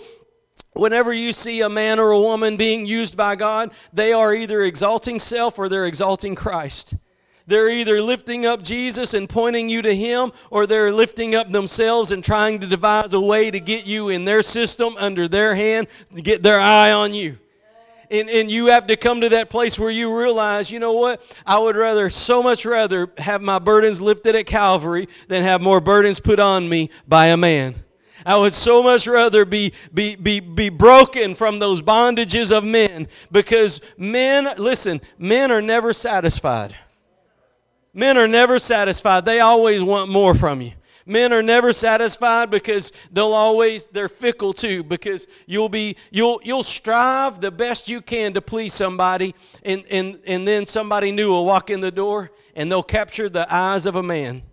Whenever 0.73 1.11
you 1.11 1.33
see 1.33 1.61
a 1.61 1.69
man 1.69 1.99
or 1.99 2.11
a 2.11 2.19
woman 2.19 2.55
being 2.55 2.85
used 2.85 3.17
by 3.17 3.35
God, 3.35 3.71
they 3.91 4.13
are 4.13 4.33
either 4.33 4.61
exalting 4.61 5.19
self 5.19 5.57
or 5.57 5.67
they're 5.67 5.87
exalting 5.87 6.35
Christ. 6.35 6.95
They're 7.47 7.69
either 7.71 7.99
lifting 7.99 8.45
up 8.45 8.61
Jesus 8.61 9.15
and 9.15 9.27
pointing 9.27 9.69
you 9.69 9.81
to 9.81 9.95
Him, 9.95 10.31
or 10.51 10.67
they're 10.67 10.91
lifting 10.91 11.33
up 11.33 11.51
themselves 11.51 12.11
and 12.11 12.23
trying 12.23 12.59
to 12.59 12.67
devise 12.67 13.13
a 13.13 13.19
way 13.19 13.49
to 13.49 13.59
get 13.59 13.87
you 13.87 14.09
in 14.09 14.23
their 14.23 14.43
system, 14.43 14.95
under 14.99 15.27
their 15.27 15.55
hand, 15.55 15.87
to 16.15 16.21
get 16.21 16.43
their 16.43 16.59
eye 16.59 16.91
on 16.91 17.15
you. 17.15 17.39
And, 18.11 18.29
and 18.29 18.51
you 18.51 18.67
have 18.67 18.85
to 18.87 18.95
come 18.95 19.21
to 19.21 19.29
that 19.29 19.49
place 19.49 19.79
where 19.79 19.89
you 19.89 20.15
realize, 20.15 20.71
you 20.71 20.79
know 20.79 20.93
what? 20.93 21.21
I 21.45 21.57
would 21.57 21.75
rather, 21.75 22.11
so 22.11 22.43
much 22.43 22.65
rather, 22.65 23.11
have 23.17 23.41
my 23.41 23.57
burdens 23.57 23.99
lifted 23.99 24.35
at 24.35 24.45
Calvary 24.45 25.07
than 25.27 25.41
have 25.43 25.59
more 25.59 25.79
burdens 25.79 26.19
put 26.19 26.39
on 26.39 26.69
me 26.69 26.91
by 27.07 27.27
a 27.27 27.37
man. 27.37 27.83
I 28.25 28.37
would 28.37 28.53
so 28.53 28.83
much 28.83 29.07
rather 29.07 29.45
be, 29.45 29.73
be, 29.93 30.15
be, 30.15 30.39
be 30.39 30.69
broken 30.69 31.35
from 31.35 31.59
those 31.59 31.81
bondages 31.81 32.55
of 32.55 32.63
men 32.63 33.07
because 33.31 33.81
men, 33.97 34.49
listen, 34.57 35.01
men 35.17 35.51
are 35.51 35.61
never 35.61 35.93
satisfied. 35.93 36.75
Men 37.93 38.17
are 38.17 38.27
never 38.27 38.59
satisfied. 38.59 39.25
They 39.25 39.39
always 39.39 39.81
want 39.81 40.11
more 40.11 40.35
from 40.35 40.61
you. 40.61 40.73
Men 41.05 41.33
are 41.33 41.41
never 41.41 41.73
satisfied 41.73 42.51
because 42.51 42.93
they'll 43.11 43.33
always 43.33 43.87
they're 43.87 44.07
fickle 44.07 44.53
too 44.53 44.83
because 44.83 45.25
you'll 45.47 45.67
be 45.67 45.95
you'll 46.11 46.39
you'll 46.43 46.61
strive 46.61 47.41
the 47.41 47.49
best 47.49 47.89
you 47.89 47.99
can 47.99 48.33
to 48.33 48.41
please 48.41 48.75
somebody 48.75 49.33
and 49.63 49.83
and 49.89 50.19
and 50.27 50.47
then 50.47 50.67
somebody 50.67 51.11
new 51.11 51.29
will 51.29 51.47
walk 51.47 51.71
in 51.71 51.81
the 51.81 51.89
door 51.89 52.29
and 52.55 52.71
they'll 52.71 52.83
capture 52.83 53.27
the 53.27 53.51
eyes 53.51 53.87
of 53.87 53.95
a 53.95 54.03
man. 54.03 54.43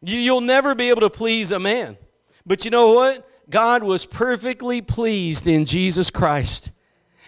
You, 0.00 0.18
you'll 0.18 0.40
never 0.40 0.74
be 0.74 0.88
able 0.88 1.02
to 1.02 1.10
please 1.10 1.52
a 1.52 1.58
man. 1.58 1.98
But 2.46 2.64
you 2.64 2.70
know 2.70 2.92
what? 2.92 3.28
God 3.48 3.82
was 3.82 4.06
perfectly 4.06 4.80
pleased 4.80 5.46
in 5.46 5.64
Jesus 5.64 6.10
Christ. 6.10 6.72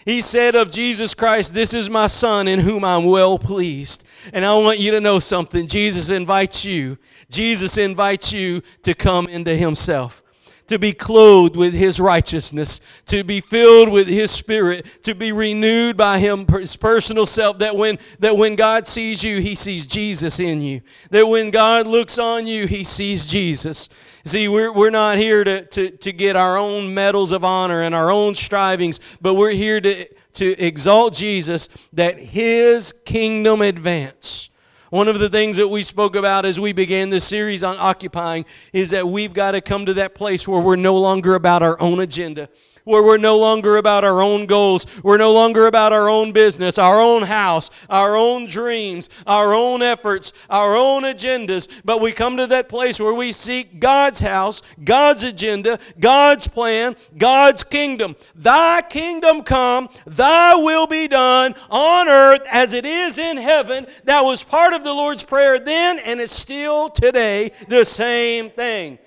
He 0.04 0.20
said 0.20 0.54
of 0.54 0.70
Jesus 0.70 1.14
Christ, 1.14 1.54
This 1.54 1.72
is 1.72 1.88
my 1.88 2.08
Son 2.08 2.48
in 2.48 2.58
whom 2.58 2.84
I'm 2.84 3.04
well 3.04 3.38
pleased. 3.38 4.04
And 4.32 4.44
I 4.44 4.54
want 4.54 4.78
you 4.78 4.90
to 4.90 5.00
know 5.00 5.18
something. 5.18 5.66
Jesus 5.66 6.10
invites 6.10 6.64
you, 6.64 6.98
Jesus 7.30 7.78
invites 7.78 8.32
you 8.32 8.62
to 8.82 8.94
come 8.94 9.28
into 9.28 9.56
Himself 9.56 10.23
to 10.66 10.78
be 10.78 10.92
clothed 10.92 11.56
with 11.56 11.74
his 11.74 12.00
righteousness, 12.00 12.80
to 13.06 13.22
be 13.22 13.40
filled 13.40 13.90
with 13.90 14.06
his 14.06 14.30
spirit, 14.30 14.86
to 15.02 15.14
be 15.14 15.32
renewed 15.32 15.96
by 15.96 16.18
him 16.18 16.46
his 16.46 16.76
personal 16.76 17.26
self 17.26 17.58
that 17.58 17.76
when 17.76 17.98
that 18.18 18.36
when 18.36 18.56
God 18.56 18.86
sees 18.86 19.22
you, 19.22 19.40
he 19.40 19.54
sees 19.54 19.86
Jesus 19.86 20.40
in 20.40 20.60
you. 20.60 20.80
That 21.10 21.26
when 21.26 21.50
God 21.50 21.86
looks 21.86 22.18
on 22.18 22.46
you, 22.46 22.66
he 22.66 22.84
sees 22.84 23.26
Jesus. 23.26 23.88
See, 24.24 24.48
we're, 24.48 24.72
we're 24.72 24.90
not 24.90 25.18
here 25.18 25.44
to, 25.44 25.66
to, 25.66 25.90
to 25.90 26.12
get 26.12 26.34
our 26.34 26.56
own 26.56 26.94
medals 26.94 27.30
of 27.30 27.44
honor 27.44 27.82
and 27.82 27.94
our 27.94 28.10
own 28.10 28.34
strivings, 28.34 28.98
but 29.20 29.34
we're 29.34 29.50
here 29.50 29.82
to, 29.82 30.06
to 30.34 30.58
exalt 30.58 31.14
Jesus 31.14 31.68
that 31.92 32.18
his 32.18 32.92
kingdom 33.04 33.60
advance. 33.60 34.48
One 34.94 35.08
of 35.08 35.18
the 35.18 35.28
things 35.28 35.56
that 35.56 35.66
we 35.66 35.82
spoke 35.82 36.14
about 36.14 36.46
as 36.46 36.60
we 36.60 36.72
began 36.72 37.10
this 37.10 37.24
series 37.24 37.64
on 37.64 37.76
occupying 37.78 38.44
is 38.72 38.90
that 38.90 39.08
we've 39.08 39.34
got 39.34 39.50
to 39.50 39.60
come 39.60 39.86
to 39.86 39.94
that 39.94 40.14
place 40.14 40.46
where 40.46 40.60
we're 40.60 40.76
no 40.76 40.96
longer 40.96 41.34
about 41.34 41.64
our 41.64 41.76
own 41.80 41.98
agenda 41.98 42.48
where 42.84 43.02
we're 43.02 43.18
no 43.18 43.38
longer 43.38 43.76
about 43.76 44.04
our 44.04 44.20
own 44.20 44.46
goals. 44.46 44.86
We're 45.02 45.16
no 45.16 45.32
longer 45.32 45.66
about 45.66 45.92
our 45.92 46.08
own 46.08 46.32
business, 46.32 46.78
our 46.78 47.00
own 47.00 47.22
house, 47.22 47.70
our 47.88 48.16
own 48.16 48.46
dreams, 48.46 49.08
our 49.26 49.54
own 49.54 49.82
efforts, 49.82 50.32
our 50.48 50.76
own 50.76 51.02
agendas. 51.02 51.68
But 51.84 52.00
we 52.00 52.12
come 52.12 52.36
to 52.36 52.46
that 52.48 52.68
place 52.68 53.00
where 53.00 53.14
we 53.14 53.32
seek 53.32 53.80
God's 53.80 54.20
house, 54.20 54.62
God's 54.84 55.24
agenda, 55.24 55.78
God's 55.98 56.46
plan, 56.46 56.96
God's 57.16 57.64
kingdom. 57.64 58.16
Thy 58.34 58.82
kingdom 58.82 59.42
come, 59.42 59.88
thy 60.06 60.54
will 60.54 60.86
be 60.86 61.08
done 61.08 61.54
on 61.70 62.08
earth 62.08 62.46
as 62.52 62.72
it 62.72 62.84
is 62.84 63.18
in 63.18 63.36
heaven. 63.36 63.86
That 64.04 64.22
was 64.24 64.44
part 64.44 64.74
of 64.74 64.84
the 64.84 64.92
Lord's 64.92 65.24
Prayer 65.24 65.58
then, 65.58 65.98
and 66.00 66.20
it's 66.20 66.32
still 66.32 66.90
today 66.90 67.52
the 67.68 67.84
same 67.84 68.50
thing. 68.50 68.98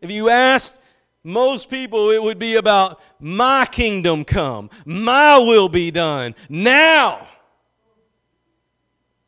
If 0.00 0.10
you 0.10 0.30
asked 0.30 0.81
most 1.24 1.70
people, 1.70 2.10
it 2.10 2.22
would 2.22 2.38
be 2.38 2.56
about 2.56 3.00
my 3.20 3.66
kingdom 3.70 4.24
come, 4.24 4.70
my 4.84 5.38
will 5.38 5.68
be 5.68 5.90
done 5.90 6.34
now. 6.48 7.26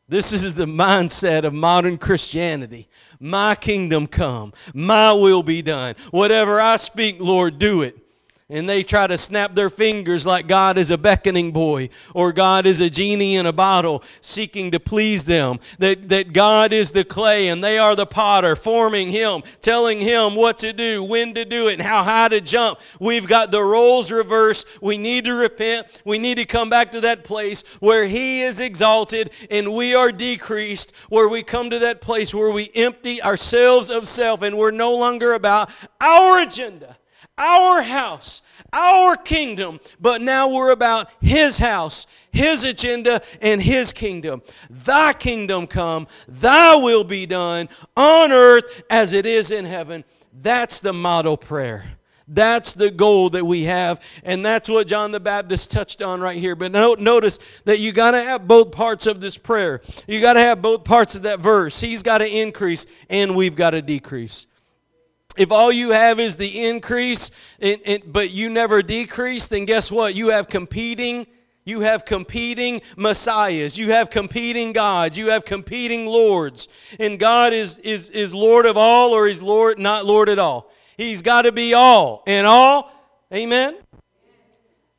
This 0.07 0.31
is 0.31 0.53
the 0.53 0.65
mindset 0.65 1.45
of 1.45 1.53
modern 1.53 1.97
Christianity. 1.97 2.87
My 3.19 3.55
kingdom 3.55 4.05
come, 4.05 4.53
my 4.73 5.13
will 5.13 5.41
be 5.41 5.63
done. 5.63 5.95
Whatever 6.11 6.61
I 6.61 6.75
speak, 6.75 7.19
Lord, 7.19 7.57
do 7.57 7.81
it 7.81 8.04
and 8.47 8.69
they 8.69 8.83
try 8.83 9.07
to 9.07 9.17
snap 9.17 9.55
their 9.55 9.71
fingers 9.71 10.27
like 10.27 10.45
God 10.45 10.77
is 10.77 10.91
a 10.91 10.99
beckoning 10.99 11.51
boy 11.51 11.89
or 12.13 12.31
God 12.31 12.67
is 12.67 12.79
a 12.79 12.91
genie 12.91 13.37
in 13.37 13.47
a 13.47 13.51
bottle 13.51 14.03
seeking 14.21 14.69
to 14.69 14.79
please 14.79 15.25
them. 15.25 15.59
That, 15.79 16.09
that 16.09 16.31
God 16.31 16.71
is 16.71 16.91
the 16.91 17.03
clay 17.03 17.47
and 17.47 17.63
they 17.63 17.79
are 17.79 17.95
the 17.95 18.05
potter, 18.05 18.55
forming 18.55 19.09
Him, 19.09 19.41
telling 19.61 19.99
Him 19.99 20.35
what 20.35 20.59
to 20.59 20.73
do, 20.73 21.03
when 21.03 21.33
to 21.33 21.43
do 21.43 21.69
it, 21.69 21.73
and 21.73 21.81
how 21.81 22.03
high 22.03 22.27
to 22.27 22.39
jump. 22.39 22.81
We've 22.99 23.27
got 23.27 23.49
the 23.49 23.63
roles 23.63 24.11
reversed. 24.11 24.67
We 24.79 24.99
need 24.99 25.25
to 25.25 25.33
repent. 25.33 26.03
We 26.05 26.19
need 26.19 26.35
to 26.35 26.45
come 26.45 26.69
back 26.69 26.91
to 26.91 27.01
that 27.01 27.23
place 27.23 27.63
where 27.79 28.05
He 28.05 28.43
is 28.43 28.59
exalted 28.59 29.31
and 29.49 29.73
we 29.73 29.95
are 29.95 30.11
decreased, 30.11 30.93
where 31.09 31.27
we 31.27 31.41
come 31.41 31.71
to 31.71 31.79
that 31.79 31.99
place 31.99 32.31
where 32.31 32.51
we 32.51 32.69
empty 32.75 33.23
ourselves 33.23 33.89
of 33.89 34.07
self 34.07 34.43
and 34.43 34.55
we're 34.55 34.69
no 34.69 34.95
longer 34.95 35.33
about 35.33 35.71
our 35.99 36.41
agenda 36.41 36.95
our 37.37 37.81
house, 37.81 38.41
our 38.71 39.15
kingdom, 39.15 39.79
but 39.99 40.21
now 40.21 40.47
we're 40.47 40.71
about 40.71 41.11
His 41.21 41.57
house, 41.57 42.07
His 42.31 42.63
agenda, 42.63 43.21
and 43.41 43.61
His 43.61 43.91
kingdom. 43.91 44.41
Thy 44.69 45.13
kingdom 45.13 45.67
come, 45.67 46.07
Thy 46.27 46.75
will 46.75 47.03
be 47.03 47.25
done 47.25 47.69
on 47.95 48.31
earth 48.31 48.83
as 48.89 49.13
it 49.13 49.25
is 49.25 49.51
in 49.51 49.65
heaven. 49.65 50.03
That's 50.33 50.79
the 50.79 50.93
model 50.93 51.37
prayer. 51.37 51.85
That's 52.27 52.73
the 52.73 52.89
goal 52.89 53.29
that 53.29 53.45
we 53.45 53.65
have, 53.65 54.01
and 54.23 54.43
that's 54.43 54.67
what 54.67 54.87
John 54.87 55.11
the 55.11 55.19
Baptist 55.19 55.69
touched 55.69 56.01
on 56.01 56.21
right 56.21 56.39
here. 56.39 56.55
But 56.55 56.71
notice 56.71 57.37
that 57.65 57.77
you 57.77 57.91
got 57.91 58.11
to 58.11 58.23
have 58.23 58.47
both 58.47 58.71
parts 58.71 59.05
of 59.05 59.21
this 59.21 59.37
prayer. 59.37 59.81
You 60.07 60.21
got 60.21 60.33
to 60.33 60.39
have 60.39 60.59
both 60.59 60.83
parts 60.83 61.13
of 61.13 61.21
that 61.21 61.39
verse. 61.39 61.79
He's 61.79 62.01
got 62.01 62.17
to 62.19 62.27
increase, 62.27 62.87
and 63.11 63.35
we've 63.35 63.55
got 63.55 63.71
to 63.71 63.81
decrease 63.83 64.47
if 65.37 65.51
all 65.51 65.71
you 65.71 65.91
have 65.91 66.19
is 66.19 66.37
the 66.37 66.67
increase 66.67 67.31
but 68.07 68.31
you 68.31 68.49
never 68.49 68.81
decrease 68.81 69.47
then 69.47 69.65
guess 69.65 69.91
what? 69.91 70.15
You 70.15 70.29
have 70.29 70.47
competing 70.47 71.27
you 71.67 71.81
have 71.81 72.05
competing 72.05 72.81
messiahs. 72.95 73.75
You 73.75 73.89
have 73.89 74.11
competing 74.11 74.71
gods. 74.71 75.17
You 75.17 75.31
have 75.31 75.45
competing 75.45 76.05
lords. 76.05 76.67
And 76.99 77.19
god 77.19 77.53
is 77.53 77.79
is 77.79 78.09
is 78.09 78.33
lord 78.33 78.65
of 78.65 78.77
all 78.77 79.11
or 79.11 79.27
he's 79.27 79.41
lord 79.41 79.79
not 79.79 80.05
lord 80.05 80.29
at 80.29 80.39
all. 80.39 80.71
He's 80.97 81.21
got 81.21 81.41
to 81.41 81.51
be 81.51 81.73
all 81.73 82.23
and 82.27 82.47
all. 82.47 82.91
Amen? 83.33 83.75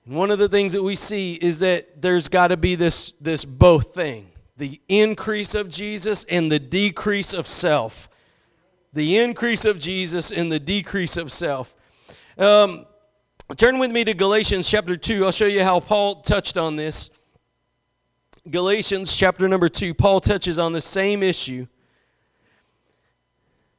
And 0.05 0.15
one 0.15 0.31
of 0.31 0.39
the 0.39 0.49
things 0.49 0.73
that 0.73 0.83
we 0.83 0.97
see 0.97 1.35
is 1.35 1.61
that 1.61 2.03
there's 2.03 2.29
got 2.29 2.49
to 2.49 2.57
be 2.57 2.75
this 2.75 3.13
this 3.21 3.45
both 3.45 3.95
thing. 3.95 4.29
The 4.57 4.81
increase 4.89 5.55
of 5.55 5.69
jesus 5.69 6.25
and 6.25 6.51
the 6.51 6.59
decrease 6.59 7.33
of 7.33 7.47
self 7.47 8.09
the 8.97 9.19
increase 9.19 9.67
of 9.67 9.79
Jesus 9.79 10.33
and 10.33 10.51
the 10.51 10.59
decrease 10.59 11.19
of 11.19 11.31
self. 11.31 11.75
Um, 12.39 12.87
turn 13.59 13.79
with 13.79 13.93
me 13.93 14.05
to 14.05 14.15
Galatians 14.15 14.67
chapter 14.69 14.97
2. 14.97 15.27
I'll 15.27 15.33
show 15.33 15.45
you 15.45 15.63
how 15.63 15.81
Paul 15.81 16.23
touched 16.23 16.57
on 16.57 16.77
this. 16.77 17.11
Galatians 18.49 19.15
chapter 19.15 19.47
number 19.49 19.69
2, 19.69 19.93
Paul 19.93 20.21
touches 20.21 20.59
on 20.59 20.73
the 20.73 20.81
same 20.81 21.23
issue 21.23 21.67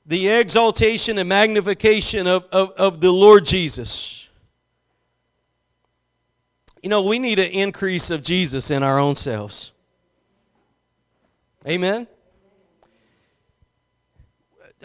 the 0.06 0.30
exaltation 0.30 1.18
and 1.18 1.28
magnification 1.28 2.28
of, 2.28 2.46
of, 2.52 2.72
of 2.78 3.02
the 3.02 3.12
Lord 3.12 3.44
Jesus. 3.44 4.30
You 6.82 6.90
know, 6.90 7.04
we 7.04 7.20
need 7.20 7.40
an 7.40 7.52
increase 7.52 8.12
of 8.12 8.22
Jesus 8.22 8.72
in 8.72 8.84
our 8.84 9.00
own 9.00 9.16
selves. 9.16 9.74
Amen? 11.68 12.08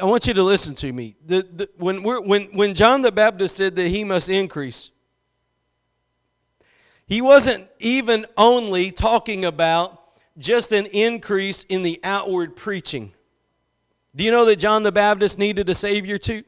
I 0.01 0.05
want 0.05 0.27
you 0.27 0.35
to 0.35 0.43
listen 0.43 0.75
to 0.77 0.93
me. 0.93 1.17
The, 1.27 1.43
the, 1.43 1.71
when, 1.77 2.03
when, 2.03 2.45
when 2.47 2.75
John 2.75 3.03
the 3.03 3.13
Baptist 3.13 3.57
said 3.57 3.77
that 3.77 3.89
he 3.89 4.05
must 4.05 4.29
increase, 4.29 4.91
he 7.07 7.21
wasn't 7.21 7.67
even 7.79 8.27
only 8.37 8.91
talking 8.91 9.45
about 9.45 9.99
just 10.39 10.73
an 10.73 10.87
increase 10.87 11.65
in 11.65 11.83
the 11.83 12.01
outward 12.03 12.57
preaching. 12.57 13.13
Do 14.17 14.25
you 14.25 14.31
know 14.31 14.45
that 14.47 14.57
John 14.57 14.83
the 14.83 14.93
Baptist 14.93 15.39
needed 15.39 15.69
a 15.69 15.75
Savior 15.75 16.17
too? 16.17 16.43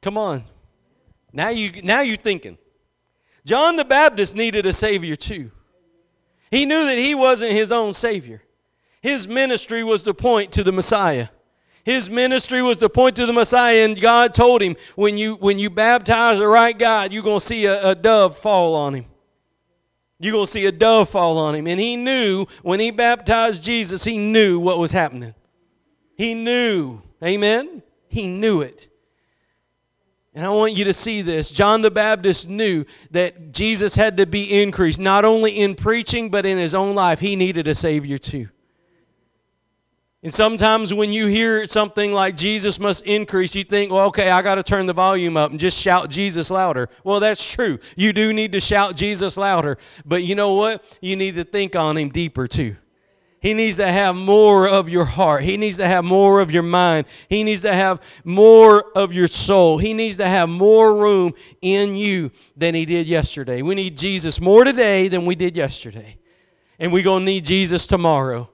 Come 0.00 0.16
on. 0.16 0.44
Now 1.32 1.50
you 1.50 1.82
now 1.82 2.00
you're 2.00 2.16
thinking. 2.16 2.56
John 3.44 3.76
the 3.76 3.84
Baptist 3.84 4.34
needed 4.34 4.66
a 4.66 4.72
Savior 4.72 5.16
too. 5.16 5.50
He 6.50 6.66
knew 6.66 6.86
that 6.86 6.98
he 6.98 7.14
wasn't 7.14 7.52
his 7.52 7.70
own 7.70 7.92
Savior. 7.92 8.42
His 9.02 9.28
ministry 9.28 9.84
was 9.84 10.02
to 10.02 10.14
point 10.14 10.52
to 10.52 10.62
the 10.62 10.72
Messiah. 10.72 11.28
His 11.84 12.10
ministry 12.10 12.62
was 12.62 12.78
to 12.78 12.88
point 12.88 13.16
to 13.16 13.26
the 13.26 13.32
Messiah, 13.32 13.84
and 13.84 13.98
God 13.98 14.34
told 14.34 14.62
him, 14.62 14.76
when 14.96 15.16
you, 15.16 15.36
when 15.36 15.58
you 15.58 15.70
baptize 15.70 16.38
the 16.38 16.46
right 16.46 16.78
God, 16.78 17.12
you're 17.12 17.22
going 17.22 17.40
to 17.40 17.44
see 17.44 17.66
a, 17.66 17.88
a 17.88 17.94
dove 17.94 18.36
fall 18.36 18.74
on 18.76 18.94
him. 18.94 19.06
You're 20.18 20.32
going 20.32 20.44
to 20.44 20.52
see 20.52 20.66
a 20.66 20.72
dove 20.72 21.08
fall 21.08 21.38
on 21.38 21.54
him. 21.54 21.66
And 21.66 21.80
he 21.80 21.96
knew 21.96 22.46
when 22.62 22.78
he 22.78 22.90
baptized 22.90 23.64
Jesus, 23.64 24.04
he 24.04 24.18
knew 24.18 24.60
what 24.60 24.78
was 24.78 24.92
happening. 24.92 25.34
He 26.14 26.34
knew. 26.34 27.00
Amen? 27.24 27.82
He 28.08 28.26
knew 28.26 28.60
it. 28.60 28.88
And 30.34 30.44
I 30.44 30.50
want 30.50 30.76
you 30.76 30.84
to 30.84 30.92
see 30.92 31.22
this. 31.22 31.50
John 31.50 31.80
the 31.80 31.90
Baptist 31.90 32.48
knew 32.48 32.84
that 33.10 33.52
Jesus 33.52 33.96
had 33.96 34.18
to 34.18 34.26
be 34.26 34.62
increased, 34.62 35.00
not 35.00 35.24
only 35.24 35.52
in 35.52 35.74
preaching, 35.74 36.30
but 36.30 36.44
in 36.44 36.58
his 36.58 36.74
own 36.74 36.94
life. 36.94 37.18
He 37.18 37.34
needed 37.34 37.66
a 37.66 37.74
Savior 37.74 38.18
too. 38.18 38.48
And 40.22 40.34
sometimes 40.34 40.92
when 40.92 41.12
you 41.12 41.28
hear 41.28 41.66
something 41.66 42.12
like 42.12 42.36
Jesus 42.36 42.78
must 42.78 43.06
increase, 43.06 43.54
you 43.54 43.64
think, 43.64 43.90
well, 43.90 44.08
okay, 44.08 44.30
I 44.30 44.42
got 44.42 44.56
to 44.56 44.62
turn 44.62 44.84
the 44.84 44.92
volume 44.92 45.38
up 45.38 45.50
and 45.50 45.58
just 45.58 45.80
shout 45.80 46.10
Jesus 46.10 46.50
louder. 46.50 46.90
Well, 47.04 47.20
that's 47.20 47.50
true. 47.50 47.78
You 47.96 48.12
do 48.12 48.30
need 48.34 48.52
to 48.52 48.60
shout 48.60 48.96
Jesus 48.96 49.38
louder. 49.38 49.78
But 50.04 50.22
you 50.24 50.34
know 50.34 50.52
what? 50.52 50.84
You 51.00 51.16
need 51.16 51.36
to 51.36 51.44
think 51.44 51.74
on 51.74 51.96
him 51.96 52.10
deeper 52.10 52.46
too. 52.46 52.76
He 53.40 53.54
needs 53.54 53.78
to 53.78 53.90
have 53.90 54.14
more 54.14 54.68
of 54.68 54.90
your 54.90 55.06
heart. 55.06 55.42
He 55.42 55.56
needs 55.56 55.78
to 55.78 55.86
have 55.86 56.04
more 56.04 56.40
of 56.42 56.50
your 56.50 56.62
mind. 56.62 57.06
He 57.30 57.42
needs 57.42 57.62
to 57.62 57.72
have 57.72 58.02
more 58.22 58.84
of 58.94 59.14
your 59.14 59.28
soul. 59.28 59.78
He 59.78 59.94
needs 59.94 60.18
to 60.18 60.28
have 60.28 60.50
more 60.50 60.94
room 60.94 61.32
in 61.62 61.96
you 61.96 62.30
than 62.54 62.74
he 62.74 62.84
did 62.84 63.08
yesterday. 63.08 63.62
We 63.62 63.74
need 63.74 63.96
Jesus 63.96 64.38
more 64.38 64.64
today 64.64 65.08
than 65.08 65.24
we 65.24 65.34
did 65.34 65.56
yesterday. 65.56 66.18
and 66.78 66.92
we're 66.92 67.02
going 67.02 67.22
to 67.22 67.32
need 67.32 67.46
Jesus 67.46 67.86
tomorrow. 67.86 68.49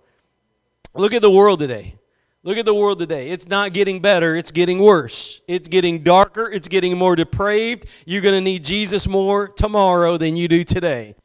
Look 0.97 1.13
at 1.13 1.23
the 1.23 1.31
world 1.31 1.59
today. 1.61 1.97
Look 2.43 2.59
at 2.59 2.65
the 2.65 2.75
world 2.75 2.99
today. 2.99 3.31
It's 3.31 3.49
not 3.49 3.73
getting 3.73 4.01
better, 4.01 4.37
it's 4.37 4.51
getting 4.51 4.79
worse. 4.79 5.41
It's 5.49 5.69
getting 5.69 6.03
darker, 6.03 6.49
it's 6.51 6.69
getting 6.69 6.97
more 6.97 7.17
depraved. 7.17 7.87
You're 8.05 8.23
going 8.23 8.37
to 8.37 8.41
need 8.41 8.65
Jesus 8.65 9.09
more 9.09 9.49
tomorrow 9.49 10.17
than 10.17 10.37
you 10.37 10.47
do 10.47 10.63
today. 10.63 11.17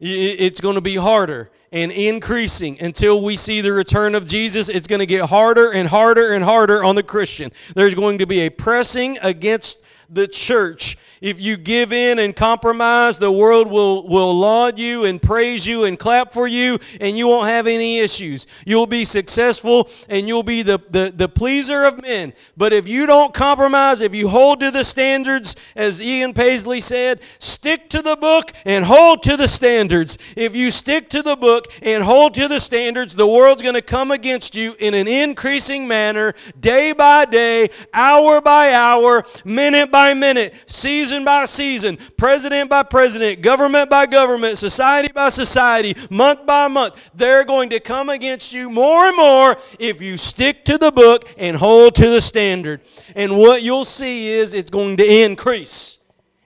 It's 0.00 0.60
going 0.60 0.74
to 0.74 0.82
be 0.82 0.96
harder 0.96 1.50
and 1.72 1.90
increasing 1.90 2.78
until 2.80 3.24
we 3.24 3.36
see 3.36 3.62
the 3.62 3.72
return 3.72 4.14
of 4.14 4.26
Jesus. 4.26 4.68
It's 4.68 4.86
going 4.86 4.98
to 4.98 5.06
get 5.06 5.24
harder 5.30 5.72
and 5.72 5.88
harder 5.88 6.34
and 6.34 6.44
harder 6.44 6.84
on 6.84 6.94
the 6.94 7.02
Christian. 7.02 7.52
There's 7.74 7.94
going 7.94 8.18
to 8.18 8.26
be 8.26 8.40
a 8.40 8.50
pressing 8.50 9.18
against 9.22 9.80
the 10.08 10.28
church. 10.28 10.96
If 11.20 11.40
you 11.40 11.56
give 11.56 11.92
in 11.92 12.18
and 12.18 12.36
compromise, 12.36 13.18
the 13.18 13.32
world 13.32 13.68
will, 13.68 14.06
will 14.06 14.38
laud 14.38 14.78
you 14.78 15.04
and 15.04 15.20
praise 15.20 15.66
you 15.66 15.84
and 15.84 15.98
clap 15.98 16.32
for 16.32 16.46
you, 16.46 16.78
and 17.00 17.16
you 17.16 17.28
won't 17.28 17.48
have 17.48 17.66
any 17.66 17.98
issues. 17.98 18.46
You'll 18.66 18.86
be 18.86 19.04
successful 19.04 19.88
and 20.08 20.28
you'll 20.28 20.42
be 20.42 20.62
the, 20.62 20.78
the, 20.90 21.12
the 21.14 21.28
pleaser 21.28 21.84
of 21.84 22.02
men. 22.02 22.32
But 22.56 22.72
if 22.72 22.86
you 22.86 23.06
don't 23.06 23.32
compromise, 23.32 24.00
if 24.00 24.14
you 24.14 24.28
hold 24.28 24.60
to 24.60 24.70
the 24.70 24.84
standards, 24.84 25.56
as 25.74 26.02
Ian 26.02 26.34
Paisley 26.34 26.80
said, 26.80 27.20
stick 27.38 27.88
to 27.90 28.02
the 28.02 28.16
book 28.16 28.52
and 28.64 28.84
hold 28.84 29.22
to 29.24 29.36
the 29.36 29.48
standards. 29.48 30.18
If 30.36 30.54
you 30.54 30.70
stick 30.70 31.08
to 31.10 31.22
the 31.22 31.36
book 31.36 31.72
and 31.82 32.02
hold 32.04 32.34
to 32.34 32.48
the 32.48 32.60
standards, 32.60 33.14
the 33.14 33.26
world's 33.26 33.62
going 33.62 33.74
to 33.74 33.82
come 33.82 34.10
against 34.10 34.54
you 34.54 34.74
in 34.78 34.94
an 34.94 35.08
increasing 35.08 35.88
manner, 35.88 36.34
day 36.60 36.92
by 36.92 37.24
day, 37.24 37.70
hour 37.92 38.40
by 38.40 38.72
hour, 38.72 39.24
minute 39.44 39.90
by 39.94 40.12
minute, 40.12 40.52
season 40.66 41.24
by 41.24 41.44
season, 41.44 41.96
president 42.16 42.68
by 42.68 42.82
president, 42.82 43.40
government 43.42 43.88
by 43.88 44.06
government, 44.06 44.58
society 44.58 45.06
by 45.14 45.28
society, 45.28 45.94
month 46.10 46.44
by 46.44 46.66
month. 46.66 46.96
They're 47.14 47.44
going 47.44 47.70
to 47.70 47.78
come 47.78 48.08
against 48.08 48.52
you 48.52 48.68
more 48.70 49.04
and 49.06 49.16
more 49.16 49.56
if 49.78 50.02
you 50.02 50.16
stick 50.16 50.64
to 50.64 50.78
the 50.78 50.90
book 50.90 51.32
and 51.38 51.56
hold 51.56 51.94
to 51.94 52.10
the 52.10 52.20
standard. 52.20 52.80
And 53.14 53.38
what 53.38 53.62
you'll 53.62 53.84
see 53.84 54.32
is 54.32 54.52
it's 54.52 54.68
going 54.68 54.96
to 54.96 55.22
increase. 55.24 55.98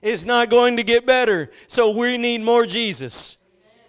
It's 0.03 0.25
not 0.25 0.51
going 0.51 0.77
to 0.77 0.83
get 0.83 1.07
better. 1.07 1.49
So 1.65 1.89
we 1.89 2.19
need 2.19 2.41
more 2.41 2.67
Jesus. 2.67 3.38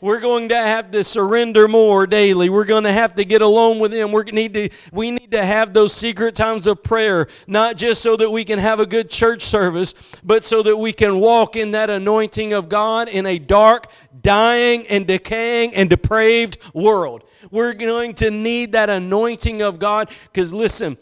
We're 0.01 0.21
going 0.21 0.49
to 0.49 0.57
have 0.57 0.91
to 0.93 1.05
surrender 1.05 1.69
more 1.69 2.07
daily. 2.07 2.49
We're 2.49 2.65
going 2.65 2.85
to 2.85 2.93
have 2.93 3.15
to 3.17 3.25
get 3.25 3.43
alone 3.43 3.79
with 3.79 3.93
Him. 3.93 4.13
We 4.13 4.23
need 4.25 4.55
to, 4.55 4.71
we 4.93 5.11
need 5.11 5.31
to 5.33 5.45
have 5.45 5.75
those 5.75 5.93
secret 5.93 6.35
times 6.35 6.67
of 6.67 6.83
prayer, 6.83 7.29
not 7.47 7.77
just 7.77 8.01
so 8.03 8.17
that 8.17 8.31
we 8.31 8.45
can 8.45 8.59
have 8.59 8.81
a 8.81 8.87
good 8.87 9.11
church 9.11 9.43
service, 9.43 9.95
but 10.25 10.45
so 10.45 10.63
that 10.63 10.77
we 10.77 10.93
can 10.93 11.21
walk 11.21 11.57
in 11.57 11.73
that 11.73 11.91
anointing 11.91 12.53
of 12.53 12.69
God 12.69 13.09
in 13.09 13.27
a 13.27 13.39
dark, 13.39 13.91
dying, 14.23 14.87
and 14.87 15.07
decaying 15.07 15.75
and 15.75 15.91
depraved 15.91 16.59
world. 16.73 17.25
We're 17.51 17.75
going 17.75 18.15
to 18.15 18.31
need 18.31 18.73
that 18.73 18.89
anointing 18.89 19.61
of 19.61 19.79
God 19.79 20.11
because, 20.25 20.53
listen, 20.53 20.97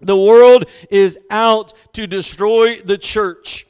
the 0.00 0.16
world 0.16 0.64
is 0.90 1.18
out 1.30 1.72
to 1.94 2.06
destroy 2.06 2.80
the 2.80 2.98
church. 2.98 3.66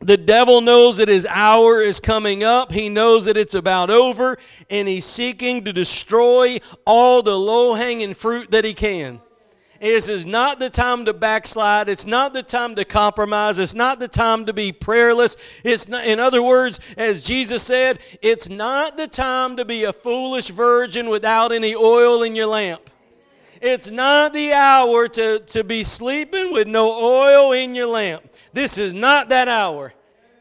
The 0.00 0.16
devil 0.16 0.60
knows 0.60 0.98
that 0.98 1.08
his 1.08 1.26
hour 1.26 1.80
is 1.80 1.98
coming 1.98 2.44
up. 2.44 2.70
He 2.70 2.88
knows 2.88 3.24
that 3.24 3.36
it's 3.36 3.54
about 3.54 3.90
over, 3.90 4.38
and 4.70 4.86
he's 4.86 5.04
seeking 5.04 5.64
to 5.64 5.72
destroy 5.72 6.58
all 6.86 7.22
the 7.22 7.36
low 7.36 7.74
hanging 7.74 8.14
fruit 8.14 8.50
that 8.52 8.64
he 8.64 8.74
can. 8.74 9.20
This 9.80 10.08
is 10.08 10.26
not 10.26 10.58
the 10.58 10.70
time 10.70 11.04
to 11.04 11.12
backslide. 11.12 11.88
It's 11.88 12.06
not 12.06 12.32
the 12.32 12.42
time 12.42 12.74
to 12.76 12.84
compromise. 12.84 13.58
It's 13.58 13.74
not 13.74 14.00
the 14.00 14.08
time 14.08 14.46
to 14.46 14.52
be 14.52 14.72
prayerless. 14.72 15.36
It's 15.62 15.88
not, 15.88 16.04
in 16.04 16.18
other 16.18 16.42
words, 16.42 16.80
as 16.96 17.22
Jesus 17.22 17.62
said, 17.62 18.00
it's 18.20 18.48
not 18.48 18.96
the 18.96 19.06
time 19.06 19.56
to 19.56 19.64
be 19.64 19.84
a 19.84 19.92
foolish 19.92 20.48
virgin 20.48 21.08
without 21.08 21.52
any 21.52 21.76
oil 21.76 22.22
in 22.22 22.34
your 22.34 22.46
lamp. 22.46 22.90
It's 23.60 23.90
not 23.90 24.32
the 24.32 24.52
hour 24.52 25.08
to, 25.08 25.40
to 25.40 25.64
be 25.64 25.82
sleeping 25.82 26.52
with 26.52 26.66
no 26.66 26.90
oil 27.00 27.52
in 27.52 27.74
your 27.74 27.86
lamp. 27.86 28.27
This 28.52 28.78
is 28.78 28.94
not 28.94 29.28
that 29.28 29.48
hour. 29.48 29.92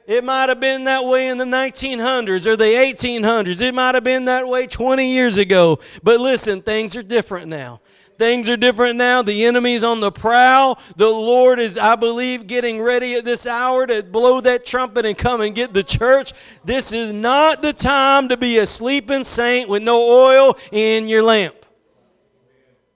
It 0.08 0.24
might 0.24 0.48
have 0.48 0.62
been 0.62 0.86
that 0.86 1.04
way 1.04 1.28
in 1.28 1.38
the 1.38 1.46
1900s 1.46 2.46
or 2.46 2.56
the 2.56 2.64
1800s. 2.64 3.62
It 3.62 3.76
might 3.76 3.94
have 3.94 4.06
been 4.06 4.26
that 4.26 4.48
way 4.48 4.66
20 4.66 5.12
years 5.12 5.38
ago. 5.38 5.80
But 6.02 6.22
listen, 6.22 6.62
things 6.62 6.96
are 6.96 7.04
different 7.04 7.48
now. 7.48 7.82
Things 8.18 8.50
are 8.50 8.58
different 8.58 8.96
now. 8.96 9.22
The 9.22 9.46
enemy's 9.46 9.84
on 9.84 10.00
the 10.00 10.12
prowl. 10.12 10.80
The 10.96 11.10
Lord 11.10 11.60
is, 11.60 11.78
I 11.78 11.96
believe, 11.96 12.48
getting 12.48 12.82
ready 12.82 13.16
at 13.16 13.26
this 13.26 13.46
hour 13.46 13.86
to 13.86 14.02
blow 14.02 14.42
that 14.42 14.66
trumpet 14.66 15.06
and 15.06 15.18
come 15.18 15.42
and 15.42 15.54
get 15.54 15.74
the 15.74 15.84
church. 15.84 16.34
This 16.64 16.94
is 16.94 17.14
not 17.14 17.62
the 17.62 17.74
time 17.74 18.30
to 18.30 18.38
be 18.38 18.58
a 18.58 18.66
sleeping 18.66 19.24
saint 19.24 19.70
with 19.70 19.84
no 19.84 20.02
oil 20.02 20.58
in 20.72 21.08
your 21.08 21.22
lamp. 21.22 21.67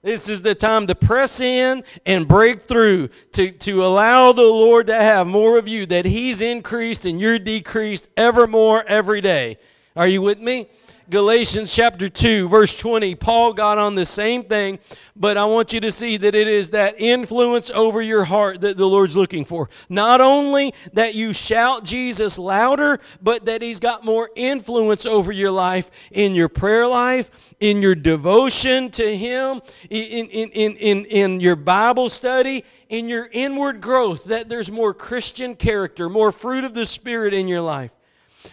This 0.02 0.28
is 0.28 0.42
the 0.42 0.56
time 0.56 0.88
to 0.88 0.96
press 0.96 1.40
in 1.40 1.84
and 2.04 2.26
break 2.26 2.62
through, 2.62 3.08
to, 3.32 3.52
to 3.52 3.84
allow 3.84 4.32
the 4.32 4.42
Lord 4.42 4.88
to 4.88 4.94
have 4.94 5.28
more 5.28 5.58
of 5.58 5.68
you, 5.68 5.86
that 5.86 6.04
He's 6.04 6.42
increased 6.42 7.06
and 7.06 7.20
you're 7.20 7.38
decreased 7.38 8.08
ever 8.16 8.48
more 8.48 8.82
every 8.88 9.20
day. 9.20 9.58
Are 9.94 10.08
you 10.08 10.20
with 10.20 10.40
me? 10.40 10.68
Galatians 11.10 11.74
chapter 11.74 12.08
2, 12.08 12.48
verse 12.48 12.78
20, 12.78 13.14
Paul 13.16 13.52
got 13.52 13.76
on 13.76 13.94
the 13.94 14.06
same 14.06 14.44
thing, 14.44 14.78
but 15.16 15.36
I 15.36 15.44
want 15.44 15.72
you 15.72 15.80
to 15.80 15.90
see 15.90 16.16
that 16.16 16.34
it 16.34 16.46
is 16.46 16.70
that 16.70 16.94
influence 16.98 17.70
over 17.70 18.00
your 18.00 18.24
heart 18.24 18.60
that 18.60 18.76
the 18.76 18.86
Lord's 18.86 19.16
looking 19.16 19.44
for. 19.44 19.68
Not 19.88 20.20
only 20.20 20.72
that 20.92 21.14
you 21.14 21.32
shout 21.32 21.84
Jesus 21.84 22.38
louder, 22.38 23.00
but 23.20 23.46
that 23.46 23.62
He's 23.62 23.80
got 23.80 24.04
more 24.04 24.30
influence 24.36 25.04
over 25.04 25.32
your 25.32 25.50
life 25.50 25.90
in 26.12 26.34
your 26.34 26.48
prayer 26.48 26.86
life, 26.86 27.54
in 27.58 27.82
your 27.82 27.94
devotion 27.94 28.90
to 28.92 29.16
Him, 29.16 29.60
in, 29.90 30.28
in, 30.28 30.50
in, 30.50 30.76
in, 30.76 31.04
in 31.06 31.40
your 31.40 31.56
Bible 31.56 32.08
study, 32.08 32.64
in 32.88 33.08
your 33.08 33.28
inward 33.32 33.80
growth, 33.80 34.24
that 34.24 34.48
there's 34.48 34.70
more 34.70 34.94
Christian 34.94 35.56
character, 35.56 36.08
more 36.08 36.30
fruit 36.30 36.64
of 36.64 36.74
the 36.74 36.86
Spirit 36.86 37.34
in 37.34 37.48
your 37.48 37.62
life. 37.62 37.92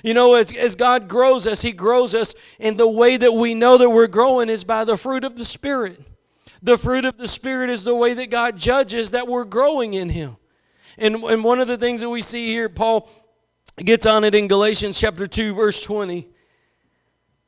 You 0.03 0.13
know, 0.13 0.35
as, 0.35 0.55
as 0.55 0.75
God 0.75 1.07
grows 1.07 1.47
us, 1.47 1.61
He 1.61 1.71
grows 1.71 2.13
us, 2.15 2.35
and 2.59 2.77
the 2.77 2.87
way 2.87 3.17
that 3.17 3.33
we 3.33 3.53
know 3.53 3.77
that 3.77 3.89
we're 3.89 4.07
growing 4.07 4.49
is 4.49 4.63
by 4.63 4.83
the 4.83 4.97
fruit 4.97 5.23
of 5.23 5.37
the 5.37 5.45
Spirit. 5.45 6.01
The 6.61 6.77
fruit 6.77 7.05
of 7.05 7.17
the 7.17 7.27
Spirit 7.27 7.69
is 7.69 7.83
the 7.83 7.95
way 7.95 8.13
that 8.13 8.29
God 8.29 8.57
judges 8.57 9.11
that 9.11 9.27
we're 9.27 9.45
growing 9.45 9.93
in 9.93 10.09
Him. 10.09 10.37
And, 10.97 11.15
and 11.23 11.43
one 11.43 11.59
of 11.59 11.67
the 11.67 11.77
things 11.77 12.01
that 12.01 12.09
we 12.09 12.21
see 12.21 12.47
here, 12.47 12.69
Paul 12.69 13.09
gets 13.77 14.05
on 14.05 14.23
it 14.23 14.35
in 14.35 14.47
Galatians 14.47 14.99
chapter 14.99 15.25
2, 15.25 15.55
verse 15.55 15.81
20. 15.83 16.27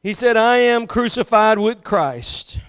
He 0.04 0.14
said, 0.14 0.38
I 0.38 0.58
am 0.58 0.88
crucified 0.88 1.60
with 1.60 1.84
Christ. 1.84 2.62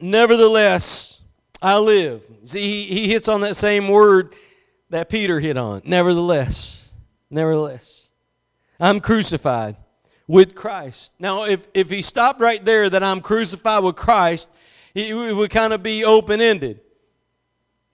Nevertheless, 0.00 1.20
I 1.60 1.78
live. 1.78 2.22
See, 2.44 2.60
he, 2.60 2.94
he 2.94 3.10
hits 3.10 3.28
on 3.28 3.42
that 3.42 3.56
same 3.56 3.88
word 3.88 4.34
that 4.90 5.08
Peter 5.10 5.40
hit 5.40 5.56
on. 5.56 5.82
Nevertheless. 5.84 6.90
Nevertheless. 7.30 8.01
I'm 8.82 8.98
crucified 8.98 9.76
with 10.26 10.56
Christ. 10.56 11.12
Now, 11.20 11.44
if, 11.44 11.68
if 11.72 11.88
he 11.88 12.02
stopped 12.02 12.40
right 12.40 12.62
there 12.64 12.90
that 12.90 13.00
I'm 13.00 13.20
crucified 13.20 13.84
with 13.84 13.94
Christ, 13.94 14.50
it 14.92 15.14
would 15.14 15.50
kind 15.50 15.72
of 15.72 15.84
be 15.84 16.04
open 16.04 16.40
ended. 16.40 16.80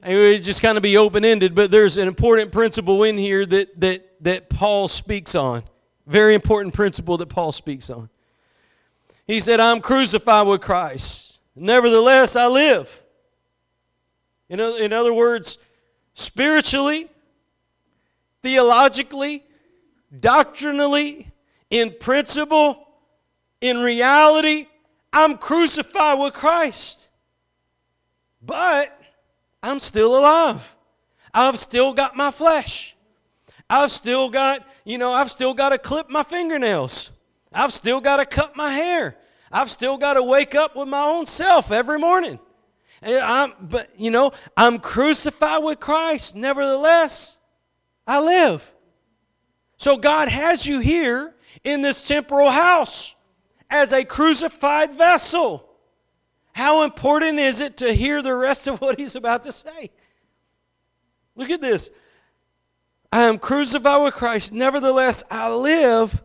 It 0.03 0.14
would 0.14 0.42
just 0.42 0.62
kind 0.62 0.79
of 0.79 0.83
be 0.83 0.96
open 0.96 1.27
ended, 1.27 1.55
but 1.55 1.70
there's 1.70 1.98
an 1.98 2.09
important 2.09 2.53
principle 2.53 3.03
in 3.03 3.18
here 3.18 3.44
that, 3.44 3.79
that, 3.81 4.24
that 4.24 4.48
Paul 4.48 4.88
speaks 4.88 5.35
on. 5.35 5.62
Very 6.07 6.35
important 6.35 6.72
principle 6.72 7.18
that 7.18 7.29
Paul 7.29 7.53
speaks 7.53 7.90
on. 7.90 8.09
He 9.27 9.40
said, 9.40 9.61
I'm 9.61 9.83
crucified 9.83 10.46
with 10.46 10.62
Christ. 10.62 11.38
Nevertheless, 11.55 12.35
I 12.35 12.46
live. 12.46 13.03
In, 14.48 14.59
in 14.59 14.94
other 14.94 15.12
words, 15.12 15.59
spiritually, 16.14 17.09
theologically, 18.42 19.44
doctrinally, 20.21 21.31
in 21.71 21.94
principle, 21.99 22.87
in 23.61 23.79
reality, 23.79 24.66
I'm 25.12 25.38
crucified 25.38 26.18
with 26.18 26.35
Christ. 26.35 27.09
But 28.40 28.99
I'm 29.62 29.81
still 29.81 30.18
alive. 30.18 30.77
I've 31.35 31.59
still 31.59 31.92
got 31.92 32.16
my 32.16 32.31
flesh. 32.31 32.97
I've 33.68 33.90
still 33.90 34.31
got, 34.31 34.66
you 34.85 34.97
know, 34.97 35.12
I've 35.12 35.31
still 35.31 35.53
got 35.53 35.71
to 35.71 35.79
clip 35.79 36.09
my 36.09 36.23
fingernails. 36.23 37.12
I've 37.53 37.73
still 37.73 38.01
got 38.01 38.16
to 38.16 38.27
cut 38.27 38.57
my 38.57 38.71
hair. 38.71 39.16
I've 39.51 39.71
still 39.71 39.99
got 39.99 40.14
to 40.14 40.23
wake 40.23 40.55
up 40.55 40.77
with 40.77 40.88
my 40.88 41.03
own 41.03 41.27
self 41.27 41.71
every 41.71 41.99
morning. 41.99 42.38
But, 43.03 43.90
you 43.97 44.11
know, 44.11 44.33
I'm 44.57 44.79
crucified 44.79 45.62
with 45.62 45.81
Christ. 45.81 46.35
Nevertheless, 46.35 47.38
I 48.07 48.21
live. 48.21 48.75
So 49.78 49.96
God 49.96 50.28
has 50.28 50.66
you 50.66 50.80
here 50.80 51.34
in 51.64 51.82
this 51.82 52.06
temporal 52.06 52.50
house 52.50 53.14
as 53.70 53.92
a 53.92 54.04
crucified 54.04 54.92
vessel. 54.92 55.68
How 56.52 56.82
important 56.82 57.38
is 57.38 57.60
it 57.60 57.76
to 57.78 57.92
hear 57.92 58.20
the 58.20 58.34
rest 58.34 58.66
of 58.66 58.80
what 58.80 58.98
he's 58.98 59.14
about 59.14 59.44
to 59.44 59.52
say? 59.52 59.90
Look 61.36 61.50
at 61.50 61.60
this. 61.60 61.92
I 63.12 63.22
am 63.22 63.38
crucified 63.38 64.02
with 64.02 64.14
Christ, 64.14 64.52
nevertheless 64.52 65.22
I 65.30 65.50
live, 65.54 66.22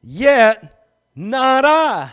yet 0.00 0.88
not 1.14 1.64
I. 1.64 2.12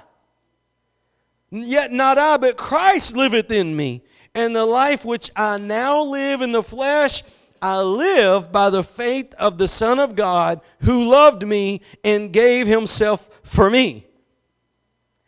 Yet 1.52 1.92
not 1.92 2.18
I, 2.18 2.38
but 2.38 2.58
Christ 2.58 3.16
liveth 3.16 3.52
in 3.52 3.76
me. 3.76 4.04
And 4.34 4.56
the 4.56 4.66
life 4.66 5.06
which 5.06 5.30
I 5.36 5.58
now 5.58 6.02
live 6.02 6.42
in 6.42 6.52
the 6.54 6.64
flesh, 6.64 7.24
I 7.62 7.82
live 7.82 8.52
by 8.52 8.70
the 8.70 8.84
faith 8.84 9.34
of 9.36 9.58
the 9.58 9.68
Son 9.68 10.00
of 10.00 10.16
God 10.16 10.62
who 10.80 11.10
loved 11.10 11.46
me 11.46 11.82
and 12.04 12.34
gave 12.34 12.66
himself 12.66 13.30
for 13.44 13.70
me. 13.70 14.08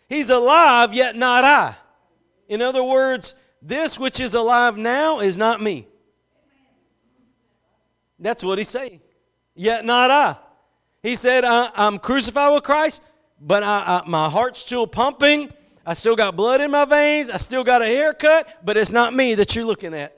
He's 0.09 0.29
alive, 0.29 0.93
yet 0.93 1.15
not 1.15 1.43
I. 1.43 1.75
In 2.47 2.61
other 2.61 2.83
words, 2.83 3.35
this 3.61 3.99
which 3.99 4.19
is 4.19 4.33
alive 4.33 4.77
now 4.77 5.19
is 5.19 5.37
not 5.37 5.61
me. 5.61 5.87
That's 8.19 8.43
what 8.43 8.57
he's 8.57 8.69
saying. 8.69 9.01
Yet 9.55 9.85
not 9.85 10.09
I. 10.09 10.37
He 11.03 11.15
said, 11.15 11.43
I, 11.45 11.69
am 11.75 11.99
crucified 11.99 12.53
with 12.53 12.63
Christ, 12.63 13.01
but 13.39 13.61
I, 13.61 14.01
I, 14.03 14.09
my 14.09 14.29
heart's 14.29 14.59
still 14.59 14.87
pumping. 14.87 15.51
I 15.85 15.93
still 15.93 16.15
got 16.15 16.35
blood 16.35 16.61
in 16.61 16.71
my 16.71 16.85
veins. 16.85 17.29
I 17.29 17.37
still 17.37 17.63
got 17.63 17.81
a 17.81 17.85
haircut, 17.85 18.47
but 18.63 18.77
it's 18.77 18.91
not 18.91 19.13
me 19.13 19.35
that 19.35 19.55
you're 19.55 19.65
looking 19.65 19.93
at. 19.93 20.17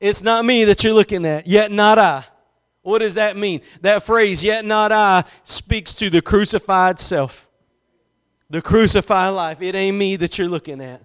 It's 0.00 0.22
not 0.22 0.44
me 0.44 0.64
that 0.64 0.82
you're 0.82 0.94
looking 0.94 1.26
at. 1.26 1.46
Yet 1.46 1.70
not 1.70 1.98
I. 1.98 2.24
What 2.82 3.00
does 3.00 3.14
that 3.14 3.36
mean? 3.36 3.60
That 3.82 4.02
phrase, 4.02 4.42
yet 4.42 4.64
not 4.64 4.90
I, 4.90 5.24
speaks 5.44 5.92
to 5.94 6.08
the 6.08 6.22
crucified 6.22 6.98
self. 6.98 7.46
The 8.48 8.62
crucified 8.62 9.34
life. 9.34 9.60
It 9.60 9.74
ain't 9.74 9.96
me 9.96 10.16
that 10.16 10.38
you're 10.38 10.48
looking 10.48 10.80
at. 10.80 11.04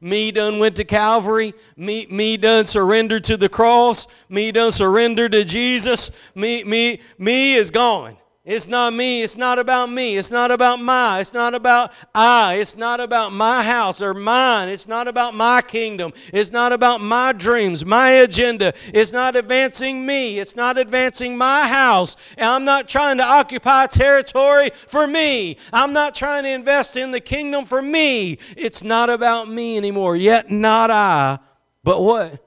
Me 0.00 0.32
done 0.32 0.58
went 0.58 0.76
to 0.76 0.84
Calvary. 0.84 1.54
Me, 1.76 2.06
me 2.10 2.36
done 2.36 2.66
surrendered 2.66 3.22
to 3.24 3.36
the 3.36 3.48
cross. 3.48 4.08
Me 4.28 4.50
done 4.50 4.72
surrendered 4.72 5.32
to 5.32 5.44
Jesus. 5.44 6.10
Me, 6.34 6.64
me, 6.64 7.00
me 7.18 7.54
is 7.54 7.70
gone. 7.70 8.16
It's 8.44 8.66
not 8.66 8.92
me. 8.92 9.22
It's 9.22 9.36
not 9.36 9.60
about 9.60 9.88
me. 9.88 10.16
It's 10.16 10.32
not 10.32 10.50
about 10.50 10.80
my. 10.80 11.20
It's 11.20 11.32
not 11.32 11.54
about 11.54 11.92
I. 12.12 12.54
It's 12.54 12.76
not 12.76 12.98
about 12.98 13.32
my 13.32 13.62
house 13.62 14.02
or 14.02 14.14
mine. 14.14 14.68
It's 14.68 14.88
not 14.88 15.06
about 15.06 15.32
my 15.36 15.62
kingdom. 15.62 16.12
It's 16.32 16.50
not 16.50 16.72
about 16.72 17.00
my 17.00 17.32
dreams, 17.32 17.84
my 17.84 18.10
agenda. 18.10 18.74
It's 18.92 19.12
not 19.12 19.36
advancing 19.36 20.04
me. 20.04 20.40
It's 20.40 20.56
not 20.56 20.76
advancing 20.76 21.36
my 21.36 21.68
house. 21.68 22.16
And 22.36 22.48
I'm 22.48 22.64
not 22.64 22.88
trying 22.88 23.18
to 23.18 23.24
occupy 23.24 23.86
territory 23.86 24.70
for 24.88 25.06
me. 25.06 25.56
I'm 25.72 25.92
not 25.92 26.16
trying 26.16 26.42
to 26.42 26.50
invest 26.50 26.96
in 26.96 27.12
the 27.12 27.20
kingdom 27.20 27.64
for 27.64 27.80
me. 27.80 28.38
It's 28.56 28.82
not 28.82 29.08
about 29.08 29.48
me 29.48 29.76
anymore. 29.76 30.16
Yet 30.16 30.50
not 30.50 30.90
I. 30.90 31.38
But 31.84 32.02
what? 32.02 32.44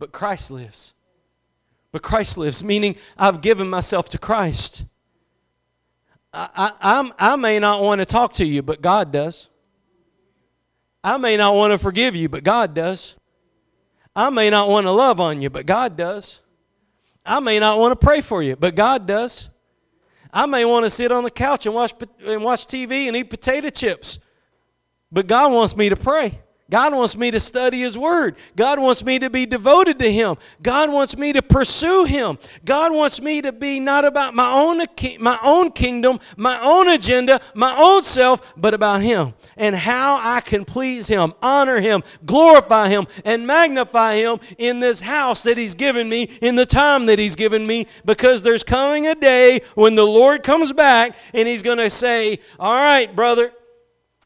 But 0.00 0.10
Christ 0.10 0.50
lives. 0.50 0.94
But 1.92 2.02
Christ 2.02 2.38
lives, 2.38 2.64
meaning 2.64 2.96
I've 3.16 3.40
given 3.40 3.70
myself 3.70 4.08
to 4.08 4.18
Christ. 4.18 4.84
I, 6.32 6.72
I, 6.80 7.12
I 7.18 7.36
may 7.36 7.58
not 7.58 7.82
want 7.82 8.00
to 8.00 8.06
talk 8.06 8.34
to 8.34 8.44
you, 8.44 8.62
but 8.62 8.80
God 8.80 9.12
does. 9.12 9.48
I 11.04 11.16
may 11.16 11.36
not 11.36 11.54
want 11.54 11.72
to 11.72 11.78
forgive 11.78 12.14
you, 12.14 12.28
but 12.28 12.44
God 12.44 12.74
does. 12.74 13.16
I 14.14 14.30
may 14.30 14.50
not 14.50 14.68
want 14.68 14.86
to 14.86 14.90
love 14.90 15.20
on 15.20 15.42
you, 15.42 15.50
but 15.50 15.66
God 15.66 15.96
does. 15.96 16.40
I 17.24 17.40
may 17.40 17.58
not 17.58 17.78
want 17.78 17.92
to 17.98 18.04
pray 18.04 18.20
for 18.20 18.42
you, 18.42 18.56
but 18.56 18.74
God 18.74 19.06
does. 19.06 19.50
I 20.32 20.46
may 20.46 20.64
want 20.64 20.84
to 20.84 20.90
sit 20.90 21.12
on 21.12 21.24
the 21.24 21.30
couch 21.30 21.66
and 21.66 21.74
watch, 21.74 21.92
and 22.24 22.42
watch 22.42 22.66
TV 22.66 23.06
and 23.06 23.16
eat 23.16 23.24
potato 23.24 23.68
chips, 23.68 24.18
but 25.10 25.26
God 25.26 25.52
wants 25.52 25.76
me 25.76 25.88
to 25.88 25.96
pray. 25.96 26.38
God 26.70 26.94
wants 26.94 27.16
me 27.16 27.30
to 27.30 27.40
study 27.40 27.80
His 27.80 27.98
Word. 27.98 28.36
God 28.56 28.78
wants 28.78 29.04
me 29.04 29.18
to 29.18 29.28
be 29.28 29.44
devoted 29.44 29.98
to 29.98 30.10
Him. 30.10 30.36
God 30.62 30.90
wants 30.90 31.16
me 31.16 31.32
to 31.34 31.42
pursue 31.42 32.04
Him. 32.04 32.38
God 32.64 32.92
wants 32.94 33.20
me 33.20 33.42
to 33.42 33.52
be 33.52 33.78
not 33.78 34.04
about 34.04 34.34
my 34.34 34.50
own, 34.50 34.80
my 35.20 35.38
own 35.42 35.72
kingdom, 35.72 36.18
my 36.36 36.60
own 36.60 36.88
agenda, 36.88 37.40
my 37.54 37.76
own 37.76 38.02
self, 38.02 38.54
but 38.56 38.74
about 38.74 39.02
Him 39.02 39.34
and 39.56 39.74
how 39.74 40.18
I 40.20 40.40
can 40.40 40.64
please 40.64 41.08
Him, 41.08 41.34
honor 41.42 41.80
Him, 41.80 42.02
glorify 42.24 42.88
Him, 42.88 43.06
and 43.24 43.46
magnify 43.46 44.16
Him 44.16 44.40
in 44.58 44.80
this 44.80 45.00
house 45.02 45.42
that 45.42 45.58
He's 45.58 45.74
given 45.74 46.08
me, 46.08 46.24
in 46.40 46.56
the 46.56 46.66
time 46.66 47.06
that 47.06 47.18
He's 47.18 47.36
given 47.36 47.66
me, 47.66 47.86
because 48.04 48.42
there's 48.42 48.64
coming 48.64 49.06
a 49.06 49.14
day 49.14 49.60
when 49.74 49.94
the 49.94 50.06
Lord 50.06 50.42
comes 50.42 50.72
back 50.72 51.16
and 51.34 51.46
He's 51.46 51.62
going 51.62 51.78
to 51.78 51.90
say, 51.90 52.38
All 52.58 52.74
right, 52.74 53.14
brother. 53.14 53.52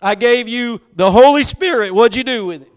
I 0.00 0.14
gave 0.14 0.48
you 0.48 0.80
the 0.94 1.10
Holy 1.10 1.42
Spirit. 1.42 1.94
What'd 1.94 2.16
you 2.16 2.24
do 2.24 2.46
with 2.46 2.62
it? 2.62 2.72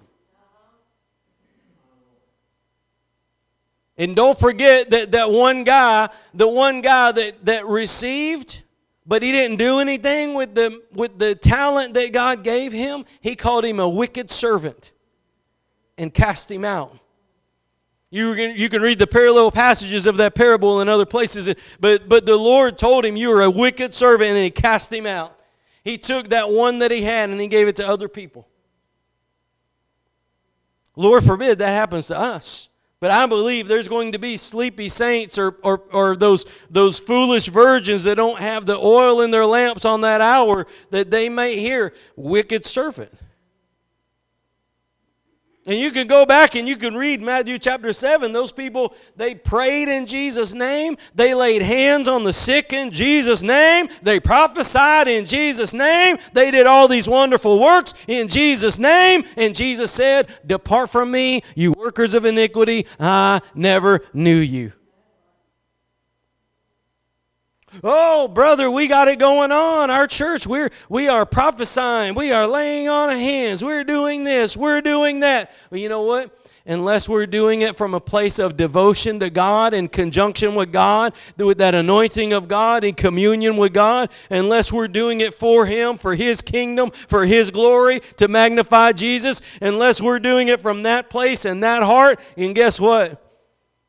And 3.97 4.15
don't 4.15 4.39
forget 4.39 4.89
that, 4.91 5.11
that 5.11 5.29
one 5.29 5.65
guy, 5.65 6.07
the 6.33 6.47
one 6.47 6.79
guy 6.79 7.11
that, 7.11 7.43
that 7.45 7.65
received, 7.67 8.63
but 9.05 9.21
he 9.21 9.33
didn't 9.33 9.57
do 9.57 9.79
anything 9.79 10.33
with 10.35 10.55
the, 10.55 10.81
with 10.93 11.19
the 11.19 11.35
talent 11.35 11.93
that 11.95 12.13
God 12.13 12.43
gave 12.43 12.71
him, 12.71 13.03
he 13.19 13.35
called 13.35 13.65
him 13.65 13.77
a 13.77 13.89
wicked 13.89 14.31
servant 14.31 14.93
and 15.97 16.13
cast 16.13 16.49
him 16.49 16.63
out. 16.63 16.97
You 18.11 18.33
you 18.33 18.69
can 18.69 18.81
read 18.81 18.97
the 18.97 19.05
parallel 19.05 19.51
passages 19.51 20.07
of 20.07 20.17
that 20.17 20.33
parable 20.33 20.81
in 20.81 20.89
other 20.89 21.05
places, 21.05 21.53
but, 21.79 22.09
but 22.09 22.25
the 22.25 22.37
Lord 22.37 22.77
told 22.77 23.05
him, 23.05 23.15
You 23.15 23.31
are 23.33 23.43
a 23.43 23.51
wicked 23.51 23.93
servant, 23.93 24.31
and 24.31 24.39
he 24.39 24.49
cast 24.49 24.91
him 24.91 25.05
out. 25.05 25.38
He 25.83 25.97
took 25.97 26.29
that 26.29 26.49
one 26.49 26.79
that 26.79 26.91
he 26.91 27.01
had 27.01 27.29
and 27.29 27.39
he 27.39 27.47
gave 27.47 27.67
it 27.67 27.75
to 27.77 27.87
other 27.87 28.07
people. 28.07 28.47
Lord 30.95 31.23
forbid 31.23 31.59
that 31.59 31.69
happens 31.69 32.07
to 32.07 32.19
us. 32.19 32.69
But 32.99 33.11
I 33.11 33.25
believe 33.27 33.67
there's 33.67 33.87
going 33.87 34.11
to 34.11 34.19
be 34.19 34.35
sleepy 34.35 34.89
saints 34.89 35.37
or, 35.37 35.55
or, 35.63 35.83
or 35.93 36.15
those, 36.17 36.45
those 36.69 36.99
foolish 36.99 37.47
virgins 37.47 38.03
that 38.03 38.15
don't 38.15 38.39
have 38.39 38.65
the 38.65 38.77
oil 38.77 39.21
in 39.21 39.31
their 39.31 39.45
lamps 39.45 39.85
on 39.85 40.01
that 40.01 40.19
hour 40.19 40.67
that 40.89 41.09
they 41.09 41.29
may 41.29 41.57
hear 41.57 41.93
wicked 42.17 42.65
servant. 42.65 43.13
And 45.65 45.77
you 45.77 45.91
can 45.91 46.07
go 46.07 46.25
back 46.25 46.55
and 46.55 46.67
you 46.67 46.77
can 46.77 46.95
read 46.95 47.21
Matthew 47.21 47.59
chapter 47.59 47.91
7. 47.91 48.31
Those 48.31 48.51
people, 48.51 48.95
they 49.15 49.35
prayed 49.35 49.89
in 49.89 50.05
Jesus' 50.05 50.53
name. 50.53 50.97
They 51.13 51.33
laid 51.33 51.61
hands 51.61 52.07
on 52.07 52.23
the 52.23 52.33
sick 52.33 52.71
in 52.71 52.91
Jesus' 52.91 53.43
name. 53.43 53.89
They 54.01 54.19
prophesied 54.19 55.07
in 55.07 55.25
Jesus' 55.25 55.73
name. 55.73 56.17
They 56.33 56.49
did 56.49 56.65
all 56.65 56.87
these 56.87 57.09
wonderful 57.09 57.59
works 57.59 57.93
in 58.07 58.29
Jesus' 58.29 58.79
name. 58.79 59.25
And 59.35 59.53
Jesus 59.53 59.91
said, 59.91 60.29
Depart 60.47 60.89
from 60.89 61.11
me, 61.11 61.43
you 61.55 61.73
workers 61.73 62.13
of 62.13 62.25
iniquity. 62.25 62.87
I 62.99 63.41
never 63.53 64.01
knew 64.13 64.37
you. 64.37 64.71
Oh, 67.83 68.27
brother, 68.27 68.69
we 68.69 68.87
got 68.87 69.07
it 69.07 69.19
going 69.19 69.51
on. 69.51 69.89
Our 69.89 70.07
church, 70.07 70.45
we're 70.45 70.69
we 70.89 71.07
are 71.07 71.25
prophesying, 71.25 72.15
we 72.15 72.31
are 72.31 72.47
laying 72.47 72.89
on 72.89 73.09
hands, 73.09 73.63
we're 73.63 73.83
doing 73.83 74.23
this, 74.23 74.57
we're 74.57 74.81
doing 74.81 75.21
that. 75.21 75.51
You 75.71 75.89
know 75.89 76.03
what? 76.03 76.35
Unless 76.65 77.09
we're 77.09 77.25
doing 77.25 77.61
it 77.61 77.75
from 77.75 77.95
a 77.95 77.99
place 77.99 78.37
of 78.37 78.55
devotion 78.57 79.19
to 79.21 79.29
God 79.29 79.73
in 79.73 79.87
conjunction 79.87 80.53
with 80.55 80.71
God, 80.71 81.13
with 81.37 81.57
that 81.59 81.73
anointing 81.73 82.33
of 82.33 82.47
God 82.47 82.83
in 82.83 82.93
communion 82.93 83.57
with 83.57 83.73
God, 83.73 84.11
unless 84.29 84.71
we're 84.71 84.87
doing 84.87 85.21
it 85.21 85.33
for 85.33 85.65
Him, 85.65 85.97
for 85.97 86.15
His 86.15 86.41
kingdom, 86.41 86.91
for 86.91 87.25
His 87.25 87.49
glory, 87.49 88.01
to 88.17 88.27
magnify 88.27 88.91
Jesus, 88.91 89.41
unless 89.61 89.99
we're 89.99 90.19
doing 90.19 90.49
it 90.49 90.59
from 90.59 90.83
that 90.83 91.09
place 91.09 91.45
and 91.45 91.63
that 91.63 91.81
heart, 91.81 92.19
and 92.37 92.53
guess 92.53 92.79
what? 92.79 93.25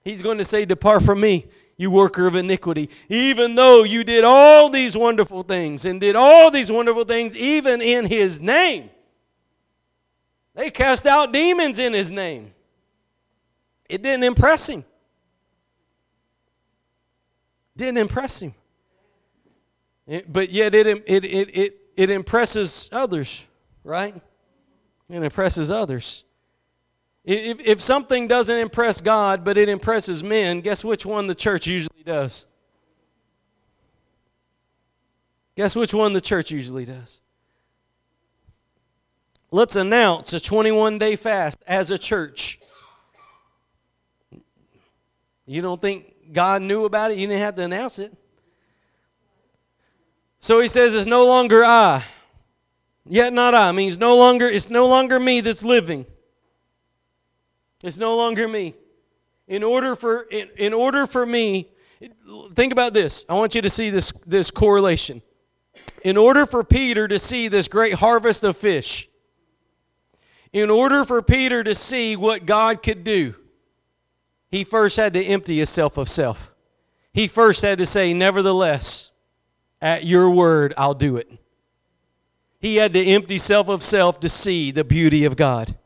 He's 0.03 0.22
going 0.22 0.38
to 0.38 0.44
say, 0.44 0.64
Depart 0.64 1.03
from 1.03 1.20
me 1.20 1.48
you 1.81 1.90
worker 1.90 2.27
of 2.27 2.35
iniquity. 2.35 2.90
Even 3.09 3.55
though 3.55 3.85
you 3.85 4.05
did 4.05 4.23
all 4.23 4.69
these 4.69 4.99
wonderful 4.99 5.43
things 5.43 5.87
and 5.87 5.99
did 5.99 6.14
all 6.14 6.51
these 6.51 6.71
wonderful 6.71 7.05
things, 7.05 7.35
even 7.35 7.81
in 7.81 8.05
his 8.05 8.38
name, 8.38 8.90
they 10.55 10.69
cast 10.71 11.07
out 11.07 11.33
demons 11.33 11.79
in 11.79 11.95
his 11.95 12.11
name. 12.11 12.53
It 13.88 14.03
didn't 14.03 14.25
impress 14.25 14.69
him. 14.69 14.85
Didn't 17.75 17.97
impress 17.97 18.43
him. 18.43 18.55
It, 20.07 20.31
but 20.31 20.51
yet 20.51 20.75
it, 20.75 20.87
it, 20.87 21.05
it, 21.07 21.25
it, 21.25 21.77
it 21.97 22.11
impresses 22.11 22.90
others, 22.93 23.47
right? 23.85 24.14
It 25.09 25.23
impresses 25.23 25.71
others. 25.71 26.25
If, 27.24 27.61
if 27.61 27.80
something 27.83 28.26
doesn't 28.28 28.56
impress 28.56 29.00
God, 29.00 29.44
but 29.44 29.59
it 29.59 29.68
impresses 29.68 30.22
men, 30.22 30.61
guess 30.61 30.85
which 30.85 31.04
one 31.04 31.26
the 31.26 31.35
church 31.35 31.66
usually 31.66 32.02
does? 32.04 32.46
Guess 35.56 35.76
which 35.76 35.92
one 35.92 36.12
the 36.12 36.20
church 36.20 36.50
usually 36.50 36.87
does? 36.87 37.20
Let's 39.50 39.76
announce 39.76 40.33
a 40.33 40.40
21 40.40 40.98
day 40.98 41.16
fast 41.16 41.59
as 41.66 41.90
a 41.90 41.98
church. 41.98 42.61
You 45.44 45.60
don't 45.60 45.83
think 45.83 46.33
God 46.33 46.62
knew 46.62 46.85
about 46.85 47.10
it? 47.10 47.18
You 47.18 47.27
didn't 47.27 47.40
have 47.40 47.56
to 47.56 47.62
announce 47.62 47.98
it. 47.98 48.14
So 50.38 50.60
he 50.60 50.68
says, 50.68 50.94
It's 50.94 51.06
no 51.06 51.27
longer 51.27 51.64
I. 51.64 52.04
Yet 53.04 53.33
not 53.33 53.54
I 53.54 53.73
means 53.73 53.98
no 53.98 54.16
longer, 54.16 54.46
it's 54.46 54.71
no 54.71 54.87
longer 54.87 55.18
me 55.18 55.40
that's 55.40 55.64
living. 55.64 56.06
It's 57.83 57.96
no 57.96 58.16
longer 58.16 58.46
me. 58.46 58.74
In 59.48 59.62
order 59.62 59.96
for 59.96 60.22
in, 60.31 60.48
in 60.56 60.72
order 60.72 61.06
for 61.06 61.24
me, 61.24 61.68
think 62.54 62.72
about 62.72 62.92
this. 62.92 63.24
I 63.28 63.35
want 63.35 63.54
you 63.54 63.62
to 63.62 63.70
see 63.70 63.90
this 63.90 64.12
this 64.26 64.50
correlation. 64.50 65.22
in 66.02 66.16
order 66.16 66.46
for 66.46 66.64
Peter 66.64 67.08
to 67.08 67.18
see 67.18 67.48
this 67.48 67.68
great 67.68 67.94
harvest 67.94 68.44
of 68.44 68.56
fish, 68.56 69.08
in 70.52 70.70
order 70.70 71.04
for 71.04 71.22
Peter 71.22 71.62
to 71.62 71.74
see 71.74 72.16
what 72.16 72.46
God 72.46 72.83
could 72.83 73.04
do, 73.04 73.35
he 74.48 74.64
first 74.64 74.96
had 74.96 75.12
to 75.14 75.22
empty 75.24 75.58
himself 75.58 75.96
of 75.96 76.08
self. 76.08 76.52
He 77.12 77.28
first 77.28 77.62
had 77.62 77.78
to 77.78 77.87
say, 77.87 78.12
Nevertheless, 78.14 79.10
at 79.81 80.04
your 80.04 80.31
word, 80.31 80.74
I'll 80.76 80.94
do 80.94 81.16
it. 81.16 81.31
He 82.60 82.76
had 82.76 82.92
to 82.92 83.04
empty 83.04 83.38
self 83.38 83.68
of 83.68 83.83
self 83.83 84.20
to 84.20 84.28
see 84.28 84.70
the 84.70 84.85
beauty 84.85 85.24
of 85.24 85.37
God. 85.37 85.76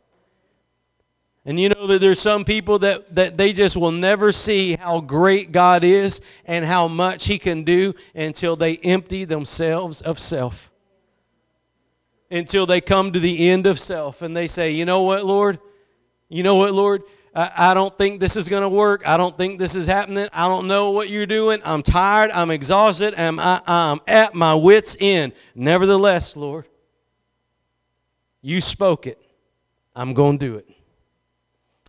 And 1.46 1.60
you 1.60 1.68
know 1.68 1.86
that 1.86 2.00
there's 2.00 2.20
some 2.20 2.44
people 2.44 2.78
that, 2.78 3.14
that 3.14 3.36
they 3.36 3.52
just 3.52 3.76
will 3.76 3.92
never 3.92 4.32
see 4.32 4.76
how 4.76 5.00
great 5.00 5.52
God 5.52 5.84
is 5.84 6.22
and 6.46 6.64
how 6.64 6.88
much 6.88 7.26
He 7.26 7.38
can 7.38 7.64
do 7.64 7.94
until 8.14 8.56
they 8.56 8.78
empty 8.78 9.24
themselves 9.24 10.00
of 10.00 10.18
self. 10.18 10.70
Until 12.30 12.64
they 12.64 12.80
come 12.80 13.12
to 13.12 13.20
the 13.20 13.50
end 13.50 13.66
of 13.66 13.78
self 13.78 14.22
and 14.22 14.34
they 14.34 14.46
say, 14.46 14.70
You 14.70 14.86
know 14.86 15.02
what, 15.02 15.26
Lord? 15.26 15.58
You 16.30 16.42
know 16.42 16.54
what, 16.54 16.72
Lord? 16.72 17.02
I, 17.34 17.50
I 17.56 17.74
don't 17.74 17.96
think 17.96 18.20
this 18.20 18.36
is 18.36 18.48
going 18.48 18.62
to 18.62 18.68
work. 18.68 19.06
I 19.06 19.18
don't 19.18 19.36
think 19.36 19.58
this 19.58 19.76
is 19.76 19.86
happening. 19.86 20.28
I 20.32 20.48
don't 20.48 20.66
know 20.66 20.92
what 20.92 21.10
you're 21.10 21.26
doing. 21.26 21.60
I'm 21.62 21.82
tired. 21.82 22.30
I'm 22.30 22.50
exhausted. 22.50 23.14
I'm, 23.16 23.38
I, 23.38 23.60
I'm 23.66 24.00
at 24.06 24.34
my 24.34 24.54
wits' 24.54 24.96
end. 24.98 25.34
Nevertheless, 25.54 26.36
Lord, 26.36 26.66
you 28.40 28.62
spoke 28.62 29.06
it. 29.06 29.20
I'm 29.94 30.14
going 30.14 30.38
to 30.38 30.46
do 30.46 30.56
it. 30.56 30.73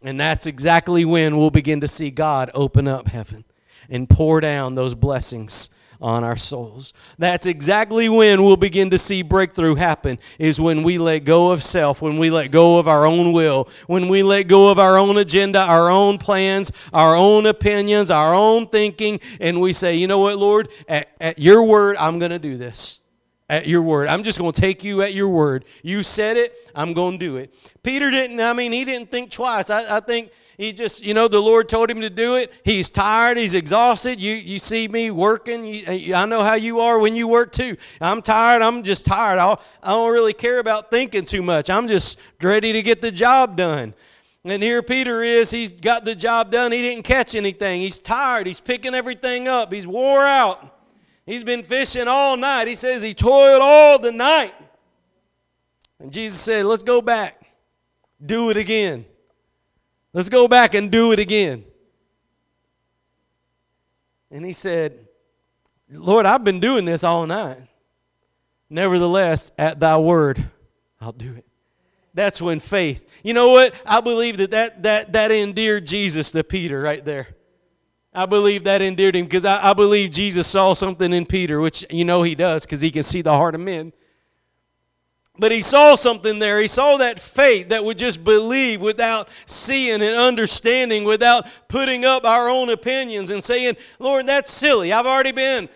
And 0.05 0.19
that's 0.19 0.45
exactly 0.45 1.03
when 1.03 1.35
we'll 1.35 1.49
begin 1.49 1.81
to 1.81 1.87
see 1.87 2.11
God 2.11 2.51
open 2.53 2.87
up 2.87 3.07
heaven 3.07 3.43
and 3.89 4.07
pour 4.07 4.39
down 4.39 4.75
those 4.75 4.93
blessings 4.93 5.71
on 5.99 6.23
our 6.23 6.35
souls. 6.35 6.93
That's 7.17 7.47
exactly 7.47 8.07
when 8.07 8.43
we'll 8.43 8.55
begin 8.55 8.91
to 8.91 8.99
see 8.99 9.23
breakthrough 9.23 9.73
happen 9.73 10.19
is 10.37 10.61
when 10.61 10.83
we 10.83 10.99
let 10.99 11.19
go 11.19 11.51
of 11.51 11.63
self, 11.63 12.03
when 12.03 12.19
we 12.19 12.29
let 12.29 12.51
go 12.51 12.77
of 12.77 12.87
our 12.87 13.07
own 13.07 13.33
will, 13.33 13.67
when 13.87 14.07
we 14.07 14.21
let 14.21 14.43
go 14.43 14.69
of 14.69 14.77
our 14.77 14.95
own 14.95 15.17
agenda, 15.17 15.59
our 15.61 15.89
own 15.89 16.19
plans, 16.19 16.71
our 16.93 17.15
own 17.15 17.47
opinions, 17.47 18.11
our 18.11 18.35
own 18.35 18.67
thinking, 18.67 19.19
and 19.39 19.59
we 19.59 19.73
say, 19.73 19.95
you 19.95 20.05
know 20.05 20.19
what, 20.19 20.37
Lord, 20.37 20.69
at, 20.87 21.09
at 21.19 21.39
your 21.39 21.63
word, 21.63 21.97
I'm 21.97 22.19
going 22.19 22.31
to 22.31 22.39
do 22.39 22.57
this 22.57 22.99
at 23.49 23.67
your 23.67 23.81
word. 23.81 24.07
I'm 24.07 24.23
just 24.23 24.39
going 24.39 24.51
to 24.51 24.59
take 24.59 24.83
you 24.83 25.01
at 25.01 25.13
your 25.13 25.29
word. 25.29 25.65
You 25.83 26.01
said 26.03 26.37
it, 26.37 26.55
I'm 26.73 26.93
going 26.93 27.13
to 27.13 27.17
do 27.17 27.37
it. 27.37 27.53
Peter 27.83 28.09
didn't, 28.09 28.39
I 28.39 28.53
mean, 28.53 28.71
he 28.71 28.85
didn't 28.85 29.11
think 29.11 29.29
twice. 29.29 29.69
I, 29.69 29.97
I, 29.97 29.99
think 29.99 30.31
he 30.57 30.73
just, 30.73 31.05
you 31.05 31.13
know, 31.13 31.27
the 31.27 31.39
Lord 31.39 31.69
told 31.69 31.89
him 31.89 32.01
to 32.01 32.09
do 32.09 32.35
it. 32.35 32.51
He's 32.63 32.89
tired, 32.89 33.37
he's 33.37 33.53
exhausted. 33.53 34.19
You, 34.19 34.33
you 34.33 34.57
see 34.57 34.87
me 34.87 35.11
working. 35.11 35.63
You, 35.65 36.15
I 36.15 36.25
know 36.25 36.43
how 36.43 36.55
you 36.55 36.79
are 36.79 36.97
when 36.97 37.15
you 37.15 37.27
work 37.27 37.51
too. 37.51 37.77
I'm 38.01 38.23
tired, 38.23 38.63
I'm 38.63 38.81
just 38.81 39.05
tired. 39.05 39.37
I'll, 39.37 39.61
I 39.83 39.91
don't 39.91 40.11
really 40.11 40.33
care 40.33 40.57
about 40.57 40.89
thinking 40.89 41.25
too 41.25 41.43
much. 41.43 41.69
I'm 41.69 41.87
just 41.87 42.17
ready 42.41 42.71
to 42.73 42.81
get 42.81 43.01
the 43.01 43.11
job 43.11 43.55
done. 43.55 43.93
And 44.43 44.61
here 44.61 44.83
Peter 44.83 45.23
is, 45.23 45.49
he's 45.51 45.71
got 45.71 46.05
the 46.05 46.15
job 46.15 46.51
done. 46.51 46.71
He 46.71 46.81
didn't 46.81 47.03
catch 47.03 47.33
anything. 47.35 47.81
He's 47.81 47.99
tired, 47.99 48.47
he's 48.47 48.61
picking 48.61 48.95
everything 48.95 49.47
up, 49.47 49.71
he's 49.71 49.85
wore 49.85 50.25
out. 50.25 50.74
He's 51.25 51.43
been 51.43 51.63
fishing 51.63 52.07
all 52.07 52.37
night. 52.37 52.67
He 52.67 52.75
says 52.75 53.01
he 53.01 53.13
toiled 53.13 53.61
all 53.61 53.97
the 53.97 54.11
night. 54.11 54.53
And 55.99 56.11
Jesus 56.11 56.39
said, 56.39 56.65
Let's 56.65 56.83
go 56.83 57.01
back. 57.01 57.41
Do 58.23 58.49
it 58.49 58.57
again. 58.57 59.05
Let's 60.13 60.29
go 60.29 60.47
back 60.47 60.73
and 60.75 60.91
do 60.91 61.11
it 61.11 61.19
again. 61.19 61.65
And 64.31 64.45
he 64.45 64.53
said, 64.53 65.07
Lord, 65.89 66.25
I've 66.25 66.43
been 66.43 66.59
doing 66.59 66.85
this 66.85 67.03
all 67.03 67.25
night. 67.25 67.59
Nevertheless, 68.69 69.51
at 69.57 69.79
thy 69.79 69.97
word, 69.97 70.43
I'll 70.99 71.11
do 71.11 71.33
it. 71.35 71.45
That's 72.13 72.41
when 72.41 72.59
faith. 72.59 73.07
You 73.23 73.33
know 73.33 73.49
what? 73.49 73.75
I 73.85 74.01
believe 74.01 74.37
that 74.37 74.51
that, 74.51 74.83
that, 74.83 75.13
that 75.13 75.31
endeared 75.31 75.85
Jesus 75.85 76.31
to 76.31 76.43
Peter 76.43 76.81
right 76.81 77.03
there. 77.03 77.34
I 78.15 78.25
believe 78.25 78.63
that 78.63 78.81
endeared 78.81 79.15
him 79.15 79.25
because 79.25 79.43
I, 79.43 79.71
I, 79.71 79.73
believe 79.73 80.11
Jesus 80.11 80.47
saw 80.47 80.73
something 80.73 81.11
in 81.11 81.25
Peter, 81.25 81.59
which 81.59 81.85
you 81.89 82.05
know 82.05 82.23
he 82.23 82.33
does 82.33 82.65
because 82.65 82.79
he 82.79 82.89
can 82.89 83.03
see 83.03 83.21
the 83.21 83.33
heart 83.33 83.55
of 83.55 83.61
men. 83.61 83.91
But 85.37 85.51
he 85.51 85.61
saw 85.61 85.95
something 85.95 86.39
there. 86.39 86.61
He 86.61 86.67
saw 86.67 86.95
that 86.97 87.19
faith 87.19 87.69
that 87.69 87.83
would 87.83 87.97
just 87.97 88.23
believe 88.23 88.81
without 88.81 89.27
seeing 89.45 90.01
and 90.01 90.15
understanding, 90.15 91.03
without 91.03 91.45
putting 91.67 92.05
up 92.05 92.23
our 92.23 92.47
own 92.47 92.69
opinions 92.69 93.31
and 93.31 93.43
saying, 93.43 93.75
Lord, 93.99 94.27
that's 94.27 94.49
silly. 94.49 94.93
I've 94.93 95.05
already 95.05 95.33
been. 95.33 95.67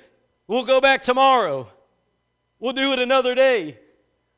We'll 0.48 0.64
go 0.64 0.80
back 0.80 1.02
tomorrow. 1.02 1.68
We'll 2.58 2.74
do 2.74 2.94
it 2.94 3.00
another 3.00 3.36
day. 3.36 3.78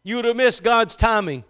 You 0.03 0.15
would 0.15 0.25
have 0.25 0.35
missed 0.35 0.63
God's 0.63 0.95
timing. 0.95 1.43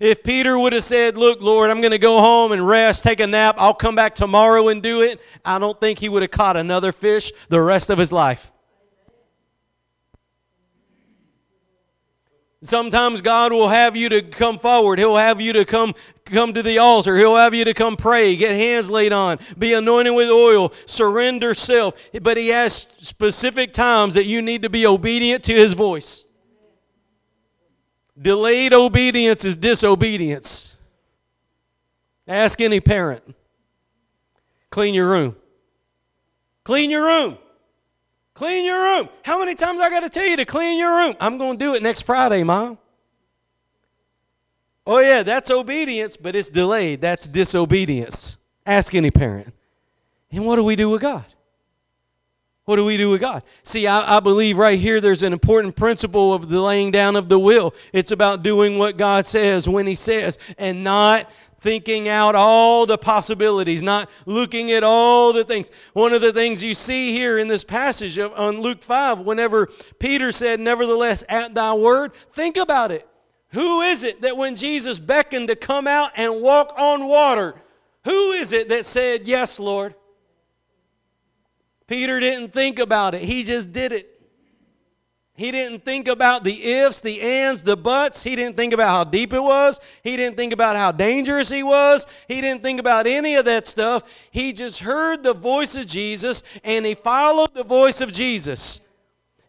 If 0.00 0.22
Peter 0.22 0.58
would 0.58 0.72
have 0.72 0.82
said, 0.82 1.16
Look, 1.16 1.40
Lord, 1.40 1.70
I'm 1.70 1.80
going 1.80 1.92
to 1.92 1.98
go 1.98 2.20
home 2.20 2.52
and 2.52 2.66
rest, 2.66 3.04
take 3.04 3.20
a 3.20 3.26
nap, 3.26 3.56
I'll 3.58 3.74
come 3.74 3.94
back 3.94 4.14
tomorrow 4.14 4.68
and 4.68 4.82
do 4.82 5.02
it, 5.02 5.20
I 5.44 5.58
don't 5.58 5.78
think 5.80 5.98
he 5.98 6.08
would 6.08 6.22
have 6.22 6.30
caught 6.30 6.56
another 6.56 6.92
fish 6.92 7.32
the 7.48 7.60
rest 7.60 7.90
of 7.90 7.98
his 7.98 8.12
life. 8.12 8.50
Sometimes 12.64 13.20
God 13.20 13.52
will 13.52 13.68
have 13.68 13.94
you 13.94 14.08
to 14.08 14.22
come 14.22 14.58
forward. 14.58 14.98
He'll 14.98 15.18
have 15.18 15.38
you 15.38 15.52
to 15.52 15.66
come 15.66 15.94
come 16.24 16.54
to 16.54 16.62
the 16.62 16.78
altar. 16.78 17.14
He'll 17.18 17.36
have 17.36 17.52
you 17.52 17.62
to 17.66 17.74
come 17.74 17.94
pray, 17.94 18.36
get 18.36 18.52
hands 18.52 18.88
laid 18.88 19.12
on, 19.12 19.38
be 19.58 19.74
anointed 19.74 20.14
with 20.14 20.30
oil, 20.30 20.72
surrender 20.86 21.52
self. 21.52 21.94
But 22.22 22.38
he 22.38 22.48
has 22.48 22.88
specific 23.00 23.74
times 23.74 24.14
that 24.14 24.24
you 24.24 24.40
need 24.40 24.62
to 24.62 24.70
be 24.70 24.86
obedient 24.86 25.44
to 25.44 25.54
his 25.54 25.74
voice. 25.74 26.24
Delayed 28.20 28.72
obedience 28.72 29.44
is 29.44 29.56
disobedience. 29.56 30.76
Ask 32.28 32.60
any 32.60 32.80
parent. 32.80 33.34
Clean 34.70 34.94
your 34.94 35.08
room. 35.08 35.36
Clean 36.64 36.90
your 36.90 37.04
room. 37.04 37.38
Clean 38.34 38.64
your 38.64 38.82
room. 38.82 39.08
How 39.24 39.38
many 39.38 39.54
times 39.54 39.80
I 39.80 39.90
got 39.90 40.00
to 40.00 40.08
tell 40.08 40.26
you 40.26 40.36
to 40.36 40.44
clean 40.44 40.78
your 40.78 40.96
room? 40.96 41.14
I'm 41.20 41.38
going 41.38 41.58
to 41.58 41.64
do 41.64 41.74
it 41.74 41.82
next 41.82 42.02
Friday, 42.02 42.42
Mom. 42.42 42.78
Oh, 44.86 44.98
yeah, 44.98 45.22
that's 45.22 45.50
obedience, 45.50 46.16
but 46.16 46.34
it's 46.34 46.48
delayed. 46.48 47.00
That's 47.00 47.26
disobedience. 47.26 48.36
Ask 48.66 48.94
any 48.94 49.10
parent. 49.10 49.52
And 50.30 50.44
what 50.44 50.56
do 50.56 50.64
we 50.64 50.76
do 50.76 50.90
with 50.90 51.00
God? 51.00 51.24
What 52.64 52.76
do 52.76 52.84
we 52.84 52.96
do 52.96 53.10
with 53.10 53.20
God? 53.20 53.42
See, 53.62 53.86
I, 53.86 54.16
I, 54.16 54.20
believe 54.20 54.56
right 54.56 54.78
here 54.78 54.98
there's 54.98 55.22
an 55.22 55.34
important 55.34 55.76
principle 55.76 56.32
of 56.32 56.48
the 56.48 56.62
laying 56.62 56.90
down 56.90 57.14
of 57.14 57.28
the 57.28 57.38
will. 57.38 57.74
It's 57.92 58.10
about 58.10 58.42
doing 58.42 58.78
what 58.78 58.96
God 58.96 59.26
says 59.26 59.68
when 59.68 59.86
He 59.86 59.94
says 59.94 60.38
and 60.56 60.82
not 60.82 61.30
thinking 61.60 62.08
out 62.08 62.34
all 62.34 62.86
the 62.86 62.96
possibilities, 62.96 63.82
not 63.82 64.08
looking 64.24 64.70
at 64.70 64.82
all 64.82 65.34
the 65.34 65.44
things. 65.44 65.70
One 65.92 66.14
of 66.14 66.22
the 66.22 66.32
things 66.32 66.62
you 66.62 66.74
see 66.74 67.12
here 67.12 67.38
in 67.38 67.48
this 67.48 67.64
passage 67.64 68.16
of, 68.16 68.32
on 68.32 68.60
Luke 68.60 68.82
5, 68.82 69.20
whenever 69.20 69.68
Peter 69.98 70.32
said, 70.32 70.58
Nevertheless, 70.58 71.22
at 71.28 71.54
thy 71.54 71.74
word, 71.74 72.12
think 72.32 72.56
about 72.56 72.92
it. 72.92 73.06
Who 73.52 73.82
is 73.82 74.04
it 74.04 74.22
that 74.22 74.36
when 74.38 74.56
Jesus 74.56 74.98
beckoned 74.98 75.48
to 75.48 75.56
come 75.56 75.86
out 75.86 76.10
and 76.16 76.40
walk 76.40 76.74
on 76.78 77.08
water, 77.08 77.54
who 78.04 78.32
is 78.32 78.54
it 78.54 78.68
that 78.70 78.86
said, 78.86 79.28
Yes, 79.28 79.60
Lord? 79.60 79.94
Peter 81.86 82.20
didn't 82.20 82.52
think 82.52 82.78
about 82.78 83.14
it, 83.14 83.22
he 83.22 83.44
just 83.44 83.72
did 83.72 83.92
it. 83.92 84.14
He 85.36 85.50
didn't 85.50 85.84
think 85.84 86.06
about 86.06 86.44
the 86.44 86.64
ifs, 86.64 87.00
the 87.00 87.20
ands, 87.20 87.64
the 87.64 87.76
buts. 87.76 88.22
He 88.22 88.36
didn't 88.36 88.54
think 88.54 88.72
about 88.72 88.88
how 88.88 89.02
deep 89.02 89.32
it 89.32 89.42
was. 89.42 89.80
He 90.04 90.16
didn't 90.16 90.36
think 90.36 90.52
about 90.52 90.76
how 90.76 90.92
dangerous 90.92 91.50
he 91.50 91.64
was. 91.64 92.06
He 92.28 92.40
didn't 92.40 92.62
think 92.62 92.78
about 92.78 93.08
any 93.08 93.34
of 93.34 93.44
that 93.46 93.66
stuff. 93.66 94.04
He 94.30 94.52
just 94.52 94.78
heard 94.78 95.24
the 95.24 95.32
voice 95.32 95.74
of 95.74 95.88
Jesus 95.88 96.44
and 96.62 96.86
he 96.86 96.94
followed 96.94 97.52
the 97.52 97.64
voice 97.64 98.00
of 98.00 98.12
Jesus. 98.12 98.80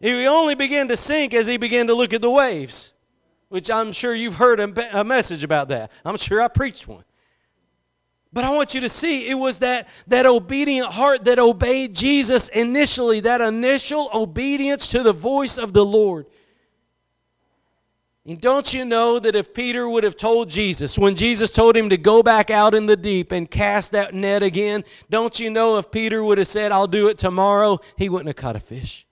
He 0.00 0.26
only 0.26 0.56
began 0.56 0.88
to 0.88 0.96
sink 0.96 1.34
as 1.34 1.46
he 1.46 1.56
began 1.56 1.86
to 1.86 1.94
look 1.94 2.12
at 2.12 2.20
the 2.20 2.30
waves, 2.30 2.92
which 3.48 3.70
I'm 3.70 3.92
sure 3.92 4.12
you've 4.12 4.34
heard 4.34 4.58
a, 4.58 5.04
message 5.04 5.44
about 5.44 5.68
that. 5.68 5.92
I'm 6.04 6.16
sure 6.16 6.42
I 6.42 6.48
preached 6.48 6.88
one. 6.88 7.04
But 8.36 8.44
I 8.44 8.50
want 8.50 8.74
you 8.74 8.82
to 8.82 8.88
see 8.90 9.30
it 9.30 9.34
was 9.34 9.60
that, 9.60 9.88
that 10.08 10.26
obedient 10.26 10.88
heart 10.88 11.24
that 11.24 11.38
obeyed 11.38 11.94
Jesus 11.94 12.48
initially, 12.48 13.20
that 13.20 13.40
initial 13.40 14.10
obedience 14.12 14.90
to 14.90 15.02
the 15.02 15.14
voice 15.14 15.56
of 15.56 15.72
the 15.72 15.82
Lord. 15.82 16.26
And 18.26 18.38
don't 18.38 18.74
you 18.74 18.84
know 18.84 19.18
that 19.18 19.34
if 19.34 19.54
Peter 19.54 19.88
would 19.88 20.04
have 20.04 20.18
told 20.18 20.50
Jesus, 20.50 20.98
when 20.98 21.14
Jesus 21.14 21.50
told 21.50 21.78
him 21.78 21.88
to 21.88 21.96
go 21.96 22.22
back 22.22 22.50
out 22.50 22.74
in 22.74 22.84
the 22.84 22.94
deep 22.94 23.32
and 23.32 23.50
cast 23.50 23.92
that 23.92 24.12
net 24.12 24.42
again, 24.42 24.84
don't 25.08 25.40
you 25.40 25.48
know 25.48 25.78
if 25.78 25.90
Peter 25.90 26.22
would 26.22 26.36
have 26.36 26.46
said, 26.46 26.72
I'll 26.72 26.86
do 26.86 27.08
it 27.08 27.16
tomorrow, 27.16 27.80
he 27.96 28.10
wouldn't 28.10 28.28
have 28.28 28.36
caught 28.36 28.54
a 28.54 28.60
fish. 28.60 29.06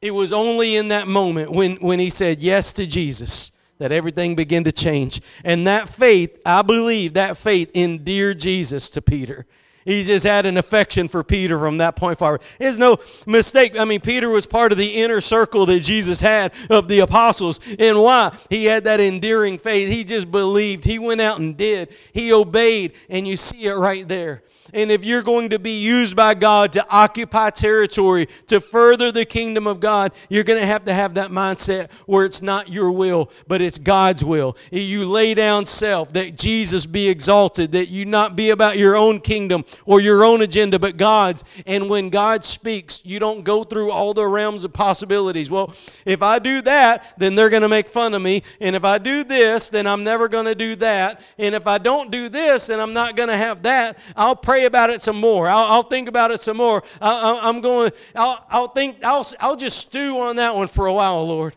It 0.00 0.12
was 0.12 0.32
only 0.32 0.76
in 0.76 0.86
that 0.86 1.08
moment 1.08 1.50
when, 1.50 1.78
when 1.78 1.98
he 1.98 2.10
said 2.10 2.38
yes 2.38 2.72
to 2.74 2.86
Jesus 2.86 3.50
that 3.80 3.90
everything 3.90 4.36
began 4.36 4.62
to 4.62 4.70
change. 4.70 5.20
And 5.42 5.66
that 5.66 5.88
faith, 5.88 6.38
I 6.46 6.62
believe 6.62 7.14
that 7.14 7.36
faith 7.36 7.70
endeared 7.74 8.38
Jesus 8.38 8.90
to 8.90 9.02
Peter. 9.02 9.46
He 9.90 10.04
just 10.04 10.24
had 10.24 10.46
an 10.46 10.56
affection 10.56 11.08
for 11.08 11.24
Peter 11.24 11.58
from 11.58 11.78
that 11.78 11.96
point 11.96 12.16
forward. 12.16 12.42
There's 12.58 12.78
no 12.78 12.98
mistake. 13.26 13.76
I 13.76 13.84
mean, 13.84 14.00
Peter 14.00 14.28
was 14.28 14.46
part 14.46 14.70
of 14.70 14.78
the 14.78 15.02
inner 15.02 15.20
circle 15.20 15.66
that 15.66 15.80
Jesus 15.80 16.20
had 16.20 16.52
of 16.70 16.86
the 16.86 17.00
apostles. 17.00 17.58
And 17.78 18.00
why? 18.00 18.36
He 18.48 18.66
had 18.66 18.84
that 18.84 19.00
endearing 19.00 19.58
faith. 19.58 19.88
He 19.88 20.04
just 20.04 20.30
believed. 20.30 20.84
He 20.84 21.00
went 21.00 21.20
out 21.20 21.40
and 21.40 21.56
did. 21.56 21.92
He 22.12 22.32
obeyed. 22.32 22.92
And 23.08 23.26
you 23.26 23.36
see 23.36 23.64
it 23.64 23.74
right 23.74 24.06
there. 24.06 24.42
And 24.72 24.92
if 24.92 25.04
you're 25.04 25.22
going 25.22 25.50
to 25.50 25.58
be 25.58 25.80
used 25.82 26.14
by 26.14 26.34
God 26.34 26.72
to 26.74 26.86
occupy 26.88 27.50
territory, 27.50 28.28
to 28.46 28.60
further 28.60 29.10
the 29.10 29.24
kingdom 29.24 29.66
of 29.66 29.80
God, 29.80 30.12
you're 30.28 30.44
going 30.44 30.60
to 30.60 30.66
have 30.66 30.84
to 30.84 30.94
have 30.94 31.14
that 31.14 31.30
mindset 31.30 31.90
where 32.06 32.24
it's 32.24 32.40
not 32.40 32.68
your 32.68 32.92
will, 32.92 33.30
but 33.48 33.60
it's 33.60 33.78
God's 33.78 34.24
will. 34.24 34.56
You 34.70 35.06
lay 35.06 35.34
down 35.34 35.64
self, 35.64 36.12
that 36.12 36.38
Jesus 36.38 36.86
be 36.86 37.08
exalted, 37.08 37.72
that 37.72 37.88
you 37.88 38.04
not 38.04 38.36
be 38.36 38.50
about 38.50 38.78
your 38.78 38.96
own 38.96 39.20
kingdom 39.20 39.64
or 39.84 40.00
your 40.00 40.24
own 40.24 40.42
agenda, 40.42 40.78
but 40.78 40.96
God's. 40.96 41.44
And 41.66 41.88
when 41.88 42.10
God 42.10 42.44
speaks, 42.44 43.04
you 43.04 43.18
don't 43.18 43.44
go 43.44 43.64
through 43.64 43.90
all 43.90 44.14
the 44.14 44.26
realms 44.26 44.64
of 44.64 44.72
possibilities. 44.72 45.50
Well, 45.50 45.74
if 46.04 46.22
I 46.22 46.38
do 46.38 46.62
that, 46.62 47.14
then 47.18 47.34
they're 47.34 47.50
going 47.50 47.62
to 47.62 47.68
make 47.68 47.88
fun 47.88 48.14
of 48.14 48.22
me. 48.22 48.42
And 48.60 48.76
if 48.76 48.84
I 48.84 48.98
do 48.98 49.24
this, 49.24 49.68
then 49.68 49.86
I'm 49.86 50.04
never 50.04 50.28
going 50.28 50.46
to 50.46 50.54
do 50.54 50.76
that. 50.76 51.20
And 51.38 51.54
if 51.54 51.66
I 51.66 51.78
don't 51.78 52.10
do 52.10 52.28
this, 52.28 52.66
then 52.66 52.80
I'm 52.80 52.92
not 52.92 53.16
going 53.16 53.28
to 53.28 53.36
have 53.36 53.62
that. 53.62 53.98
I'll 54.16 54.36
pray 54.36 54.64
about 54.64 54.90
it 54.90 55.02
some 55.02 55.16
more. 55.16 55.48
I'll, 55.48 55.72
I'll 55.72 55.82
think 55.82 56.08
about 56.08 56.30
it 56.30 56.40
some 56.40 56.56
more. 56.56 56.82
I, 57.00 57.48
am 57.48 57.60
going, 57.60 57.92
I'll, 58.14 58.44
I'll 58.50 58.68
think, 58.68 59.04
I'll, 59.04 59.26
I'll 59.40 59.56
just 59.56 59.78
stew 59.78 60.20
on 60.20 60.36
that 60.36 60.54
one 60.54 60.66
for 60.66 60.86
a 60.86 60.92
while, 60.92 61.26
Lord. 61.26 61.56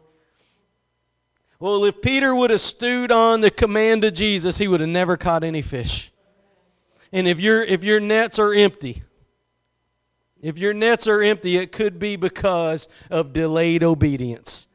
Well, 1.59 1.85
if 1.85 2.01
Peter 2.01 2.35
would 2.35 2.49
have 2.49 2.59
stewed 2.59 3.11
on 3.11 3.41
the 3.41 3.49
command 3.49 4.03
of 4.03 4.13
Jesus, 4.13 4.57
he 4.57 4.67
would 4.67 4.81
have 4.81 4.89
never 4.89 5.15
caught 5.15 5.43
any 5.43 5.61
fish. 5.61 6.12
And 7.13 7.27
if 7.27 7.39
your 7.39 7.61
if 7.61 7.83
your 7.83 7.99
nets 7.99 8.39
are 8.39 8.53
empty, 8.53 9.03
if 10.41 10.57
your 10.57 10.73
nets 10.73 11.07
are 11.07 11.21
empty, 11.21 11.55
it 11.57 11.71
could 11.71 11.99
be 11.99 12.15
because 12.15 12.89
of 13.11 13.31
delayed 13.31 13.83
obedience. 13.83 14.67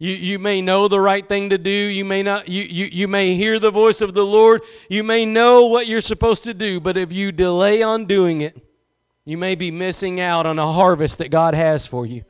You, 0.00 0.12
you 0.12 0.38
may 0.38 0.62
know 0.62 0.88
the 0.88 1.00
right 1.00 1.28
thing 1.28 1.50
to 1.50 1.58
do. 1.58 1.70
You 1.70 2.04
may 2.04 2.22
not 2.22 2.48
you, 2.48 2.62
you, 2.62 2.86
you 2.86 3.06
may 3.06 3.34
hear 3.34 3.58
the 3.58 3.70
voice 3.70 4.00
of 4.00 4.14
the 4.14 4.24
Lord. 4.24 4.62
You 4.88 5.04
may 5.04 5.26
know 5.26 5.66
what 5.66 5.86
you're 5.86 6.00
supposed 6.00 6.42
to 6.44 6.54
do, 6.54 6.80
but 6.80 6.96
if 6.96 7.12
you 7.12 7.32
delay 7.32 7.82
on 7.82 8.06
doing 8.06 8.40
it, 8.40 8.56
you 9.26 9.36
may 9.36 9.54
be 9.54 9.70
missing 9.70 10.20
out 10.20 10.46
on 10.46 10.58
a 10.58 10.72
harvest 10.72 11.18
that 11.18 11.30
God 11.30 11.52
has 11.52 11.86
for 11.86 12.06
you. 12.06 12.24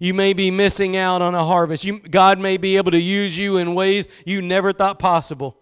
You 0.00 0.12
may 0.12 0.34
be 0.34 0.50
missing 0.50 0.96
out 0.96 1.22
on 1.22 1.34
a 1.34 1.44
harvest. 1.44 1.84
You, 1.84 1.98
God 2.00 2.38
may 2.38 2.58
be 2.58 2.76
able 2.76 2.90
to 2.90 3.00
use 3.00 3.38
you 3.38 3.56
in 3.56 3.74
ways 3.74 4.06
you 4.26 4.42
never 4.42 4.72
thought 4.72 4.98
possible. 4.98 5.56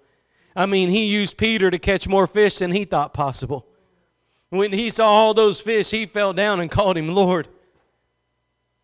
I 0.55 0.67
mean, 0.67 0.89
He 0.89 1.07
used 1.07 1.37
Peter 1.37 1.71
to 1.71 1.79
catch 1.79 2.09
more 2.09 2.27
fish 2.27 2.59
than 2.59 2.73
he 2.73 2.85
thought 2.85 3.15
possible. 3.15 3.67
When 4.51 4.73
he 4.73 4.91
saw 4.91 5.09
all 5.09 5.33
those 5.33 5.61
fish, 5.61 5.91
he 5.91 6.07
fell 6.07 6.33
down 6.33 6.61
and 6.61 6.71
called 6.71 6.97
him 6.97 7.15
Lord. 7.15 7.49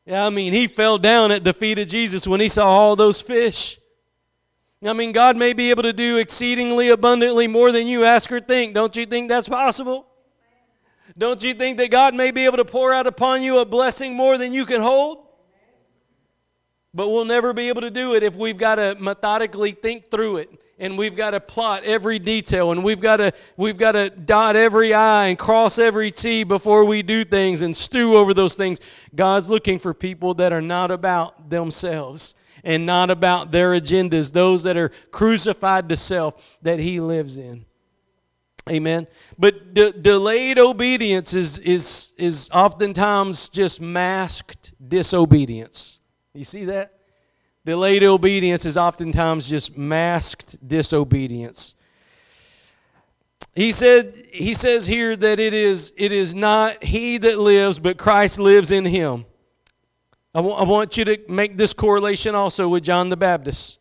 Yeah, 0.06 0.24
I 0.24 0.30
mean, 0.30 0.52
he 0.52 0.68
fell 0.68 0.96
down 0.96 1.32
at 1.32 1.42
the 1.42 1.52
feet 1.52 1.80
of 1.80 1.88
Jesus 1.88 2.26
when 2.26 2.38
he 2.38 2.48
saw 2.48 2.68
all 2.68 2.94
those 2.94 3.20
fish. 3.20 3.78
I 4.84 4.92
mean, 4.92 5.10
God 5.10 5.36
may 5.36 5.52
be 5.52 5.70
able 5.70 5.82
to 5.82 5.92
do 5.92 6.18
exceedingly 6.18 6.90
abundantly 6.90 7.48
more 7.48 7.72
than 7.72 7.88
you 7.88 8.04
ask 8.04 8.30
or 8.30 8.38
think. 8.38 8.74
Don't 8.74 8.94
you 8.94 9.06
think 9.06 9.28
that's 9.28 9.48
possible? 9.48 10.06
Don't 11.18 11.42
you 11.42 11.54
think 11.54 11.78
that 11.78 11.90
God 11.90 12.14
may 12.14 12.30
be 12.30 12.44
able 12.44 12.58
to 12.58 12.64
pour 12.64 12.92
out 12.92 13.08
upon 13.08 13.42
you 13.42 13.58
a 13.58 13.64
blessing 13.64 14.14
more 14.14 14.38
than 14.38 14.52
you 14.52 14.66
can 14.66 14.80
hold? 14.80 15.26
But 16.94 17.10
we'll 17.10 17.24
never 17.24 17.52
be 17.52 17.68
able 17.68 17.80
to 17.80 17.90
do 17.90 18.14
it 18.14 18.22
if 18.22 18.36
we've 18.36 18.56
got 18.56 18.76
to 18.76 18.96
methodically 19.00 19.72
think 19.72 20.08
through 20.10 20.36
it 20.36 20.50
and 20.78 20.98
we've 20.98 21.16
got 21.16 21.30
to 21.30 21.40
plot 21.40 21.84
every 21.84 22.18
detail 22.18 22.72
and 22.72 22.84
we've 22.84 23.00
got 23.00 23.16
to 23.16 23.32
we've 23.56 23.78
got 23.78 23.92
to 23.92 24.10
dot 24.10 24.56
every 24.56 24.92
i 24.92 25.28
and 25.28 25.38
cross 25.38 25.78
every 25.78 26.10
t 26.10 26.44
before 26.44 26.84
we 26.84 27.02
do 27.02 27.24
things 27.24 27.62
and 27.62 27.76
stew 27.76 28.16
over 28.16 28.34
those 28.34 28.54
things. 28.54 28.80
God's 29.14 29.48
looking 29.48 29.78
for 29.78 29.94
people 29.94 30.34
that 30.34 30.52
are 30.52 30.60
not 30.60 30.90
about 30.90 31.48
themselves 31.50 32.34
and 32.62 32.84
not 32.84 33.10
about 33.10 33.52
their 33.52 33.72
agendas 33.72 34.32
those 34.32 34.62
that 34.64 34.76
are 34.76 34.90
crucified 35.10 35.88
to 35.88 35.96
self 35.96 36.58
that 36.62 36.78
he 36.78 37.00
lives 37.00 37.38
in. 37.38 37.64
Amen? 38.68 39.06
But 39.38 39.74
de- 39.74 39.92
delayed 39.92 40.58
obedience 40.58 41.32
is 41.32 41.58
is 41.60 42.12
is 42.18 42.50
oftentimes 42.52 43.48
just 43.48 43.80
masked 43.80 44.74
disobedience. 44.88 46.00
You 46.34 46.44
see 46.44 46.64
that 46.66 46.95
Delayed 47.66 48.04
obedience 48.04 48.64
is 48.64 48.76
oftentimes 48.76 49.50
just 49.50 49.76
masked 49.76 50.56
disobedience. 50.68 51.74
He 53.56 53.72
said 53.72 54.22
he 54.30 54.54
says 54.54 54.86
here 54.86 55.16
that 55.16 55.40
it 55.40 55.52
is 55.52 55.92
it 55.96 56.12
is 56.12 56.32
not 56.32 56.84
he 56.84 57.18
that 57.18 57.40
lives 57.40 57.80
but 57.80 57.98
Christ 57.98 58.38
lives 58.38 58.70
in 58.70 58.84
him. 58.84 59.24
I, 60.32 60.38
w- 60.38 60.54
I 60.54 60.62
want 60.62 60.96
you 60.96 61.04
to 61.06 61.18
make 61.28 61.56
this 61.56 61.72
correlation 61.72 62.36
also 62.36 62.68
with 62.68 62.84
John 62.84 63.08
the 63.08 63.16
Baptist. 63.16 63.80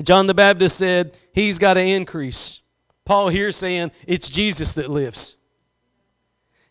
John 0.00 0.28
the 0.28 0.34
Baptist 0.34 0.78
said 0.78 1.16
he's 1.32 1.58
got 1.58 1.74
to 1.74 1.80
increase. 1.80 2.62
Paul 3.04 3.28
here 3.28 3.50
saying 3.50 3.90
it's 4.06 4.30
Jesus 4.30 4.74
that 4.74 4.88
lives. 4.88 5.36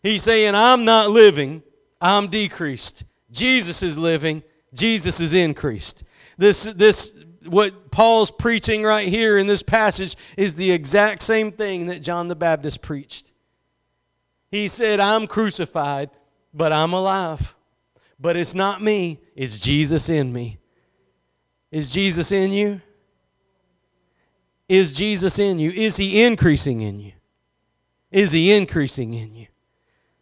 He's 0.02 0.22
saying 0.22 0.54
I'm 0.54 0.86
not 0.86 1.10
living, 1.10 1.62
I'm 2.00 2.28
decreased. 2.28 3.04
Jesus 3.30 3.82
is 3.82 3.98
living, 3.98 4.42
Jesus 4.74 5.20
is 5.20 5.34
increased. 5.34 6.04
This, 6.38 6.64
this, 6.64 7.14
what 7.44 7.90
Paul's 7.90 8.30
preaching 8.30 8.82
right 8.82 9.08
here 9.08 9.38
in 9.38 9.46
this 9.46 9.62
passage 9.62 10.16
is 10.36 10.54
the 10.54 10.70
exact 10.70 11.22
same 11.22 11.52
thing 11.52 11.86
that 11.86 12.02
John 12.02 12.28
the 12.28 12.34
Baptist 12.34 12.82
preached. 12.82 13.32
He 14.50 14.68
said, 14.68 15.00
I'm 15.00 15.26
crucified, 15.26 16.10
but 16.52 16.72
I'm 16.72 16.92
alive. 16.92 17.54
But 18.20 18.36
it's 18.36 18.54
not 18.54 18.82
me, 18.82 19.20
it's 19.34 19.58
Jesus 19.58 20.08
in 20.08 20.32
me. 20.32 20.58
Is 21.70 21.90
Jesus 21.90 22.30
in 22.30 22.52
you? 22.52 22.80
Is 24.68 24.94
Jesus 24.94 25.38
in 25.38 25.58
you? 25.58 25.70
Is 25.70 25.96
he 25.96 26.22
increasing 26.22 26.82
in 26.82 27.00
you? 27.00 27.12
Is 28.10 28.32
he 28.32 28.52
increasing 28.52 29.14
in 29.14 29.34
you? 29.34 29.46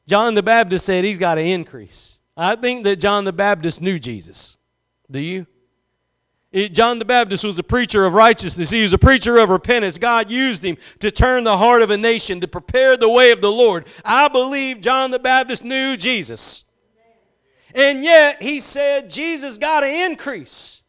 John 0.06 0.34
the 0.34 0.42
Baptist 0.42 0.86
said 0.86 1.04
he's 1.04 1.18
got 1.18 1.34
to 1.34 1.42
increase. 1.42 2.19
I 2.40 2.56
think 2.56 2.84
that 2.84 2.96
John 2.96 3.24
the 3.24 3.34
Baptist 3.34 3.82
knew 3.82 3.98
Jesus. 3.98 4.56
Do 5.10 5.20
you? 5.20 5.46
It, 6.50 6.72
John 6.72 6.98
the 6.98 7.04
Baptist 7.04 7.44
was 7.44 7.58
a 7.58 7.62
preacher 7.62 8.06
of 8.06 8.14
righteousness. 8.14 8.70
He 8.70 8.80
was 8.80 8.94
a 8.94 8.98
preacher 8.98 9.36
of 9.36 9.50
repentance. 9.50 9.98
God 9.98 10.30
used 10.30 10.64
him 10.64 10.78
to 11.00 11.10
turn 11.10 11.44
the 11.44 11.58
heart 11.58 11.82
of 11.82 11.90
a 11.90 11.98
nation, 11.98 12.40
to 12.40 12.48
prepare 12.48 12.96
the 12.96 13.10
way 13.10 13.30
of 13.30 13.42
the 13.42 13.52
Lord. 13.52 13.86
I 14.06 14.28
believe 14.28 14.80
John 14.80 15.10
the 15.10 15.18
Baptist 15.18 15.64
knew 15.64 15.98
Jesus. 15.98 16.64
And 17.74 18.02
yet, 18.02 18.42
he 18.42 18.58
said, 18.58 19.10
Jesus 19.10 19.58
got 19.58 19.80
to 19.80 19.86
increase. 19.86 20.80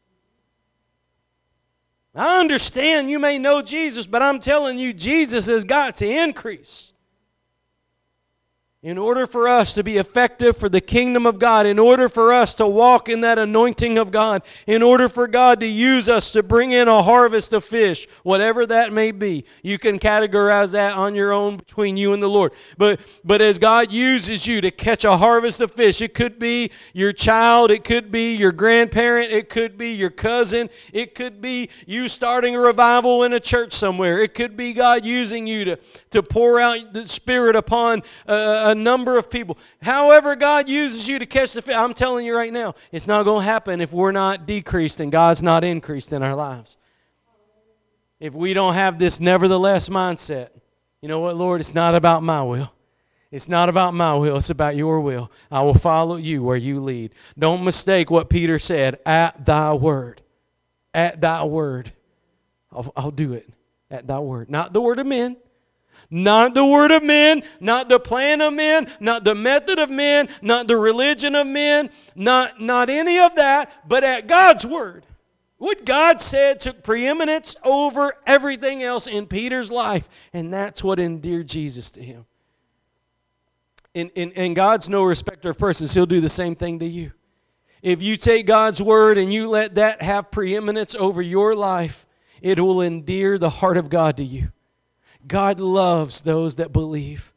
I 2.16 2.40
understand 2.40 3.10
you 3.10 3.20
may 3.20 3.38
know 3.38 3.62
Jesus, 3.62 4.08
but 4.08 4.22
I'm 4.22 4.40
telling 4.40 4.80
you, 4.80 4.94
Jesus 4.94 5.48
has 5.48 5.66
got 5.66 5.98
to 5.98 6.08
increase. 6.08 6.91
In 8.84 8.98
order 8.98 9.28
for 9.28 9.48
us 9.48 9.76
to 9.76 9.84
be 9.84 9.98
effective 9.98 10.58
for 10.58 10.68
the 10.68 10.82
kingdom 10.82 11.28
of 11.28 11.38
God, 11.38 11.68
in 11.68 11.78
order 11.78 12.10
for 12.10 12.34
us 12.34 12.56
to 12.56 12.66
walk 12.66 13.10
in 13.10 13.22
that 13.22 13.38
anointing 13.38 14.00
of 14.00 14.10
God, 14.10 14.42
in 14.66 14.82
order 14.82 15.08
for 15.08 15.28
God 15.28 15.60
to 15.60 15.68
use 15.68 16.10
us 16.10 16.32
to 16.32 16.42
bring 16.42 16.72
in 16.72 16.88
a 16.88 17.04
harvest 17.04 17.54
of 17.54 17.64
fish, 17.64 18.08
whatever 18.24 18.66
that 18.66 18.92
may 18.92 19.12
be, 19.12 19.46
you 19.62 19.78
can 19.78 20.00
categorize 20.00 20.72
that 20.72 20.98
on 20.98 21.14
your 21.14 21.32
own 21.32 21.58
between 21.58 21.96
you 21.96 22.14
and 22.14 22.24
the 22.24 22.28
Lord. 22.28 22.54
But, 22.76 23.02
but 23.24 23.40
as 23.40 23.60
God 23.60 23.92
uses 23.92 24.48
you 24.48 24.62
to 24.62 24.72
catch 24.72 25.06
a 25.06 25.16
harvest 25.16 25.62
of 25.62 25.72
fish, 25.72 26.02
it 26.02 26.16
could 26.16 26.40
be 26.40 26.72
your 26.92 27.14
child, 27.14 27.70
it 27.70 27.84
could 27.84 28.10
be 28.10 28.36
your 28.36 28.52
grandparent, 28.52 29.32
it 29.32 29.48
could 29.48 29.78
be 29.78 29.92
your 29.92 30.10
cousin, 30.10 30.72
it 30.92 31.14
could 31.14 31.40
be 31.40 31.70
you 31.86 32.08
starting 32.08 32.56
a 32.56 32.60
revival 32.60 33.22
in 33.22 33.34
a 33.34 33.40
church 33.40 33.74
somewhere, 33.74 34.24
it 34.24 34.34
could 34.34 34.58
be 34.58 34.74
God 34.74 35.06
using 35.06 35.46
you 35.46 35.66
to, 35.66 35.80
to 36.10 36.24
pour 36.24 36.60
out 36.60 36.94
the 36.94 37.08
Spirit 37.08 37.56
upon. 37.56 38.02
Uh, 38.28 38.71
a 38.72 38.76
number 38.76 39.18
of 39.18 39.30
people. 39.30 39.58
However, 39.82 40.36
God 40.36 40.68
uses 40.68 41.08
you 41.08 41.20
to 41.20 41.26
catch 41.26 41.54
the 41.54 41.62
fish, 41.62 41.76
I'm 41.76 41.94
telling 41.94 42.26
you 42.26 42.36
right 42.36 42.52
now, 42.52 42.74
it's 42.92 43.08
not 43.08 43.24
going 43.24 43.42
to 43.42 43.46
happen 43.46 43.82
if 43.82 43.94
we're 43.94 44.12
not 44.12 44.48
decreased 44.48 45.00
and 45.00 45.12
God's 45.12 45.44
not 45.44 45.64
increased 45.64 46.14
in 46.14 46.24
our 46.24 46.36
lives. 46.36 46.78
If 48.20 48.34
we 48.34 48.54
don't 48.54 48.74
have 48.74 49.00
this 49.00 49.20
nevertheless 49.20 49.90
mindset, 49.90 50.50
you 51.02 51.08
know 51.08 51.20
what, 51.20 51.36
Lord? 51.36 51.60
It's 51.60 51.74
not 51.74 51.96
about 51.96 52.24
my 52.24 52.44
will. 52.44 52.72
It's 53.32 53.48
not 53.48 53.70
about 53.70 53.94
my 53.94 54.14
will, 54.14 54.38
it's 54.38 54.50
about 54.50 54.76
your 54.76 55.00
will. 55.00 55.32
I 55.50 55.62
will 55.62 55.74
follow 55.74 56.18
you 56.18 56.44
where 56.44 56.58
you 56.58 56.82
lead. 56.82 57.12
Don't 57.40 57.64
mistake 57.64 58.12
what 58.12 58.30
Peter 58.30 58.60
said 58.60 59.00
at 59.06 59.46
thy 59.46 59.74
word. 59.74 60.22
At 60.94 61.22
thy 61.22 61.46
word. 61.46 61.94
I'll, 62.74 62.92
I'll 62.96 63.12
do 63.12 63.34
it 63.34 63.50
at 63.90 64.06
thy 64.06 64.20
word. 64.20 64.50
Not 64.50 64.74
the 64.74 64.82
word 64.82 65.00
of 65.00 65.08
men, 65.08 65.38
not 66.12 66.54
the 66.54 66.66
word 66.66 66.92
of 66.92 67.02
men, 67.02 67.42
not 67.62 67.88
the 67.88 68.00
plan 68.00 68.42
of 68.42 68.54
men, 68.54 68.88
not 69.00 69.24
the 69.24 69.34
method 69.34 69.80
of 69.80 69.90
men, 69.90 70.28
not 70.42 70.68
the 70.68 70.76
religion 70.76 71.34
of 71.36 71.48
men, 71.48 71.90
not, 72.14 72.60
not 72.60 72.90
any 72.90 73.18
of 73.18 73.36
that, 73.36 73.72
but 73.88 74.04
at 74.04 74.28
God's 74.28 74.66
word. 74.66 75.06
What 75.58 75.86
God 75.86 76.20
said 76.20 76.60
took 76.60 76.84
preeminence 76.84 77.56
over 77.64 78.14
everything 78.28 78.84
else 78.84 79.08
in 79.08 79.26
Peter's 79.26 79.72
life, 79.72 80.10
and 80.34 80.54
that's 80.54 80.84
what 80.84 81.00
endeared 81.00 81.48
Jesus 81.48 81.92
to 81.92 82.02
him. 82.02 82.26
And, 83.96 84.12
and, 84.16 84.34
and 84.36 84.56
God's 84.56 84.90
no 84.90 85.04
respecter 85.04 85.52
of 85.52 85.58
persons. 85.58 85.94
He'll 85.94 86.06
do 86.06 86.20
the 86.20 86.30
same 86.30 86.56
thing 86.56 86.80
to 86.80 86.86
you. 86.86 87.12
If 87.82 88.02
you 88.02 88.18
take 88.18 88.46
God's 88.46 88.82
word 88.82 89.18
and 89.18 89.32
you 89.34 89.50
let 89.50 89.76
that 89.76 90.02
have 90.02 90.32
preeminence 90.32 90.94
over 90.96 91.22
your 91.22 91.56
life, 91.56 92.06
it 92.42 92.60
will 92.60 92.82
endear 92.82 93.38
the 93.38 93.50
heart 93.50 93.78
of 93.78 93.90
God 93.90 94.18
to 94.18 94.24
you. 94.24 94.52
God 95.28 95.60
loves 95.60 96.22
those 96.22 96.56
that 96.56 96.74
believe. 96.74 97.34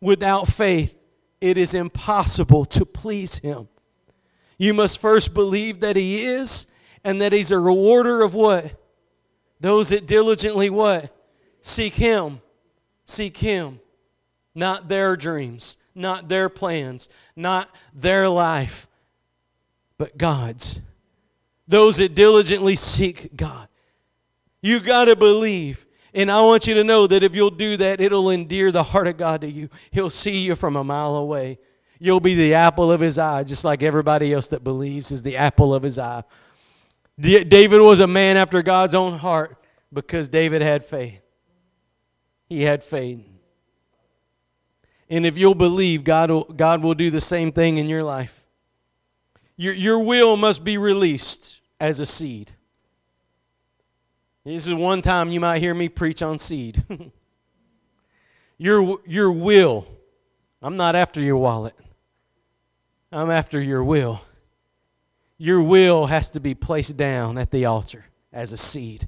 Without 0.00 0.48
faith, 0.48 0.96
it 1.40 1.58
is 1.58 1.74
impossible 1.74 2.64
to 2.66 2.84
please 2.84 3.38
Him. 3.38 3.68
You 4.56 4.74
must 4.74 5.00
first 5.00 5.34
believe 5.34 5.80
that 5.80 5.96
He 5.96 6.24
is 6.24 6.66
and 7.04 7.20
that 7.22 7.32
He's 7.32 7.50
a 7.50 7.58
rewarder 7.58 8.22
of 8.22 8.34
what? 8.34 8.74
Those 9.60 9.90
that 9.90 10.06
diligently 10.06 10.70
what? 10.70 11.14
Seek 11.60 11.94
Him. 11.94 12.40
Seek 13.04 13.36
Him. 13.36 13.80
Not 14.54 14.88
their 14.88 15.16
dreams, 15.16 15.76
not 15.94 16.28
their 16.28 16.48
plans, 16.48 17.08
not 17.36 17.68
their 17.94 18.28
life, 18.28 18.88
but 19.98 20.18
God's. 20.18 20.80
Those 21.68 21.98
that 21.98 22.14
diligently 22.14 22.74
seek 22.74 23.36
God. 23.36 23.68
You 24.60 24.80
got 24.80 25.04
to 25.04 25.16
believe. 25.16 25.86
And 26.14 26.30
I 26.30 26.40
want 26.40 26.66
you 26.66 26.74
to 26.74 26.84
know 26.84 27.06
that 27.06 27.22
if 27.22 27.34
you'll 27.34 27.50
do 27.50 27.76
that, 27.76 28.00
it'll 28.00 28.30
endear 28.30 28.72
the 28.72 28.82
heart 28.82 29.06
of 29.06 29.16
God 29.16 29.42
to 29.42 29.50
you. 29.50 29.68
He'll 29.90 30.10
see 30.10 30.38
you 30.38 30.56
from 30.56 30.76
a 30.76 30.84
mile 30.84 31.16
away. 31.16 31.58
You'll 31.98 32.20
be 32.20 32.34
the 32.34 32.54
apple 32.54 32.90
of 32.90 33.00
his 33.00 33.18
eye, 33.18 33.42
just 33.44 33.64
like 33.64 33.82
everybody 33.82 34.32
else 34.32 34.48
that 34.48 34.64
believes 34.64 35.10
is 35.10 35.22
the 35.22 35.36
apple 35.36 35.74
of 35.74 35.82
his 35.82 35.98
eye. 35.98 36.24
David 37.18 37.80
was 37.80 38.00
a 38.00 38.06
man 38.06 38.36
after 38.36 38.62
God's 38.62 38.94
own 38.94 39.18
heart 39.18 39.62
because 39.92 40.28
David 40.28 40.62
had 40.62 40.84
faith. 40.84 41.20
He 42.48 42.62
had 42.62 42.84
faith. 42.84 43.20
And 45.10 45.26
if 45.26 45.36
you'll 45.36 45.54
believe, 45.54 46.04
God 46.04 46.30
will, 46.30 46.44
God 46.44 46.82
will 46.82 46.94
do 46.94 47.10
the 47.10 47.20
same 47.20 47.50
thing 47.50 47.78
in 47.78 47.88
your 47.88 48.02
life. 48.02 48.46
Your, 49.56 49.74
your 49.74 49.98
will 49.98 50.36
must 50.36 50.62
be 50.62 50.78
released 50.78 51.60
as 51.80 51.98
a 51.98 52.06
seed. 52.06 52.52
This 54.48 54.66
is 54.66 54.72
one 54.72 55.02
time 55.02 55.30
you 55.30 55.40
might 55.40 55.58
hear 55.58 55.74
me 55.74 55.90
preach 55.90 56.22
on 56.22 56.38
seed. 56.38 56.82
your, 58.58 58.98
your 59.06 59.30
will. 59.30 59.86
I'm 60.62 60.74
not 60.78 60.96
after 60.96 61.20
your 61.20 61.36
wallet, 61.36 61.74
I'm 63.12 63.30
after 63.30 63.60
your 63.60 63.84
will. 63.84 64.22
Your 65.36 65.60
will 65.60 66.06
has 66.06 66.30
to 66.30 66.40
be 66.40 66.54
placed 66.54 66.96
down 66.96 67.36
at 67.36 67.50
the 67.50 67.66
altar 67.66 68.06
as 68.32 68.52
a 68.52 68.56
seed. 68.56 69.06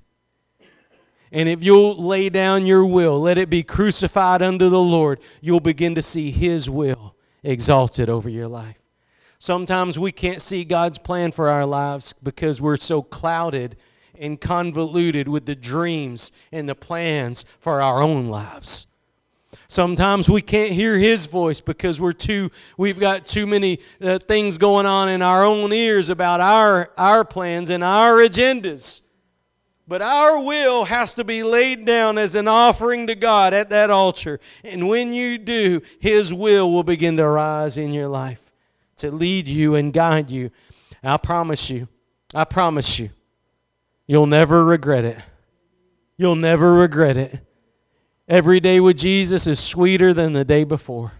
And 1.32 1.48
if 1.48 1.64
you'll 1.64 1.96
lay 1.96 2.28
down 2.28 2.66
your 2.66 2.84
will, 2.84 3.18
let 3.18 3.38
it 3.38 3.48
be 3.48 3.62
crucified 3.62 4.42
unto 4.42 4.68
the 4.68 4.78
Lord, 4.78 5.20
you'll 5.40 5.60
begin 5.60 5.94
to 5.94 6.02
see 6.02 6.30
His 6.30 6.68
will 6.68 7.16
exalted 7.42 8.10
over 8.10 8.28
your 8.28 8.46
life. 8.46 8.76
Sometimes 9.38 9.98
we 9.98 10.12
can't 10.12 10.42
see 10.42 10.64
God's 10.64 10.98
plan 10.98 11.32
for 11.32 11.48
our 11.48 11.64
lives 11.64 12.14
because 12.22 12.60
we're 12.60 12.76
so 12.76 13.00
clouded 13.00 13.76
and 14.20 14.40
convoluted 14.40 15.26
with 15.26 15.46
the 15.46 15.56
dreams 15.56 16.30
and 16.52 16.68
the 16.68 16.74
plans 16.74 17.44
for 17.58 17.82
our 17.82 18.02
own 18.02 18.28
lives. 18.28 18.86
Sometimes 19.66 20.28
we 20.28 20.42
can't 20.42 20.72
hear 20.72 20.98
his 20.98 21.26
voice 21.26 21.60
because 21.60 22.00
we're 22.00 22.12
too 22.12 22.50
we've 22.76 22.98
got 22.98 23.26
too 23.26 23.46
many 23.46 23.78
uh, 24.00 24.18
things 24.18 24.58
going 24.58 24.84
on 24.84 25.08
in 25.08 25.22
our 25.22 25.44
own 25.44 25.72
ears 25.72 26.08
about 26.08 26.40
our 26.40 26.90
our 26.98 27.24
plans 27.24 27.70
and 27.70 27.82
our 27.82 28.16
agendas. 28.16 29.02
But 29.86 30.02
our 30.02 30.44
will 30.44 30.84
has 30.84 31.14
to 31.14 31.24
be 31.24 31.42
laid 31.42 31.84
down 31.84 32.18
as 32.18 32.36
an 32.36 32.46
offering 32.46 33.08
to 33.08 33.14
God 33.16 33.54
at 33.54 33.70
that 33.70 33.90
altar. 33.90 34.38
And 34.62 34.88
when 34.88 35.12
you 35.12 35.36
do, 35.38 35.82
his 35.98 36.32
will 36.32 36.72
will 36.72 36.84
begin 36.84 37.16
to 37.16 37.26
rise 37.26 37.76
in 37.76 37.92
your 37.92 38.06
life 38.06 38.50
to 38.98 39.10
lead 39.10 39.48
you 39.48 39.74
and 39.74 39.92
guide 39.92 40.30
you. 40.30 40.50
I 41.02 41.16
promise 41.16 41.70
you, 41.70 41.88
I 42.34 42.44
promise 42.44 42.98
you, 42.98 43.10
you'll 44.10 44.26
never 44.26 44.64
regret 44.64 45.04
it. 45.04 45.16
You'll 46.16 46.34
never 46.34 46.74
regret 46.74 47.16
it. 47.16 47.38
Every 48.26 48.58
day 48.58 48.80
with 48.80 48.96
Jesus 48.98 49.46
is 49.46 49.60
sweeter 49.60 50.12
than 50.12 50.32
the 50.32 50.44
day 50.44 50.64
before. 50.64 51.12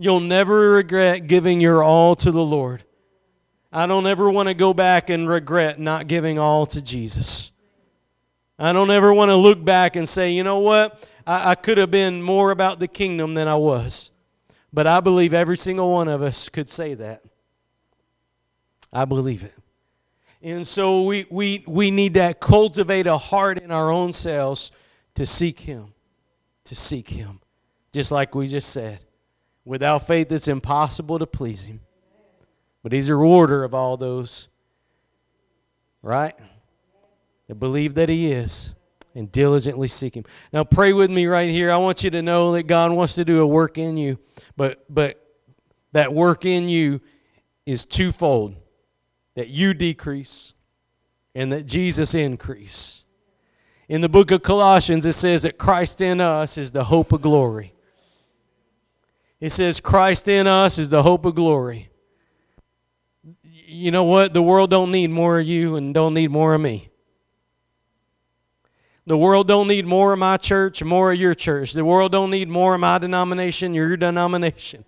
You'll 0.00 0.18
never 0.18 0.72
regret 0.72 1.28
giving 1.28 1.60
your 1.60 1.80
all 1.80 2.16
to 2.16 2.32
the 2.32 2.42
Lord. 2.42 2.82
I 3.72 3.86
don't 3.86 4.04
ever 4.08 4.28
want 4.28 4.48
to 4.48 4.54
go 4.54 4.74
back 4.74 5.10
and 5.10 5.28
regret 5.28 5.78
not 5.78 6.08
giving 6.08 6.40
all 6.40 6.66
to 6.66 6.82
Jesus. 6.82 7.52
I 8.58 8.72
don't 8.72 8.90
ever 8.90 9.14
want 9.14 9.30
to 9.30 9.36
look 9.36 9.64
back 9.64 9.94
and 9.94 10.08
say, 10.08 10.32
you 10.32 10.42
know 10.42 10.58
what? 10.58 11.08
I, 11.24 11.52
I 11.52 11.54
could 11.54 11.78
have 11.78 11.92
been 11.92 12.20
more 12.20 12.50
about 12.50 12.80
the 12.80 12.88
kingdom 12.88 13.34
than 13.34 13.46
I 13.46 13.54
was. 13.54 14.10
But 14.72 14.88
I 14.88 14.98
believe 14.98 15.32
every 15.32 15.56
single 15.56 15.92
one 15.92 16.08
of 16.08 16.22
us 16.22 16.48
could 16.48 16.68
say 16.68 16.94
that. 16.94 17.22
I 18.92 19.04
believe 19.04 19.44
it. 19.44 19.54
And 20.42 20.66
so 20.66 21.02
we, 21.04 21.26
we, 21.30 21.64
we 21.66 21.90
need 21.90 22.14
to 22.14 22.34
cultivate 22.34 23.06
a 23.06 23.18
heart 23.18 23.58
in 23.58 23.70
our 23.70 23.90
own 23.90 24.12
selves 24.12 24.70
to 25.14 25.26
seek 25.26 25.60
Him. 25.60 25.92
To 26.64 26.76
seek 26.76 27.08
Him. 27.10 27.40
Just 27.92 28.12
like 28.12 28.34
we 28.34 28.46
just 28.46 28.70
said. 28.70 29.04
Without 29.64 30.06
faith, 30.06 30.30
it's 30.30 30.48
impossible 30.48 31.18
to 31.18 31.26
please 31.26 31.64
Him. 31.64 31.80
But 32.82 32.92
He's 32.92 33.08
a 33.08 33.16
rewarder 33.16 33.64
of 33.64 33.74
all 33.74 33.96
those. 33.96 34.48
Right? 36.02 36.34
That 37.48 37.56
believe 37.56 37.94
that 37.94 38.08
He 38.08 38.30
is 38.30 38.74
and 39.18 39.32
diligently 39.32 39.88
seek 39.88 40.14
him. 40.14 40.24
Now 40.52 40.62
pray 40.62 40.92
with 40.92 41.10
me 41.10 41.26
right 41.26 41.50
here. 41.50 41.72
I 41.72 41.76
want 41.76 42.04
you 42.04 42.10
to 42.10 42.22
know 42.22 42.52
that 42.52 42.64
God 42.64 42.92
wants 42.92 43.16
to 43.16 43.24
do 43.24 43.42
a 43.42 43.46
work 43.46 43.76
in 43.76 43.96
you, 43.96 44.18
but 44.56 44.84
but 44.88 45.20
that 45.92 46.14
work 46.14 46.44
in 46.44 46.68
you 46.68 47.00
is 47.66 47.84
twofold. 47.84 48.54
That 49.38 49.50
you 49.50 49.72
decrease 49.72 50.52
and 51.32 51.52
that 51.52 51.64
Jesus 51.64 52.12
increase. 52.12 53.04
In 53.88 54.00
the 54.00 54.08
book 54.08 54.32
of 54.32 54.42
Colossians 54.42 55.06
it 55.06 55.12
says 55.12 55.42
that 55.42 55.58
Christ 55.58 56.00
in 56.00 56.20
us 56.20 56.58
is 56.58 56.72
the 56.72 56.82
hope 56.82 57.12
of 57.12 57.22
glory. 57.22 57.72
It 59.38 59.50
says 59.50 59.78
Christ 59.78 60.26
in 60.26 60.48
us 60.48 60.76
is 60.76 60.88
the 60.88 61.04
hope 61.04 61.24
of 61.24 61.36
glory. 61.36 61.88
You 63.52 63.92
know 63.92 64.02
what? 64.02 64.34
The 64.34 64.42
world 64.42 64.70
don't 64.70 64.90
need 64.90 65.10
more 65.10 65.38
of 65.38 65.46
you 65.46 65.76
and 65.76 65.94
don't 65.94 66.14
need 66.14 66.32
more 66.32 66.54
of 66.54 66.60
me. 66.60 66.90
The 69.06 69.16
world 69.16 69.46
don't 69.46 69.68
need 69.68 69.86
more 69.86 70.14
of 70.14 70.18
my 70.18 70.36
church, 70.36 70.82
more 70.82 71.12
of 71.12 71.20
your 71.20 71.36
church. 71.36 71.74
The 71.74 71.84
world 71.84 72.10
don't 72.10 72.32
need 72.32 72.48
more 72.48 72.74
of 72.74 72.80
my 72.80 72.98
denomination, 72.98 73.72
your 73.72 73.96
denomination. 73.96 74.84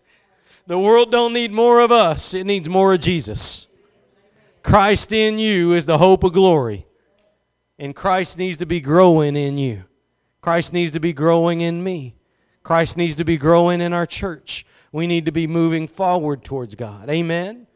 The 0.66 0.76
world 0.76 1.12
don't 1.12 1.32
need 1.32 1.52
more 1.52 1.78
of 1.78 1.92
us. 1.92 2.34
It 2.34 2.46
needs 2.46 2.68
more 2.68 2.94
of 2.94 2.98
Jesus. 2.98 3.68
Christ 4.70 5.12
in 5.12 5.36
you 5.36 5.72
is 5.72 5.84
the 5.84 5.98
hope 5.98 6.22
of 6.22 6.32
glory. 6.32 6.86
And 7.76 7.92
Christ 7.92 8.38
needs 8.38 8.58
to 8.58 8.66
be 8.66 8.80
growing 8.80 9.34
in 9.34 9.58
you. 9.58 9.82
Christ 10.42 10.72
needs 10.72 10.92
to 10.92 11.00
be 11.00 11.12
growing 11.12 11.60
in 11.60 11.82
me. 11.82 12.14
Christ 12.62 12.96
needs 12.96 13.16
to 13.16 13.24
be 13.24 13.36
growing 13.36 13.80
in 13.80 13.92
our 13.92 14.06
church. 14.06 14.64
We 14.92 15.08
need 15.08 15.24
to 15.24 15.32
be 15.32 15.48
moving 15.48 15.88
forward 15.88 16.44
towards 16.44 16.76
God. 16.76 17.10
Amen. 17.10 17.66